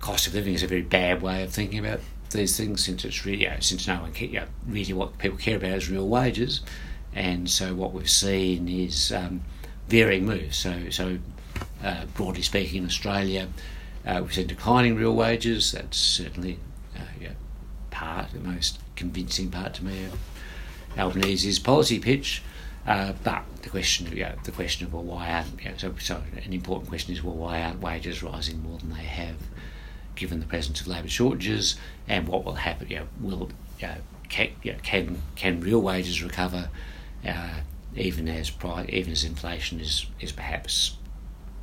cost 0.00 0.26
of 0.26 0.34
living 0.34 0.54
is 0.54 0.62
a 0.62 0.66
very 0.66 0.82
bad 0.82 1.22
way 1.22 1.42
of 1.42 1.52
thinking 1.52 1.78
about 1.78 2.00
these 2.30 2.56
things, 2.56 2.84
since 2.84 3.04
it's 3.04 3.24
really 3.24 3.44
you 3.44 3.50
know, 3.50 3.56
since 3.60 3.86
no 3.86 4.00
one 4.00 4.12
care, 4.12 4.28
you 4.28 4.40
know, 4.40 4.46
really 4.66 4.92
what 4.92 5.18
people 5.18 5.38
care 5.38 5.56
about 5.56 5.72
is 5.72 5.88
real 5.88 6.08
wages, 6.08 6.60
and 7.14 7.48
so 7.48 7.74
what 7.74 7.92
we've 7.92 8.10
seen 8.10 8.68
is 8.68 9.12
um, 9.12 9.42
varying 9.88 10.26
moves. 10.26 10.56
So 10.56 10.90
so 10.90 11.18
uh, 11.84 12.06
broadly 12.14 12.42
speaking, 12.42 12.82
in 12.82 12.86
Australia, 12.86 13.48
uh, 14.06 14.20
we've 14.22 14.34
seen 14.34 14.46
declining 14.46 14.96
real 14.96 15.14
wages. 15.14 15.72
That's 15.72 15.98
certainly 15.98 16.58
uh, 16.96 17.00
yeah, 17.20 17.32
part, 17.90 18.32
the 18.32 18.40
most 18.40 18.80
convincing 18.96 19.50
part 19.50 19.74
to 19.74 19.84
me 19.84 20.04
of 20.04 20.18
Albanese's 20.96 21.58
policy 21.58 21.98
pitch. 21.98 22.42
Uh, 22.86 23.12
but 23.22 23.44
the 23.62 23.70
question, 23.70 24.14
know, 24.16 24.34
the 24.44 24.52
question 24.52 24.86
of 24.86 24.92
well, 24.92 25.02
why 25.02 25.30
aren't 25.30 25.64
know, 25.64 25.72
so, 25.78 25.94
so 25.98 26.22
an 26.44 26.52
important 26.52 26.88
question 26.88 27.14
is 27.14 27.22
well, 27.22 27.34
why 27.34 27.62
aren't 27.62 27.80
wages 27.80 28.22
rising 28.22 28.62
more 28.62 28.78
than 28.78 28.90
they 28.90 29.04
have, 29.04 29.36
given 30.16 30.40
the 30.40 30.46
presence 30.46 30.80
of 30.80 30.86
labour 30.86 31.08
shortages, 31.08 31.76
and 32.06 32.28
what 32.28 32.44
will 32.44 32.54
happen? 32.54 32.88
Know, 32.88 33.06
will 33.20 33.50
know, 33.80 33.94
can, 34.28 34.50
can 34.82 35.22
can 35.34 35.60
real 35.60 35.80
wages 35.80 36.22
recover, 36.22 36.68
uh, 37.26 37.60
even 37.96 38.28
as 38.28 38.52
even 38.88 39.12
as 39.12 39.24
inflation 39.24 39.80
is 39.80 40.06
is 40.20 40.32
perhaps 40.32 40.96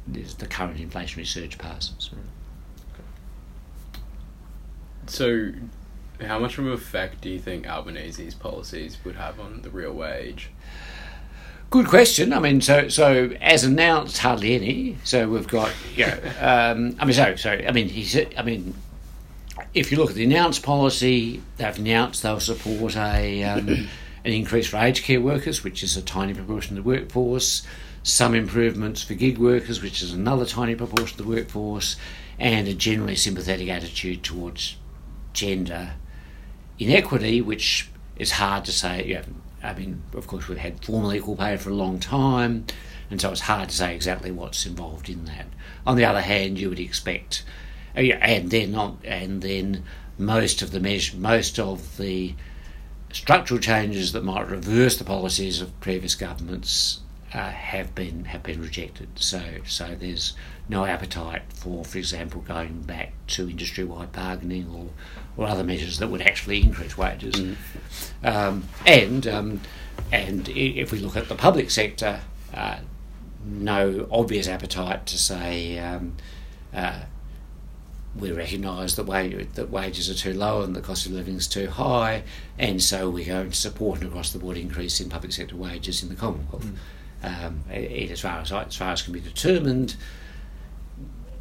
the 0.07 0.47
current 0.47 0.77
inflationary 0.77 1.25
surge 1.25 1.57
passes. 1.57 2.09
So, 5.07 5.51
how 6.21 6.39
much 6.39 6.57
of 6.57 6.65
an 6.65 6.71
effect 6.71 7.21
do 7.21 7.29
you 7.29 7.39
think 7.39 7.65
Albanese's 7.65 8.35
policies 8.35 8.97
would 9.03 9.15
have 9.15 9.39
on 9.39 9.61
the 9.61 9.69
real 9.69 9.93
wage? 9.93 10.49
Good 11.69 11.87
question. 11.87 12.33
I 12.33 12.39
mean, 12.39 12.61
so 12.61 12.89
so 12.89 13.31
as 13.41 13.63
announced, 13.63 14.17
hardly 14.17 14.55
any. 14.55 14.97
So 15.03 15.29
we've 15.29 15.47
got, 15.47 15.71
you 15.95 16.05
know, 16.05 16.19
um, 16.39 16.95
I 16.99 17.05
mean, 17.05 17.13
so 17.13 17.35
so 17.35 17.51
I 17.51 17.71
mean, 17.71 17.89
he 17.89 18.03
said, 18.03 18.33
I 18.37 18.43
mean, 18.43 18.73
if 19.73 19.91
you 19.91 19.97
look 19.97 20.09
at 20.09 20.15
the 20.15 20.25
announced 20.25 20.63
policy, 20.63 21.41
they've 21.57 21.77
announced 21.77 22.23
they'll 22.23 22.39
support 22.39 22.95
a 22.97 23.43
um, 23.43 23.67
an 24.25 24.33
increase 24.33 24.67
for 24.67 24.77
aged 24.77 25.03
care 25.03 25.21
workers, 25.21 25.63
which 25.63 25.81
is 25.81 25.95
a 25.97 26.01
tiny 26.01 26.33
proportion 26.33 26.77
of 26.77 26.83
the 26.83 26.89
workforce 26.89 27.65
some 28.03 28.33
improvements 28.33 29.03
for 29.03 29.13
gig 29.13 29.37
workers, 29.37 29.81
which 29.81 30.01
is 30.01 30.13
another 30.13 30.45
tiny 30.45 30.75
proportion 30.75 31.19
of 31.19 31.25
the 31.25 31.31
workforce, 31.31 31.97
and 32.39 32.67
a 32.67 32.73
generally 32.73 33.15
sympathetic 33.15 33.69
attitude 33.69 34.23
towards 34.23 34.77
gender 35.33 35.93
inequity, 36.79 37.41
which 37.41 37.89
is 38.17 38.31
hard 38.31 38.65
to 38.65 38.71
say. 38.71 39.05
You 39.05 39.15
know, 39.15 39.23
I 39.63 39.73
mean, 39.73 40.01
of 40.13 40.27
course, 40.27 40.47
we've 40.47 40.57
had 40.57 40.83
formal 40.83 41.13
equal 41.13 41.35
pay 41.35 41.57
for 41.57 41.69
a 41.69 41.75
long 41.75 41.99
time, 41.99 42.65
and 43.11 43.21
so 43.21 43.31
it's 43.31 43.41
hard 43.41 43.69
to 43.69 43.75
say 43.75 43.93
exactly 43.93 44.31
what's 44.31 44.65
involved 44.65 45.09
in 45.09 45.25
that. 45.25 45.47
On 45.85 45.95
the 45.95 46.05
other 46.05 46.21
hand, 46.21 46.59
you 46.59 46.69
would 46.69 46.79
expect, 46.79 47.43
uh, 47.95 47.99
and 47.99 48.49
then 48.49 48.75
and 49.03 49.41
then 49.43 49.83
most 50.17 50.61
of 50.63 50.71
the 50.71 50.79
measure, 50.79 51.17
most 51.17 51.59
of 51.59 51.97
the 51.97 52.33
structural 53.11 53.59
changes 53.59 54.13
that 54.13 54.23
might 54.23 54.49
reverse 54.49 54.97
the 54.97 55.03
policies 55.03 55.61
of 55.61 55.79
previous 55.81 56.15
governments 56.15 57.00
uh, 57.33 57.49
have 57.49 57.95
been 57.95 58.25
have 58.25 58.43
been 58.43 58.61
rejected. 58.61 59.07
So 59.15 59.41
so 59.65 59.95
there's 59.97 60.33
no 60.67 60.85
appetite 60.85 61.43
for, 61.49 61.83
for 61.83 61.97
example, 61.97 62.41
going 62.41 62.81
back 62.81 63.13
to 63.27 63.49
industry-wide 63.49 64.11
bargaining 64.11 64.69
or, 64.69 64.89
or 65.37 65.47
other 65.47 65.63
measures 65.63 65.99
that 65.99 66.09
would 66.09 66.21
actually 66.21 66.61
increase 66.61 66.97
wages. 66.97 67.35
Mm. 67.35 67.55
Um, 68.23 68.63
and 68.85 69.27
um, 69.27 69.61
and 70.11 70.49
if 70.49 70.91
we 70.91 70.99
look 70.99 71.15
at 71.15 71.29
the 71.29 71.35
public 71.35 71.71
sector, 71.71 72.21
uh, 72.53 72.79
no 73.45 74.07
obvious 74.11 74.47
appetite 74.47 75.05
to 75.07 75.17
say. 75.17 75.79
Um, 75.79 76.15
uh, 76.73 77.01
we 78.13 78.29
recognise 78.29 78.97
that, 78.97 79.05
wage, 79.05 79.47
that 79.53 79.69
wages 79.69 80.09
are 80.09 80.13
too 80.13 80.33
low 80.33 80.63
and 80.63 80.75
the 80.75 80.81
cost 80.81 81.05
of 81.05 81.13
living 81.13 81.35
is 81.35 81.47
too 81.47 81.69
high, 81.69 82.23
and 82.59 82.83
so 82.83 83.09
we're 83.09 83.25
going 83.25 83.51
to 83.51 83.55
support 83.55 84.01
an 84.01 84.07
across 84.07 84.33
the 84.33 84.39
board 84.39 84.57
increase 84.57 84.99
in 84.99 85.09
public 85.09 85.31
sector 85.31 85.55
wages 85.55 86.03
in 86.03 86.09
the 86.09 86.15
Commonwealth. 86.15 86.65
Mm 86.65 86.75
um, 87.23 87.63
as 87.69 88.21
far 88.21 88.39
as 88.39 88.51
as 88.51 88.75
far 88.75 88.91
as 88.91 89.01
can 89.01 89.13
be 89.13 89.19
determined. 89.19 89.95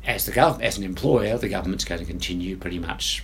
As 0.07 0.24
the 0.24 0.33
gov- 0.33 0.62
as 0.62 0.78
an 0.78 0.85
employer, 0.85 1.37
the 1.37 1.49
government's 1.49 1.85
going 1.85 2.01
to 2.01 2.07
continue 2.07 2.57
pretty 2.57 2.78
much 2.78 3.22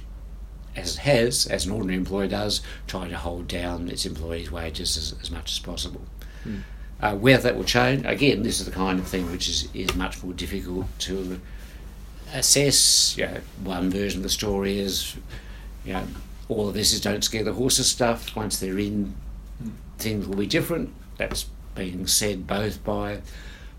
as 0.76 0.96
it 0.96 1.00
has, 1.00 1.46
as 1.46 1.64
an 1.64 1.72
ordinary 1.72 1.96
employer 1.96 2.28
does, 2.28 2.60
trying 2.86 3.08
to 3.08 3.16
hold 3.16 3.48
down 3.48 3.88
its 3.88 4.04
employees' 4.04 4.50
wages 4.50 4.96
as, 4.96 5.14
as 5.22 5.30
much 5.30 5.52
as 5.52 5.58
possible. 5.58 6.02
Mm. 6.44 6.62
Uh, 7.00 7.14
whether 7.14 7.42
that 7.42 7.56
will 7.56 7.64
change, 7.64 8.04
again, 8.04 8.42
this 8.42 8.60
is 8.60 8.66
the 8.66 8.72
kind 8.72 8.98
of 8.98 9.06
thing 9.06 9.30
which 9.30 9.48
is, 9.48 9.68
is 9.74 9.94
much 9.94 10.22
more 10.22 10.32
difficult 10.32 10.86
to 10.98 11.40
assess. 12.32 13.16
You 13.16 13.26
know, 13.26 13.40
one 13.64 13.90
version 13.90 14.20
of 14.20 14.22
the 14.22 14.28
story 14.28 14.78
is, 14.78 15.16
you 15.84 15.94
know, 15.94 16.06
all 16.48 16.68
of 16.68 16.74
this 16.74 16.92
is 16.92 17.00
don't 17.00 17.24
scare 17.24 17.44
the 17.44 17.52
horses 17.52 17.88
stuff. 17.90 18.36
Once 18.36 18.58
they're 18.60 18.78
in, 18.78 19.14
mm. 19.62 19.72
things 19.98 20.26
will 20.26 20.36
be 20.36 20.46
different. 20.46 20.92
That's 21.16 21.46
being 21.76 22.06
said 22.06 22.46
both 22.46 22.82
by 22.84 23.20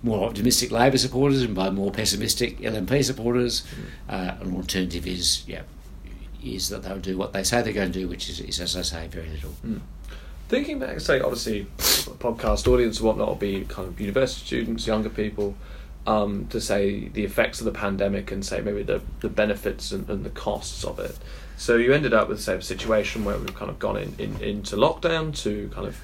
more 0.03 0.27
optimistic 0.27 0.71
Labor 0.71 0.97
supporters 0.97 1.41
and 1.41 1.55
by 1.55 1.69
more 1.69 1.91
pessimistic 1.91 2.59
LNP 2.59 3.03
supporters. 3.03 3.63
Mm. 3.63 4.13
Uh, 4.13 4.35
an 4.41 4.55
alternative 4.55 5.05
is, 5.07 5.45
yeah, 5.47 5.63
is 6.43 6.69
that 6.69 6.83
they'll 6.83 6.99
do 6.99 7.17
what 7.17 7.33
they 7.33 7.43
say 7.43 7.61
they're 7.61 7.73
going 7.73 7.91
to 7.91 7.99
do, 7.99 8.07
which 8.07 8.29
is, 8.29 8.39
is 8.39 8.61
as 8.61 8.77
I 8.77 8.83
say, 8.83 9.07
very 9.07 9.29
little. 9.29 9.55
Mm. 9.65 9.81
Thinking 10.47 10.79
back, 10.79 11.01
say, 11.01 11.19
obviously, 11.19 11.67
podcast 11.77 12.71
audience 12.71 12.99
and 12.99 13.07
whatnot 13.07 13.27
will 13.27 13.35
be 13.35 13.65
kind 13.65 13.87
of 13.89 13.99
university 13.99 14.45
students, 14.45 14.87
younger 14.87 15.09
people. 15.09 15.55
um, 16.07 16.47
to 16.47 16.61
say 16.61 17.09
the 17.09 17.25
effects 17.25 17.59
of 17.59 17.65
the 17.65 17.71
pandemic 17.71 18.31
and 18.31 18.43
say 18.43 18.61
maybe 18.61 18.81
the, 18.81 19.01
the 19.19 19.29
benefits 19.29 19.91
and, 19.91 20.09
and 20.09 20.23
the 20.23 20.29
costs 20.29 20.85
of 20.85 20.99
it. 20.99 21.17
So 21.57 21.75
you 21.75 21.93
ended 21.93 22.13
up 22.13 22.29
with 22.29 22.41
say 22.41 22.55
a 22.55 22.61
situation 22.61 23.25
where 23.25 23.37
we've 23.37 23.53
kind 23.53 23.69
of 23.69 23.77
gone 23.77 23.97
in, 23.97 24.15
in 24.17 24.41
into 24.41 24.77
lockdown 24.77 25.35
to 25.43 25.69
kind 25.73 25.85
of 25.85 25.99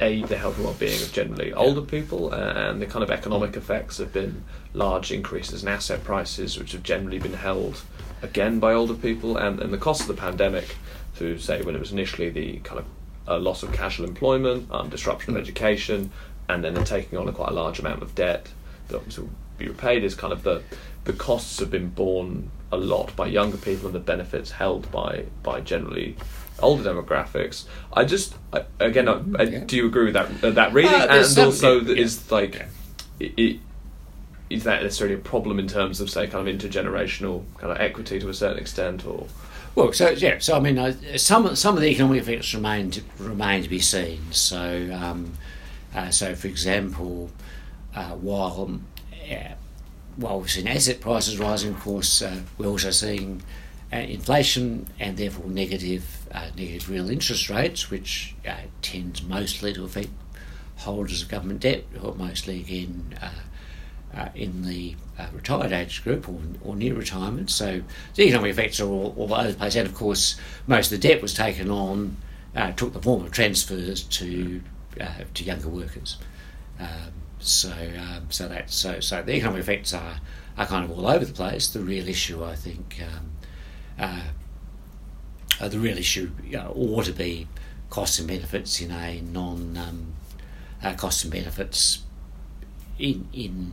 aid 0.00 0.26
the 0.26 0.36
health 0.36 0.56
and 0.56 0.64
well-being 0.64 1.02
of 1.02 1.12
generally 1.12 1.52
older 1.52 1.80
people, 1.80 2.32
uh, 2.32 2.36
and 2.36 2.82
the 2.82 2.86
kind 2.86 3.02
of 3.02 3.10
economic 3.10 3.56
effects 3.56 3.98
have 3.98 4.12
been 4.12 4.44
large 4.74 5.10
increases 5.10 5.62
in 5.62 5.68
asset 5.68 6.04
prices, 6.04 6.58
which 6.58 6.72
have 6.72 6.82
generally 6.82 7.18
been 7.18 7.34
held 7.34 7.82
again 8.22 8.58
by 8.58 8.72
older 8.72 8.94
people, 8.94 9.36
and, 9.36 9.60
and 9.60 9.72
the 9.72 9.78
cost 9.78 10.02
of 10.02 10.08
the 10.08 10.14
pandemic 10.14 10.76
through 11.14 11.38
say 11.38 11.62
when 11.62 11.74
it 11.74 11.78
was 11.80 11.92
initially 11.92 12.28
the 12.28 12.58
kind 12.58 12.78
of 12.78 12.86
uh, 13.28 13.38
loss 13.38 13.62
of 13.62 13.72
casual 13.72 14.06
employment, 14.06 14.68
um, 14.70 14.88
disruption 14.88 15.34
of 15.34 15.42
education, 15.42 16.10
and 16.48 16.62
then 16.62 16.74
the 16.74 16.84
taking 16.84 17.18
on 17.18 17.28
a 17.28 17.32
quite 17.32 17.50
a 17.50 17.54
large 17.54 17.78
amount 17.78 18.02
of 18.02 18.14
debt 18.14 18.48
that 18.88 19.18
will 19.18 19.30
be 19.58 19.66
repaid 19.66 20.04
is 20.04 20.14
kind 20.14 20.32
of 20.32 20.42
the 20.42 20.62
the 21.04 21.12
costs 21.12 21.60
have 21.60 21.70
been 21.70 21.88
borne 21.88 22.50
a 22.72 22.76
lot 22.76 23.14
by 23.16 23.26
younger 23.26 23.56
people 23.56 23.86
and 23.86 23.94
the 23.94 24.00
benefits 24.00 24.50
held 24.50 24.90
by 24.90 25.24
by 25.42 25.60
generally 25.60 26.16
older 26.60 26.84
demographics. 26.92 27.64
I 27.92 28.04
just 28.04 28.34
I, 28.52 28.64
again, 28.80 29.08
I, 29.08 29.20
I, 29.38 29.42
Yeah. 29.44 29.64
do 29.64 29.76
you 29.76 29.86
agree 29.86 30.04
with 30.06 30.14
that 30.14 30.28
uh, 30.44 30.50
that 30.50 30.72
reading? 30.72 30.92
Uh, 30.92 31.06
and 31.10 31.38
also, 31.38 31.80
yeah. 31.80 31.94
is 32.02 32.30
like, 32.30 32.54
Yeah. 33.20 33.28
i 33.28 33.32
i 33.38 33.60
is 34.48 34.62
that 34.62 34.80
necessarily 34.82 35.16
a 35.16 35.18
problem 35.18 35.58
in 35.58 35.66
terms 35.66 36.00
of 36.00 36.08
say 36.08 36.28
kind 36.28 36.46
of 36.48 36.54
intergenerational 36.54 37.42
kind 37.58 37.72
of 37.72 37.80
equity 37.80 38.20
to 38.20 38.28
a 38.28 38.34
certain 38.34 38.58
extent, 38.58 39.04
or 39.04 39.26
Well, 39.74 39.92
so 39.92 40.10
yeah, 40.10 40.38
so 40.38 40.56
I 40.56 40.60
mean, 40.60 40.78
uh, 40.78 40.94
some 41.16 41.56
some 41.56 41.74
of 41.76 41.82
the 41.82 41.88
economic 41.88 42.20
effects 42.22 42.54
remain 42.54 42.90
to, 42.92 43.02
remain 43.18 43.62
to 43.64 43.68
be 43.68 43.80
seen. 43.80 44.20
So, 44.30 44.88
um, 44.94 45.32
uh, 45.94 46.10
so 46.10 46.34
for 46.36 46.46
example, 46.46 47.30
uh, 47.94 48.10
while 48.10 48.78
while 50.16 50.40
we've 50.40 50.50
seen 50.50 50.66
asset 50.68 51.00
prices 51.00 51.38
rising, 51.38 51.74
of 51.74 51.80
course, 51.80 52.22
uh, 52.22 52.40
we're 52.56 52.68
also 52.68 52.90
seeing 52.90 53.42
uh, 53.92 53.96
inflation 53.96 54.86
and 54.98 55.16
therefore 55.16 55.46
negative 55.46 56.26
uh, 56.32 56.48
negative 56.56 56.90
real 56.90 57.10
interest 57.10 57.48
rates, 57.48 57.90
which 57.90 58.34
uh, 58.46 58.54
tends 58.82 59.22
mostly 59.22 59.72
to 59.72 59.84
affect 59.84 60.10
holders 60.78 61.22
of 61.22 61.28
government 61.28 61.60
debt, 61.60 61.84
are 62.02 62.14
mostly 62.14 62.60
again. 62.60 63.18
Uh, 63.20 63.30
uh, 64.14 64.28
in 64.34 64.62
the 64.62 64.94
uh, 65.18 65.26
retired 65.34 65.72
age 65.72 66.02
group 66.02 66.26
or, 66.26 66.40
or 66.64 66.74
near 66.74 66.94
retirement. 66.94 67.50
So 67.50 67.82
the 68.14 68.22
economic 68.22 68.52
effects 68.52 68.80
are 68.80 68.88
all, 68.88 69.14
all 69.18 69.34
over 69.34 69.50
the 69.50 69.58
place. 69.58 69.76
And 69.76 69.86
of 69.86 69.94
course, 69.94 70.40
most 70.66 70.90
of 70.90 71.02
the 71.02 71.08
debt 71.08 71.20
was 71.20 71.34
taken 71.34 71.70
on, 71.70 72.16
took 72.76 72.94
the 72.94 73.02
form 73.02 73.26
of 73.26 73.32
transfers 73.32 74.02
to 74.04 74.62
to 75.34 75.44
younger 75.44 75.68
workers. 75.68 76.16
Um, 76.80 77.12
so 77.38 77.70
um, 77.70 78.26
so 78.30 78.48
that 78.48 78.70
so 78.70 79.00
so 79.00 79.22
the 79.22 79.34
economic 79.34 79.60
effects 79.60 79.94
are, 79.94 80.20
are 80.56 80.66
kind 80.66 80.84
of 80.84 80.96
all 80.96 81.06
over 81.06 81.24
the 81.24 81.32
place. 81.32 81.68
The 81.68 81.80
real 81.80 82.08
issue, 82.08 82.44
I 82.44 82.54
think, 82.54 83.00
um, 83.02 83.30
uh, 83.98 84.22
uh, 85.60 85.68
the 85.68 85.78
real 85.78 85.96
issue 85.98 86.30
you 86.44 86.56
know, 86.56 86.72
ought 86.74 87.04
to 87.04 87.12
be 87.12 87.46
costs 87.90 88.18
and 88.18 88.28
benefits 88.28 88.80
in 88.80 88.90
a 88.90 89.20
non 89.20 89.76
um, 89.76 90.14
uh, 90.82 90.94
costs 90.94 91.24
and 91.24 91.32
benefits 91.32 92.02
in 92.98 93.28
in 93.32 93.72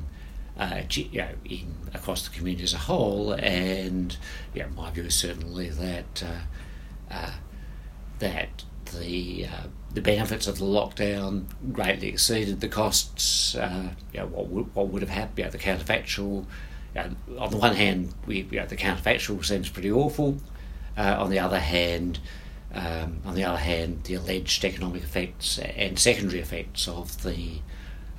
uh, 0.58 0.82
you 0.92 1.20
know, 1.20 1.30
in 1.46 1.74
across 1.94 2.28
the 2.28 2.36
community 2.36 2.64
as 2.64 2.74
a 2.74 2.78
whole, 2.78 3.34
and 3.34 4.18
yeah, 4.54 4.68
my 4.76 4.92
view 4.92 5.04
is 5.04 5.16
certainly 5.16 5.70
that 5.70 6.24
uh, 6.24 7.14
uh, 7.14 7.32
that 8.20 8.64
the 8.96 9.48
uh, 9.48 9.68
the 9.94 10.02
benefits 10.02 10.48
of 10.48 10.60
the 10.60 10.66
lockdown 10.66 11.46
greatly 11.72 12.10
exceeded 12.10 12.62
the 12.62 12.68
costs. 12.68 13.56
You 13.56 14.20
know, 14.20 14.28
what 14.28 14.48
would, 14.50 14.76
what 14.76 14.90
would 14.90 15.02
have 15.02 15.10
happened? 15.10 15.40
You 15.40 15.44
know, 15.46 15.52
the 15.52 15.58
counterfactual. 15.58 16.46
Know, 16.96 17.10
on 17.40 17.50
the 17.50 17.58
one 17.58 17.76
hand, 17.76 18.14
we 18.26 18.42
you 18.52 18.60
know, 18.60 18.66
the 18.66 18.78
counterfactual 18.78 19.44
seems 19.44 19.70
pretty 19.70 19.92
awful. 19.92 20.38
Uh, 20.96 21.16
on 21.20 21.32
the 21.32 21.40
other 21.40 21.60
hand, 21.60 22.20
um, 22.74 23.20
on 23.26 23.36
the 23.36 23.44
other 23.44 23.58
hand, 23.58 24.04
the 24.04 24.16
alleged 24.16 24.64
economic 24.64 25.04
effects 25.04 25.58
and 25.58 25.98
secondary 25.98 26.40
effects 26.40 26.88
of 26.88 27.24
the 27.24 27.62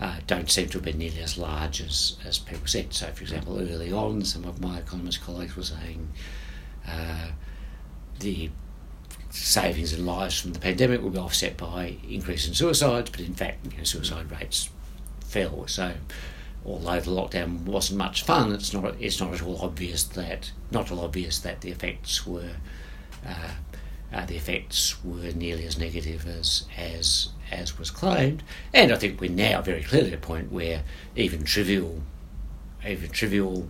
uh, 0.01 0.17
don't 0.27 0.51
seem 0.51 0.69
to 0.69 0.79
have 0.79 0.85
been 0.85 0.99
nearly 0.99 1.21
as 1.21 1.39
large 1.39 1.81
as, 1.81 2.17
as 2.25 2.39
people 2.39 2.67
said. 2.67 2.93
So, 2.93 3.07
for 3.09 3.23
example, 3.23 3.59
early 3.59 3.93
on, 3.93 4.25
some 4.25 4.45
of 4.45 4.61
my 4.61 4.79
economist 4.79 5.23
colleagues 5.23 5.57
were 5.57 5.63
saying 5.63 6.09
uh, 6.87 7.29
the 8.19 8.51
savings 9.31 9.93
in 9.93 10.05
lives 10.05 10.41
from 10.41 10.53
the 10.53 10.59
pandemic 10.59 11.01
will 11.03 11.11
be 11.11 11.19
offset 11.19 11.57
by 11.57 11.97
increase 12.09 12.47
in 12.47 12.55
suicides, 12.55 13.11
but 13.11 13.21
in 13.21 13.35
fact, 13.35 13.67
you 13.71 13.79
know, 13.79 13.85
suicide 13.85 14.31
rates 14.31 14.69
fell. 15.21 15.67
So, 15.69 15.93
although 16.65 17.01
the 17.01 17.11
lockdown 17.11 17.65
wasn't 17.65 17.99
much 17.99 18.23
fun, 18.23 18.53
it's 18.53 18.73
not 18.73 18.95
it's 19.01 19.21
not 19.21 19.35
at 19.35 19.43
all 19.43 19.61
obvious 19.61 20.05
that 20.05 20.53
not 20.71 20.91
all 20.91 21.01
obvious 21.01 21.39
that 21.41 21.61
the 21.61 21.71
effects 21.71 22.27
were 22.27 22.57
uh, 23.27 23.51
uh, 24.13 24.27
the 24.27 24.37
effects 24.37 25.03
were 25.05 25.33
nearly 25.33 25.67
as 25.67 25.79
negative 25.79 26.27
as 26.27 26.67
as 26.77 27.29
as 27.51 27.79
was 27.79 27.91
claimed. 27.91 28.43
And 28.73 28.93
I 28.93 28.97
think 28.97 29.21
we're 29.21 29.31
now 29.31 29.61
very 29.61 29.83
clearly 29.83 30.09
at 30.09 30.15
a 30.15 30.19
point 30.19 30.53
where 30.53 30.83
even 31.17 31.45
trivial, 31.45 32.03
even 32.87 33.11
trivial 33.11 33.69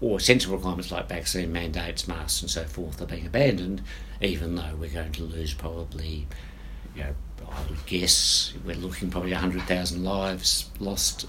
or 0.00 0.18
sensible 0.18 0.56
requirements 0.56 0.90
like 0.90 1.08
vaccine 1.08 1.52
mandates, 1.52 2.08
masks, 2.08 2.42
and 2.42 2.50
so 2.50 2.64
forth 2.64 3.00
are 3.00 3.06
being 3.06 3.26
abandoned, 3.26 3.82
even 4.20 4.56
though 4.56 4.74
we're 4.78 4.90
going 4.90 5.12
to 5.12 5.22
lose 5.22 5.54
probably, 5.54 6.26
you 6.96 7.04
know, 7.04 7.14
I 7.48 7.60
would 7.68 7.84
guess 7.86 8.52
we're 8.64 8.76
looking 8.76 9.10
probably 9.10 9.32
100,000 9.32 10.02
lives 10.02 10.70
lost 10.80 11.26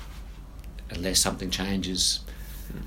unless 0.95 1.19
something 1.19 1.49
changes. 1.49 2.19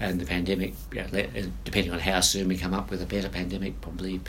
And 0.00 0.20
the 0.20 0.26
pandemic, 0.26 0.74
you 0.92 1.02
know, 1.02 1.26
depending 1.64 1.92
on 1.92 2.00
how 2.00 2.20
soon 2.20 2.48
we 2.48 2.56
come 2.56 2.74
up 2.74 2.90
with 2.90 3.02
a 3.02 3.06
better 3.06 3.28
pandemic, 3.28 3.80
probably, 3.80 4.20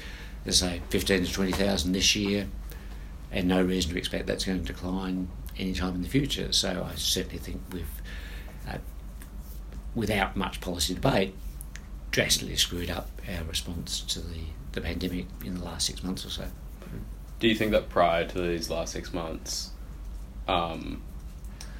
let's 0.45 0.59
say, 0.59 0.81
15 0.89 1.25
to 1.25 1.33
20,000 1.33 1.91
this 1.93 2.15
year, 2.15 2.47
and 3.31 3.47
no 3.47 3.61
reason 3.61 3.91
to 3.91 3.97
expect 3.97 4.27
that's 4.27 4.45
going 4.45 4.59
to 4.59 4.65
decline 4.65 5.29
anytime 5.57 5.95
in 5.95 6.01
the 6.01 6.09
future. 6.09 6.53
So 6.53 6.87
I 6.89 6.95
certainly 6.95 7.39
think 7.39 7.61
we've, 7.71 8.01
uh, 8.67 8.77
without 9.95 10.35
much 10.35 10.61
policy 10.61 10.93
debate, 10.93 11.33
drastically 12.11 12.55
screwed 12.55 12.89
up 12.89 13.09
our 13.27 13.43
response 13.45 14.01
to 14.01 14.19
the, 14.19 14.41
the 14.73 14.81
pandemic 14.81 15.25
in 15.43 15.55
the 15.55 15.63
last 15.63 15.87
six 15.87 16.03
months 16.03 16.25
or 16.25 16.29
so. 16.29 16.45
Do 17.39 17.47
you 17.47 17.55
think 17.55 17.71
that 17.71 17.89
prior 17.89 18.25
to 18.27 18.41
these 18.41 18.69
last 18.69 18.93
six 18.93 19.13
months, 19.13 19.71
um, 20.47 21.03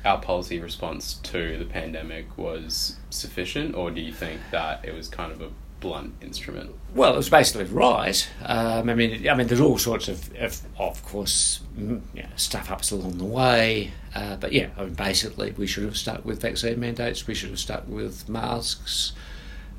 our 0.08 0.20
policy 0.20 0.60
response 0.60 1.16
to 1.16 1.58
the 1.58 1.66
pandemic 1.66 2.38
was 2.38 2.96
sufficient, 3.10 3.76
or 3.76 3.92
do 3.92 4.02
you 4.02 4.14
think 4.14 4.40
that 4.52 4.84
it 4.86 4.94
was 4.94 5.08
kind 5.10 5.32
of 5.32 5.42
a 5.42 5.50
blunt 5.80 6.14
instrument? 6.22 6.74
Well, 6.96 7.14
it 7.14 7.18
was 7.18 7.30
basically 7.30 7.66
right. 7.66 8.28
Um, 8.44 8.90
I 8.90 8.96
mean, 8.96 9.28
I 9.30 9.36
mean, 9.36 9.48
there's 9.48 9.60
all 9.60 9.78
sorts 9.78 10.08
of, 10.08 10.34
of, 10.38 10.60
of 10.80 11.06
course, 11.06 11.60
mm, 11.78 12.02
stuff 12.36 12.72
ups 12.72 12.92
along 12.92 13.18
the 13.18 13.26
way. 13.26 13.92
Uh, 14.16 14.38
but 14.38 14.54
yeah, 14.54 14.70
I 14.78 14.86
mean, 14.86 14.94
basically, 14.94 15.52
we 15.52 15.68
should 15.68 15.84
have 15.84 15.98
stuck 15.98 16.26
with 16.26 16.42
vaccine 16.42 16.80
mandates. 16.80 17.28
We 17.28 17.36
should 17.36 17.50
have 17.50 17.60
stuck 17.60 17.88
with 17.88 18.28
masks. 18.28 19.14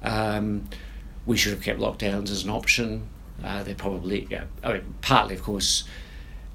Um, 0.03 0.69
we 1.27 1.37
should 1.37 1.53
have 1.53 1.63
kept 1.63 1.81
lockdowns 1.81 2.31
as 2.31 2.45
an 2.45 2.51
option. 2.51 3.09
Uh, 3.43 3.63
they're 3.63 3.75
probably, 3.75 4.27
yeah, 4.31 4.45
I 4.63 4.75
mean, 4.75 4.95
partly, 5.01 5.35
of 5.35 5.43
course, 5.43 5.85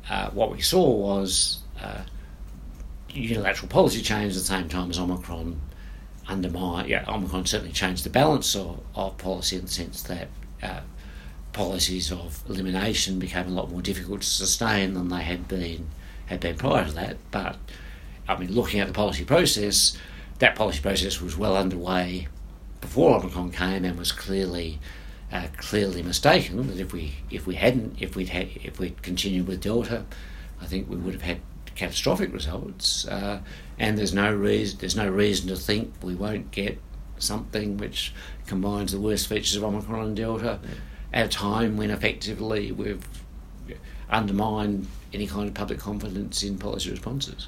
uh, 0.09 0.29
what 0.31 0.51
we 0.51 0.61
saw 0.61 0.89
was 0.89 1.59
uh, 1.81 2.03
unilateral 3.13 3.69
policy 3.69 4.01
change 4.01 4.33
at 4.33 4.39
the 4.39 4.45
same 4.45 4.69
time 4.69 4.89
as 4.89 4.99
Omicron 4.99 5.59
undermine. 6.27 6.87
Yeah, 6.87 7.05
Omicron 7.07 7.45
certainly 7.45 7.73
changed 7.73 8.03
the 8.03 8.09
balance 8.09 8.55
of, 8.55 8.79
of 8.95 9.17
policy 9.17 9.57
in 9.57 9.63
the 9.63 9.71
sense 9.71 10.03
that 10.03 10.29
uh, 10.61 10.81
policies 11.51 12.11
of 12.11 12.43
elimination 12.49 13.19
became 13.19 13.47
a 13.47 13.51
lot 13.51 13.69
more 13.69 13.81
difficult 13.81 14.21
to 14.21 14.27
sustain 14.27 14.93
than 14.93 15.09
they 15.09 15.21
had 15.21 15.47
been 15.47 15.87
had 16.27 16.39
been 16.39 16.55
prior 16.55 16.85
to 16.85 16.91
that. 16.93 17.17
But 17.31 17.57
I 18.27 18.37
mean, 18.37 18.53
looking 18.53 18.79
at 18.79 18.87
the 18.87 18.93
policy 18.93 19.25
process, 19.25 19.97
that 20.39 20.55
policy 20.55 20.81
process 20.81 21.21
was 21.21 21.37
well 21.37 21.57
underway 21.57 22.27
before 22.81 23.17
Omicron 23.17 23.51
came 23.51 23.85
and 23.85 23.97
was 23.97 24.11
clearly. 24.11 24.79
Uh, 25.31 25.47
clearly 25.57 26.03
mistaken 26.03 26.67
that 26.67 26.79
if 26.79 26.93
we 26.93 27.15
if 27.31 27.47
we 27.47 27.55
hadn't 27.55 27.99
if 27.99 28.15
we'd 28.15 28.29
had 28.29 28.49
if 28.63 28.77
we'd 28.77 29.01
continued 29.01 29.47
with 29.47 29.59
Delta, 29.59 30.05
I 30.61 30.67
think 30.67 30.87
we 30.87 30.95
would 30.95 31.13
have 31.13 31.23
had 31.23 31.39
catastrophic 31.75 32.33
results. 32.33 33.07
Uh, 33.07 33.39
and 33.79 33.97
there's 33.97 34.13
no 34.13 34.33
reason 34.33 34.77
there's 34.79 34.95
no 34.95 35.09
reason 35.09 35.47
to 35.47 35.55
think 35.55 35.93
we 36.01 36.15
won't 36.15 36.51
get 36.51 36.79
something 37.17 37.77
which 37.77 38.13
combines 38.47 38.91
the 38.91 38.99
worst 38.99 39.27
features 39.27 39.55
of 39.55 39.63
Omicron 39.63 40.07
and 40.07 40.15
Delta 40.15 40.59
at 41.13 41.25
a 41.25 41.29
time 41.29 41.77
when 41.77 41.89
effectively 41.89 42.71
we've 42.71 43.07
undermined 44.09 44.87
any 45.13 45.27
kind 45.27 45.47
of 45.47 45.53
public 45.53 45.79
confidence 45.79 46.43
in 46.43 46.57
policy 46.57 46.91
responses. 46.91 47.47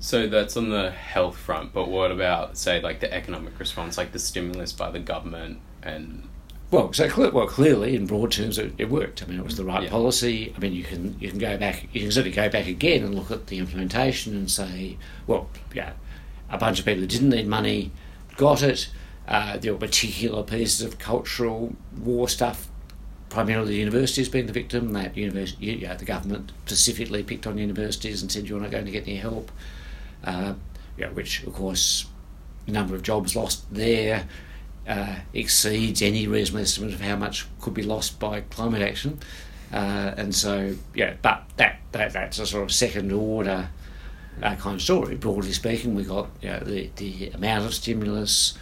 So 0.00 0.26
that's 0.26 0.56
on 0.56 0.68
the 0.68 0.90
health 0.90 1.36
front, 1.36 1.72
but 1.72 1.88
what 1.88 2.10
about, 2.10 2.58
say, 2.58 2.82
like 2.82 3.00
the 3.00 3.12
economic 3.12 3.58
response, 3.58 3.96
like 3.96 4.12
the 4.12 4.18
stimulus 4.18 4.72
by 4.72 4.90
the 4.90 4.98
government 4.98 5.60
and 5.82 6.28
Well, 6.74 6.92
so 6.92 7.08
cle- 7.08 7.30
well, 7.30 7.46
clearly, 7.46 7.94
in 7.94 8.04
broad 8.06 8.32
terms, 8.32 8.58
it, 8.58 8.72
it 8.78 8.90
worked. 8.90 9.22
I 9.22 9.26
mean, 9.26 9.38
it 9.38 9.44
was 9.44 9.56
the 9.56 9.64
right 9.64 9.84
Yeah. 9.84 9.90
policy. 9.90 10.52
I 10.56 10.58
mean, 10.58 10.72
you 10.72 10.82
can 10.82 11.16
you 11.20 11.28
can 11.30 11.38
go 11.38 11.56
back, 11.56 11.86
you 11.92 12.00
can 12.00 12.10
certainly 12.10 12.34
go 12.34 12.48
back 12.48 12.66
again 12.66 13.04
and 13.04 13.14
look 13.14 13.30
at 13.30 13.46
the 13.46 13.58
implementation 13.58 14.34
and 14.34 14.50
say, 14.50 14.96
well, 15.28 15.48
yeah, 15.72 15.92
a 16.50 16.58
bunch 16.58 16.80
of 16.80 16.84
people 16.84 17.02
who 17.02 17.06
didn't 17.06 17.28
need 17.30 17.46
money 17.46 17.92
got 18.36 18.60
it. 18.60 18.88
Uh, 19.28 19.56
there 19.56 19.72
were 19.72 19.78
particular 19.78 20.42
pieces 20.42 20.82
of 20.82 20.98
cultural 20.98 21.76
war 21.96 22.28
stuff, 22.28 22.66
primarily 23.28 23.68
the 23.74 23.78
universities 23.78 24.28
being 24.28 24.46
the 24.46 24.52
victim. 24.52 24.92
That 24.94 25.16
university, 25.16 25.66
you 25.66 25.86
know, 25.86 25.94
the 25.94 26.04
government 26.04 26.50
specifically 26.66 27.22
picked 27.22 27.46
on 27.46 27.56
universities 27.56 28.20
and 28.20 28.32
said 28.32 28.48
you're 28.48 28.60
not 28.60 28.72
going 28.72 28.84
to 28.86 28.90
get 28.90 29.04
any 29.06 29.18
help. 29.18 29.52
Uh, 30.24 30.54
know, 30.98 31.08
which 31.10 31.44
of 31.44 31.54
course, 31.54 32.06
the 32.66 32.72
number 32.72 32.96
of 32.96 33.02
jobs 33.02 33.36
lost 33.36 33.72
there 33.72 34.26
uh, 34.86 35.16
exceeds 35.32 36.02
any 36.02 36.26
reasonable 36.26 36.62
estimate 36.62 36.94
of 36.94 37.00
how 37.00 37.16
much 37.16 37.46
could 37.60 37.74
be 37.74 37.82
lost 37.82 38.18
by 38.18 38.42
climate 38.42 38.82
action. 38.82 39.18
Uh, 39.72 40.14
and 40.16 40.34
so, 40.34 40.74
yeah, 40.94 41.14
but 41.22 41.42
that, 41.56 41.80
that 41.92 42.12
that's 42.12 42.38
a 42.38 42.46
sort 42.46 42.64
of 42.64 42.72
second 42.72 43.10
order 43.12 43.68
uh, 44.42 44.54
kind 44.56 44.76
of 44.76 44.82
story. 44.82 45.16
Broadly 45.16 45.52
speaking, 45.52 45.94
we 45.94 46.04
got 46.04 46.28
you 46.40 46.50
know, 46.50 46.60
the 46.60 46.90
the 46.96 47.30
amount 47.30 47.64
of 47.64 47.74
stimulus 47.74 48.54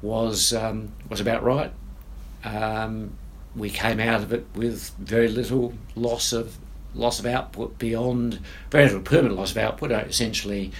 was 0.00 0.52
um, 0.52 0.92
was 1.08 1.20
about 1.20 1.42
right. 1.42 1.72
Um, 2.44 3.16
we 3.54 3.70
came 3.70 4.00
out 4.00 4.22
of 4.22 4.32
it 4.32 4.46
with 4.54 4.90
very 4.98 5.28
little 5.28 5.74
loss 5.94 6.32
of 6.32 6.58
loss 6.94 7.18
of 7.18 7.26
output 7.26 7.78
beyond 7.78 8.40
very 8.70 8.84
little 8.84 9.00
permanent 9.00 9.36
loss 9.36 9.52
of 9.52 9.58
output. 9.58 9.92
Uh, 9.92 10.04
essentially, 10.08 10.72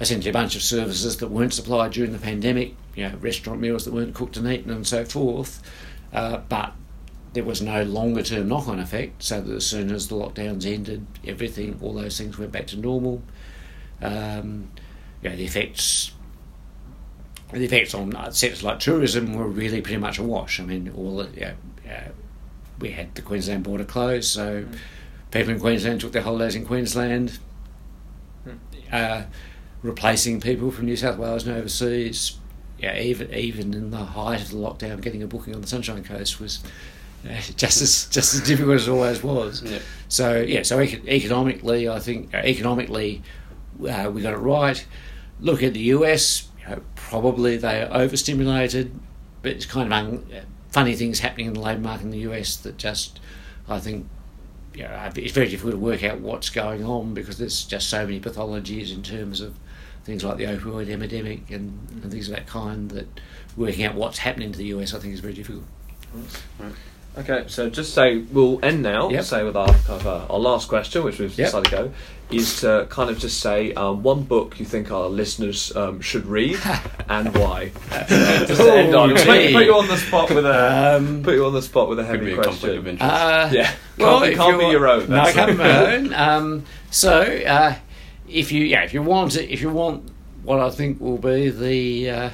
essentially 0.00 0.30
a 0.30 0.32
bunch 0.32 0.56
of 0.56 0.62
services 0.62 1.18
that 1.18 1.28
weren't 1.28 1.54
supplied 1.54 1.92
during 1.92 2.12
the 2.12 2.18
pandemic. 2.18 2.74
You 2.94 3.08
know, 3.08 3.16
restaurant 3.16 3.60
meals 3.60 3.84
that 3.84 3.94
weren't 3.94 4.14
cooked 4.14 4.36
and 4.36 4.46
eaten 4.46 4.70
and 4.70 4.86
so 4.86 5.04
forth. 5.04 5.62
Uh, 6.12 6.38
but 6.48 6.72
there 7.32 7.44
was 7.44 7.60
no 7.60 7.82
longer 7.82 8.22
term 8.22 8.48
knock 8.48 8.68
on 8.68 8.78
effect, 8.78 9.22
so 9.22 9.40
that 9.40 9.54
as 9.54 9.66
soon 9.66 9.90
as 9.90 10.08
the 10.08 10.14
lockdowns 10.14 10.64
ended, 10.64 11.06
everything, 11.26 11.78
all 11.82 11.92
those 11.92 12.16
things 12.16 12.38
went 12.38 12.52
back 12.52 12.68
to 12.68 12.76
normal. 12.76 13.22
Um, 14.00 14.70
you 15.22 15.30
know, 15.30 15.36
the 15.36 15.44
effects 15.44 16.12
the 17.52 17.64
effects 17.64 17.94
on 17.94 18.12
sectors 18.32 18.62
like 18.62 18.80
tourism 18.80 19.34
were 19.34 19.46
really 19.46 19.80
pretty 19.80 19.98
much 19.98 20.18
a 20.18 20.22
wash. 20.22 20.58
I 20.58 20.64
mean, 20.64 20.92
all 20.96 21.18
the, 21.18 21.28
you 21.34 21.40
know, 21.40 21.54
uh, 21.92 22.08
we 22.80 22.90
had 22.90 23.14
the 23.14 23.22
Queensland 23.22 23.62
border 23.62 23.84
closed, 23.84 24.28
so 24.28 24.64
mm. 24.64 24.78
people 25.30 25.52
in 25.52 25.60
Queensland 25.60 26.00
took 26.00 26.12
their 26.12 26.22
holidays 26.22 26.56
in 26.56 26.66
Queensland, 26.66 27.38
mm. 28.46 28.58
uh, 28.92 29.26
replacing 29.82 30.40
people 30.40 30.70
from 30.70 30.86
New 30.86 30.96
South 30.96 31.16
Wales 31.16 31.46
and 31.46 31.56
overseas. 31.56 32.38
Yeah, 32.78 32.98
even 32.98 33.32
even 33.32 33.72
in 33.74 33.90
the 33.90 34.04
height 34.04 34.42
of 34.42 34.50
the 34.50 34.56
lockdown, 34.56 35.00
getting 35.00 35.22
a 35.22 35.26
booking 35.26 35.54
on 35.54 35.60
the 35.60 35.66
Sunshine 35.66 36.04
Coast 36.04 36.40
was 36.40 36.62
uh, 37.24 37.40
just 37.56 37.80
as 37.80 38.06
just 38.06 38.34
as 38.34 38.40
difficult 38.40 38.76
as 38.76 38.88
it 38.88 38.90
always 38.90 39.22
was. 39.22 39.62
Yeah. 39.62 39.78
So 40.08 40.40
yeah, 40.40 40.62
so 40.62 40.80
economically, 40.80 41.88
I 41.88 42.00
think 42.00 42.34
uh, 42.34 42.38
economically 42.38 43.22
uh, 43.80 44.10
we 44.12 44.22
got 44.22 44.34
it 44.34 44.38
right. 44.38 44.84
Look 45.40 45.62
at 45.62 45.74
the 45.74 45.80
US, 45.80 46.48
you 46.60 46.68
know, 46.68 46.82
probably 46.94 47.56
they 47.56 47.82
are 47.82 47.92
overstimulated, 47.92 48.98
but 49.42 49.52
it's 49.52 49.66
kind 49.66 49.92
of 49.92 49.92
un- 49.92 50.26
funny 50.70 50.94
things 50.94 51.20
happening 51.20 51.46
in 51.46 51.52
the 51.54 51.60
labour 51.60 51.80
market 51.80 52.04
in 52.04 52.10
the 52.10 52.18
US 52.18 52.56
that 52.56 52.76
just, 52.76 53.20
I 53.68 53.78
think, 53.80 54.08
you 54.74 54.82
know, 54.84 55.10
it's 55.16 55.32
very 55.32 55.48
difficult 55.48 55.74
to 55.74 55.78
work 55.78 56.02
out 56.02 56.20
what's 56.20 56.50
going 56.50 56.84
on 56.84 57.14
because 57.14 57.38
there's 57.38 57.64
just 57.64 57.88
so 57.88 58.04
many 58.04 58.20
pathologies 58.20 58.92
in 58.92 59.02
terms 59.02 59.40
of 59.40 59.58
things 60.04 60.22
like 60.24 60.36
the 60.36 60.44
opioid 60.44 60.88
epidemic 60.90 61.50
and, 61.50 61.78
and 62.02 62.10
things 62.10 62.28
of 62.28 62.34
that 62.34 62.46
kind 62.46 62.90
that 62.90 63.06
working 63.56 63.84
out 63.84 63.94
what's 63.94 64.18
happening 64.18 64.52
to 64.52 64.58
the 64.58 64.66
US 64.66 64.94
I 64.94 64.98
think 64.98 65.14
is 65.14 65.20
very 65.20 65.34
difficult. 65.34 65.64
Right. 66.58 66.72
Okay, 67.16 67.44
so 67.46 67.70
just 67.70 67.94
say 67.94 68.18
we'll 68.18 68.58
end 68.64 68.82
now. 68.82 69.08
Yep. 69.08 69.24
Say 69.24 69.44
with 69.44 69.56
our 69.56 69.68
kind 69.68 70.00
of, 70.00 70.06
uh, 70.06 70.26
our 70.28 70.38
last 70.40 70.68
question, 70.68 71.04
which 71.04 71.20
we've 71.20 71.36
Yep. 71.38 71.46
decided 71.46 71.70
to 71.70 71.76
go, 71.76 71.92
is 72.36 72.60
to 72.62 72.88
kind 72.90 73.08
of 73.08 73.20
just 73.20 73.38
say 73.40 73.72
um, 73.74 74.02
one 74.02 74.24
book 74.24 74.58
you 74.58 74.64
think 74.66 74.90
our 74.90 75.06
listeners 75.06 75.74
um, 75.76 76.00
should 76.00 76.26
read 76.26 76.58
and 77.08 77.32
why. 77.38 77.70
just 78.08 78.60
to 78.60 78.72
end 78.74 78.96
on. 78.96 79.10
Put, 79.10 79.26
put 79.26 79.64
you 79.64 79.74
on 79.76 79.86
the 79.86 79.96
spot 79.96 80.30
with 80.34 80.44
a 80.44 80.96
Um, 80.96 81.22
put 81.22 81.34
you 81.34 81.46
on 81.46 81.52
the 81.52 81.62
spot 81.62 81.88
with 81.88 82.00
a 82.00 82.02
Could 82.02 82.10
heavy 82.10 82.24
be 82.26 82.32
a 82.32 82.34
conflict 82.42 82.60
question. 82.60 82.78
of 82.78 82.86
interest. 82.88 83.12
Uh, 83.12 83.48
yeah, 83.52 83.72
Well, 83.96 84.18
can't, 84.20 84.32
if 84.32 84.38
can't 84.38 84.58
be 84.58 84.66
your 84.66 84.88
own. 84.88 85.08
No, 85.08 85.14
that's 85.14 85.32
can't 85.34 85.50
be 85.52 85.56
my 85.56 85.94
own. 85.94 86.12
Um, 86.14 86.64
so, 86.90 87.20
uh, 87.22 87.76
if 88.34 88.50
you 88.52 88.64
yeah, 88.64 88.82
if 88.82 88.92
you 88.92 89.02
want 89.02 89.36
it, 89.36 89.50
if 89.50 89.62
you 89.62 89.70
want 89.70 90.10
what 90.42 90.60
I 90.60 90.68
think 90.70 91.00
will 91.00 91.18
be 91.18 91.48
the 91.50 92.10
uh, 92.10 92.30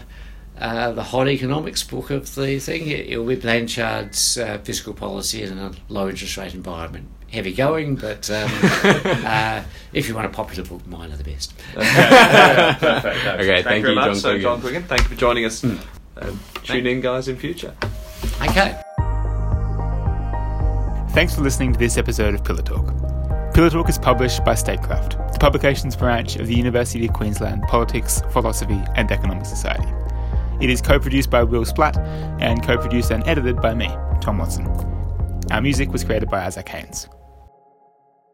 uh, 0.59 0.92
the 0.92 1.03
hot 1.03 1.28
economics 1.28 1.84
book 1.84 2.11
of 2.11 2.34
the 2.34 2.59
thing, 2.59 2.88
it, 2.88 3.07
it'll 3.11 3.26
be 3.26 3.36
Blanchard's 3.36 4.38
uh, 4.38 4.59
fiscal 4.64 4.94
policy 4.94 5.42
in 5.42 5.59
a 5.59 5.72
low 5.88 6.09
interest 6.09 6.36
rate 6.36 6.55
environment. 6.55 7.09
Heavy 7.30 7.53
going, 7.53 7.94
but 7.94 8.28
um, 8.30 8.51
uh, 9.24 9.62
if 9.92 10.09
you 10.09 10.14
want 10.16 10.26
a 10.26 10.30
popular 10.30 10.68
book, 10.68 10.84
mine 10.88 11.12
are 11.12 11.16
the 11.16 11.22
best. 11.22 11.55
Okay, 11.76 12.76
perfect. 12.80 13.24
No, 13.24 13.34
Okay, 13.34 13.62
thank 13.62 13.82
very 13.84 13.94
you, 13.94 14.01
much. 14.01 14.07
John 14.07 14.14
So, 14.16 14.38
John 14.38 14.61
Quiggin, 14.61 14.84
thank 14.86 15.03
you 15.03 15.09
for 15.11 15.14
joining 15.14 15.44
us. 15.44 15.62
Um, 15.62 16.40
tune 16.64 16.86
in, 16.88 17.01
guys, 17.01 17.28
in 17.28 17.36
future. 17.36 17.72
Okay. 18.42 18.80
Thanks 21.11 21.34
for 21.36 21.42
listening 21.42 21.72
to 21.72 21.78
this 21.78 21.96
episode 21.96 22.34
of 22.34 22.42
Pillar 22.42 22.62
Talk. 22.62 23.19
Pillar 23.55 23.68
Talk 23.68 23.88
is 23.88 23.98
published 23.98 24.44
by 24.44 24.55
Statecraft, 24.55 25.32
the 25.32 25.38
publications 25.40 25.96
branch 25.96 26.36
of 26.36 26.46
the 26.46 26.55
University 26.55 27.07
of 27.07 27.12
Queensland 27.12 27.62
Politics, 27.64 28.22
Philosophy 28.30 28.80
and 28.94 29.11
Economic 29.11 29.44
Society. 29.44 29.88
It 30.61 30.70
is 30.70 30.80
co 30.80 31.01
produced 31.01 31.30
by 31.30 31.42
Will 31.42 31.64
Splatt 31.64 31.96
and 32.40 32.62
co 32.62 32.78
produced 32.78 33.11
and 33.11 33.26
edited 33.26 33.61
by 33.61 33.74
me, 33.74 33.88
Tom 34.20 34.38
Watson. 34.38 34.66
Our 35.51 35.61
music 35.61 35.90
was 35.90 36.05
created 36.05 36.30
by 36.30 36.44
Isaac 36.44 36.68
Haynes. 36.68 37.09